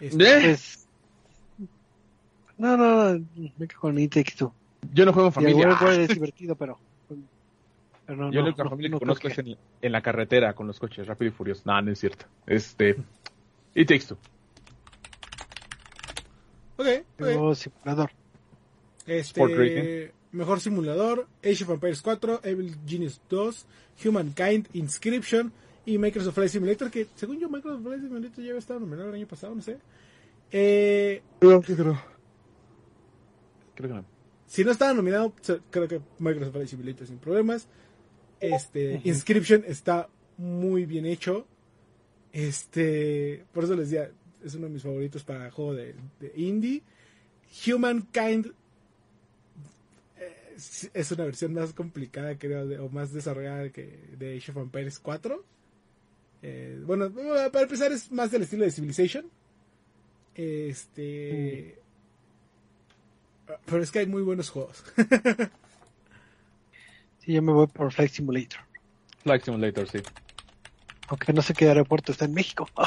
[0.00, 0.86] Este, Pues...
[2.58, 3.24] No, no, no,
[3.56, 4.52] me quedo con It Two.
[4.92, 5.68] Yo no juego en familia.
[5.80, 6.78] War es divertido, pero...
[8.06, 10.00] pero no, Yo no, la única no, familia no que conozco es en, en la
[10.02, 11.62] carretera con los coches rápido y furioso.
[11.64, 12.26] No, no es cierto.
[12.46, 12.96] Este.
[13.74, 14.18] Y Takes Two.
[16.76, 17.04] ok, que- ok.
[17.18, 18.10] Juego simulador.
[19.06, 23.66] Este, mejor simulador, Age of Empires 4, Evil Genius 2,
[24.04, 25.50] Humankind, Inscription
[25.86, 29.14] y Microsoft Flight Simulator, que según yo Microsoft Flight Simulator ya había estado nominado el
[29.14, 29.78] año pasado, no sé.
[30.52, 31.98] Eh, Creo que creo.
[33.78, 34.04] Creo que no.
[34.48, 35.32] si no estaba nominado,
[35.70, 37.68] creo que Microsoft Flight Simulator sin problemas.
[38.40, 41.46] Este, Inscription está muy bien hecho.
[42.32, 44.10] Este, por eso les decía,
[44.44, 46.82] es uno de mis favoritos para juego de, de indie.
[47.66, 48.46] Humankind
[50.18, 54.50] eh, es- es una versión más complicada, creo, de- o más desarrollada que de Age
[54.50, 55.44] of Empires 4.
[56.42, 57.10] Eh, bueno,
[57.52, 59.26] para empezar es más del estilo de Civilization.
[60.34, 61.78] Este...
[63.66, 64.84] Pero es que hay muy buenos juegos.
[67.20, 68.60] Sí, yo me voy por Flight Simulator.
[69.22, 69.98] Flight Simulator, sí.
[71.08, 72.66] Aunque no sé qué aeropuerto está en México.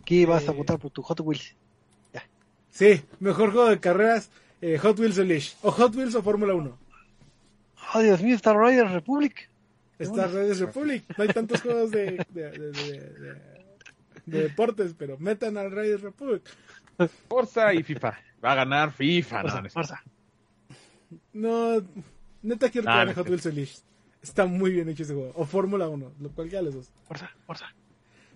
[0.00, 0.54] Aquí vas a Eh.
[0.54, 1.54] votar por tu Hot Wheels.
[2.70, 5.56] Sí, mejor juego de carreras, eh, Hot Wheels Unleashed.
[5.62, 6.78] O Hot Wheels o Fórmula 1.
[7.94, 9.48] Oh, Dios mío, Star Riders Republic.
[9.98, 11.04] Está Raiders Republic.
[11.16, 13.57] No hay tantos juegos de, de, de- de-
[14.30, 16.42] de- de deportes, pero metan al Raiders Republic.
[17.28, 18.18] Forza y FIFA.
[18.44, 19.36] Va a ganar FIFA.
[19.36, 20.02] No, Forza, no es- Forza.
[21.32, 21.82] No,
[22.42, 23.28] neta quiero que gane Hot.
[23.28, 23.82] Wheels Unleashed.
[24.22, 25.32] Está muy bien hecho ese juego.
[25.36, 26.90] O Fórmula 1, lo cualquiera de los dos.
[27.06, 27.66] Forza, Forza.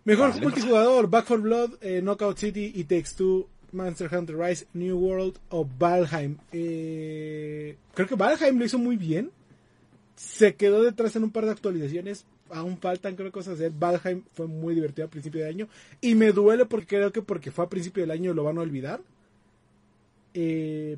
[0.04, 0.42] Mejor Vale.
[0.42, 5.38] multijugador, Back 4 Blood, eh, Knockout City, It Takes Two, Monster Hunter Rise, New World
[5.50, 6.38] o Valheim.
[6.52, 9.30] Eh, creo que Valheim lo hizo muy bien.
[10.16, 12.26] Se quedó detrás en un par de actualizaciones.
[12.52, 13.72] Aún faltan, creo, cosas hacer.
[13.72, 15.68] Valheim fue muy divertido a principio de año.
[16.00, 18.60] Y me duele porque creo que porque fue a principio del año lo van a
[18.60, 19.00] olvidar.
[20.34, 20.96] Eh,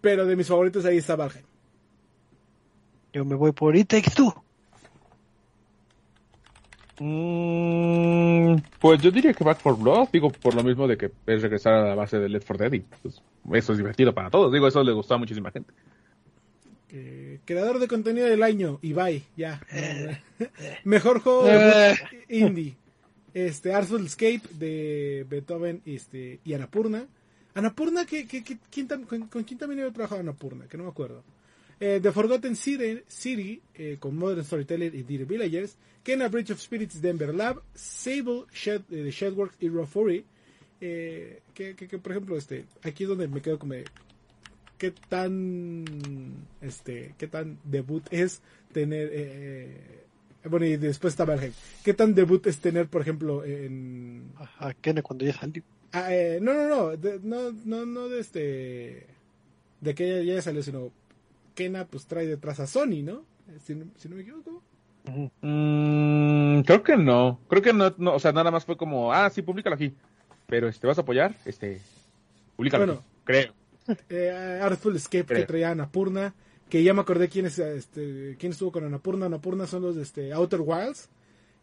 [0.00, 1.44] pero de mis favoritos ahí está Valheim.
[3.12, 4.32] Yo me voy por It Takes Two.
[7.02, 11.40] Mm, pues yo diría que Back 4 Blood, digo, por lo mismo de que es
[11.40, 13.22] regresar a la base de Left 4 Dead y pues,
[13.54, 14.52] eso es divertido para todos.
[14.52, 15.72] Digo, eso le gustó a muchísima gente.
[16.92, 19.60] Eh, creador de contenido del año, Ibai, ya.
[20.84, 21.96] Mejor juego de
[22.28, 22.76] indie.
[23.32, 27.06] Este, Artful Escape de Beethoven este, y Anapurna.
[27.54, 30.66] Anapurna, ¿qué, qué, qué- quién tam- con, con quién también había trabajado Anapurna?
[30.66, 31.22] Que no me acuerdo.
[31.78, 35.76] Eh, The Forgotten City, City eh, con Modern Storyteller y Dear Villagers.
[36.02, 37.62] Kena Bridge of Spirits Denver Lab.
[37.74, 40.24] Sable Shed, eh, de Shedworks y Raw Fury.
[40.80, 43.74] Eh, que, que- que, por ejemplo, este, aquí es donde me quedo como
[44.80, 45.84] qué tan
[46.62, 48.40] este qué tan debut es
[48.72, 49.76] tener eh,
[50.42, 51.52] eh, bueno y después está Valheim
[51.84, 55.62] qué tan debut es tener por ejemplo en A Kene cuando ya salió.
[55.92, 59.06] ah, eh, no no no de, no no no de este
[59.82, 60.90] de que ya, ya salió sino
[61.54, 63.22] Kena pues trae detrás a Sony no
[63.64, 64.62] si, no- si no me equivoco.
[65.42, 67.40] Mm, creo que no.
[67.48, 69.92] Creo que no, no, o sea, nada más fue como, ah, sí, públicalo aquí.
[70.46, 71.34] Pero, este, ¿vas a apoyar?
[71.44, 71.80] Este,
[72.56, 73.00] públicalo Bueno.
[73.00, 73.08] aquí.
[73.24, 73.54] Creo.
[74.08, 76.34] Eh, Artful Escape que traía Anapurna,
[76.68, 79.26] que ya me acordé quién, es, este, quién estuvo con Anapurna.
[79.26, 81.08] Anapurna son los de este, Outer Wilds,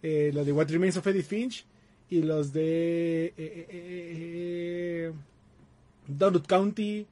[0.04, 1.66] eh, los de What Remains of Edith Finch
[2.10, 5.12] y los de eh, eh,
[6.08, 7.06] Donut County.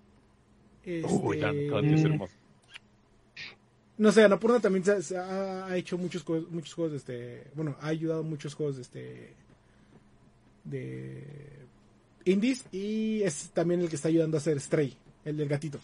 [0.84, 2.06] este, Uy, Dan- Dan es mm.
[2.07, 2.34] hermoso.
[3.98, 7.44] No sé, Anapurna también se, se ha, ha hecho muchos, juegos- muchos juegos de este.
[7.56, 9.34] Bueno, ha ayudado a muchos juegos de este.
[10.65, 11.23] de.
[12.26, 12.66] Indies.
[12.72, 15.80] Y es también el que está ayudando a hacer Stray, el del gatito.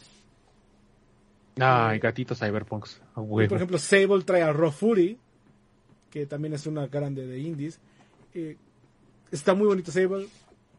[1.60, 3.02] Ay, gatito Cyberpunks.
[3.16, 3.50] Y, huevo.
[3.50, 5.18] por ejemplo, Sable trae a Raw Fury,
[6.10, 7.80] que también es una grande de indies.
[8.34, 8.58] Eh,
[9.32, 10.28] está muy bonito Sable.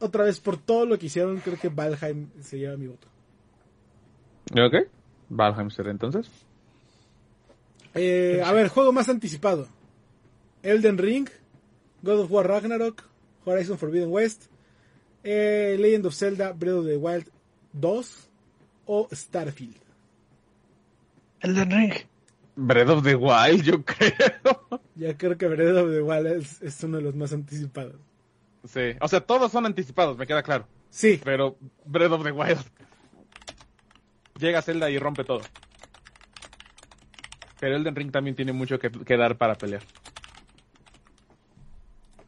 [0.01, 3.07] Otra vez, por todo lo que hicieron, creo que Valheim se lleva mi voto.
[4.53, 4.89] Ok.
[5.29, 6.29] Valheim será entonces.
[7.95, 9.69] Eh, a ver, juego más anticipado.
[10.63, 11.29] Elden Ring,
[12.03, 13.03] God of War Ragnarok,
[13.45, 14.47] Horizon Forbidden West,
[15.25, 17.29] eh, Legend of Zelda Breath of the Wild
[17.81, 18.29] 2
[18.87, 19.77] o Starfield.
[21.41, 21.93] Elden Ring.
[22.55, 24.83] Breath of the Wild, yo creo.
[24.95, 27.97] Ya creo que Breath of the Wild es, es uno de los más anticipados.
[28.69, 28.93] Sí.
[29.01, 30.67] O sea, todos son anticipados, me queda claro.
[30.91, 32.61] Sí, Pero Breath of the Wild.
[34.39, 35.41] Llega Zelda y rompe todo.
[37.59, 39.83] Pero Elden Ring también tiene mucho que, que dar para pelear.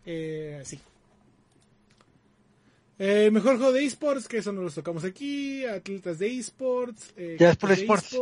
[0.07, 0.81] eh, sí.
[2.99, 5.65] Eh, mejor juego de esports, que eso no los tocamos aquí.
[5.65, 7.13] Atletas de esports.
[7.17, 8.13] Eh, Ya es por de esports.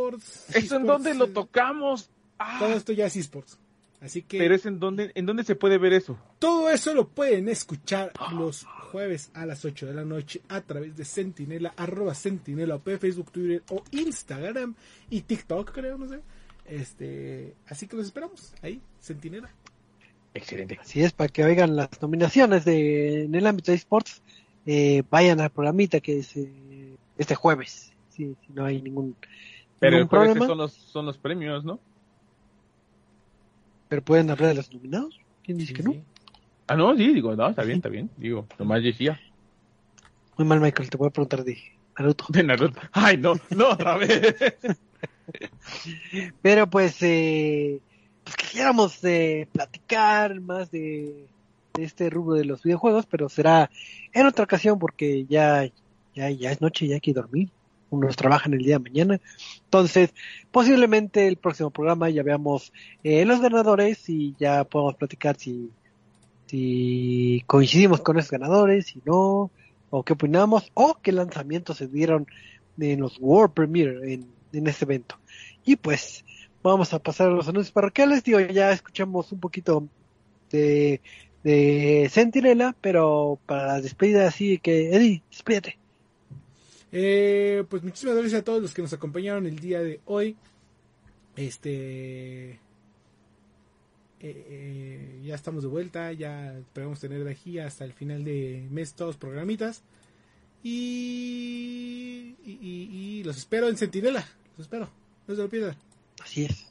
[0.49, 2.09] ¿Eso en esports, dónde lo eh, tocamos?
[2.39, 3.59] Ah, Todo esto ya es esports.
[4.01, 6.17] Así que pero es en dónde, en dónde se puede ver eso.
[6.39, 10.97] Todo eso lo pueden escuchar los jueves a las 8 de la noche a través
[10.97, 14.75] de Sentinela, arroba Sentinela OP, Facebook, Twitter o Instagram
[15.09, 16.19] y TikTok, creo, no sé.
[16.65, 19.49] Este, así que los esperamos ahí, Sentinela.
[20.33, 20.79] Excelente.
[20.81, 24.21] Así es, para que oigan las nominaciones de, en el ámbito de esports,
[24.65, 27.93] eh, vayan al programita que es eh, este jueves.
[28.09, 29.15] Sí, si no hay ningún,
[29.79, 31.79] Pero el ningún jueves problema, son los, son los premios, ¿no?
[33.93, 35.19] pero pueden hablar de los nominados.
[35.43, 35.93] ¿Quién dice que no?
[36.65, 38.09] Ah, no, sí, digo, no, está bien, está bien.
[38.17, 39.21] Digo, nomás decía.
[40.35, 41.59] Muy mal, Michael, te voy a preguntar de
[41.99, 42.25] Naruto.
[42.29, 42.81] De Naruto.
[42.91, 44.33] Ay, no, no, otra vez.
[46.41, 47.81] Pero pues, eh,
[48.23, 51.27] pues quisiéramos eh, platicar más de
[51.79, 53.69] este rubro de los videojuegos, pero será
[54.13, 55.65] en otra ocasión porque ya,
[56.13, 57.49] ya, ya es noche, ya hay que dormir.
[57.89, 59.21] Unos trabajan el día de mañana.
[59.65, 60.13] Entonces,
[60.51, 62.73] posiblemente el próximo programa ya veamos
[63.03, 65.71] eh, los ganadores y ya podamos platicar si,
[66.47, 69.51] si coincidimos con esos ganadores, si no,
[69.89, 72.25] o qué opinamos, o qué lanzamientos se dieron
[72.79, 75.17] en los World Premiere en, en este evento.
[75.65, 76.25] Y pues
[76.63, 78.23] vamos a pasar a los anuncios parroquiales.
[78.23, 79.87] Digo, ya escuchamos un poquito
[80.51, 80.99] de,
[81.43, 85.77] de Sentinela, pero para la despedida así que, Eddie, despídete.
[86.91, 90.35] Eh, pues muchísimas gracias a todos los que nos acompañaron el día de hoy.
[91.35, 92.51] Este.
[92.51, 92.59] eh,
[94.21, 98.93] eh, ya estamos de vuelta, ya esperamos tener de aquí hasta el final de mes
[98.93, 99.81] todos programitas.
[100.63, 102.89] Y, y, y-
[103.19, 104.25] y los espero en Sentinela,
[104.57, 104.89] los espero,
[105.27, 105.75] no se lo pierdan.
[106.23, 106.67] Así es.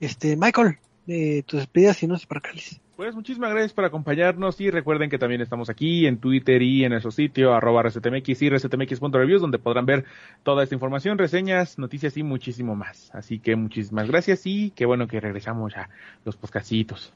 [0.00, 2.80] Este, Michael, eh, tus despedidas y anuncios parroquiales.
[2.96, 6.92] Pues muchísimas gracias por acompañarnos y recuerden que también estamos aquí en Twitter y en
[6.92, 10.04] nuestro sitio arroba resetmx y resetmx.reviews donde podrán ver
[10.44, 13.10] toda esta información, reseñas, noticias y muchísimo más.
[13.12, 15.88] Así que muchísimas gracias y qué bueno que regresamos a
[16.24, 17.12] los podcastitos.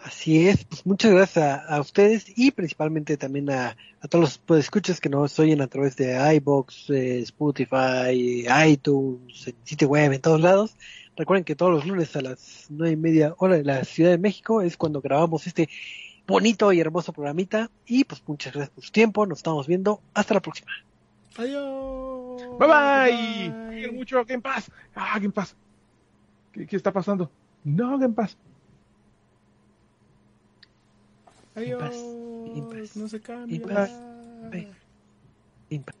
[0.00, 3.76] Así es, pues muchas gracias a, ustedes y principalmente también a,
[4.08, 10.12] todos los escuchas que nos oyen a través de iBox, eh, Spotify, iTunes, sitio web,
[10.12, 10.76] en todos lados.
[11.16, 14.18] Recuerden que todos los lunes a las nueve y media hora de la Ciudad de
[14.18, 15.68] México es cuando grabamos este
[16.26, 17.70] bonito y hermoso programita.
[17.86, 20.70] Y pues muchas gracias por su tiempo, nos estamos viendo, hasta la próxima.
[21.36, 22.58] Adiós.
[22.58, 23.66] Bye bye.
[23.68, 24.70] Cuiden mucho, Game Pass.
[24.94, 25.56] Ah, Game Pass.
[26.52, 27.30] ¿Qué, qué está pasando?
[27.64, 28.36] No, Game Pass.
[31.54, 31.94] Adiós.
[32.54, 33.60] Impas, impas, No se cambia.
[34.50, 34.68] Bye.
[35.70, 35.99] Impa.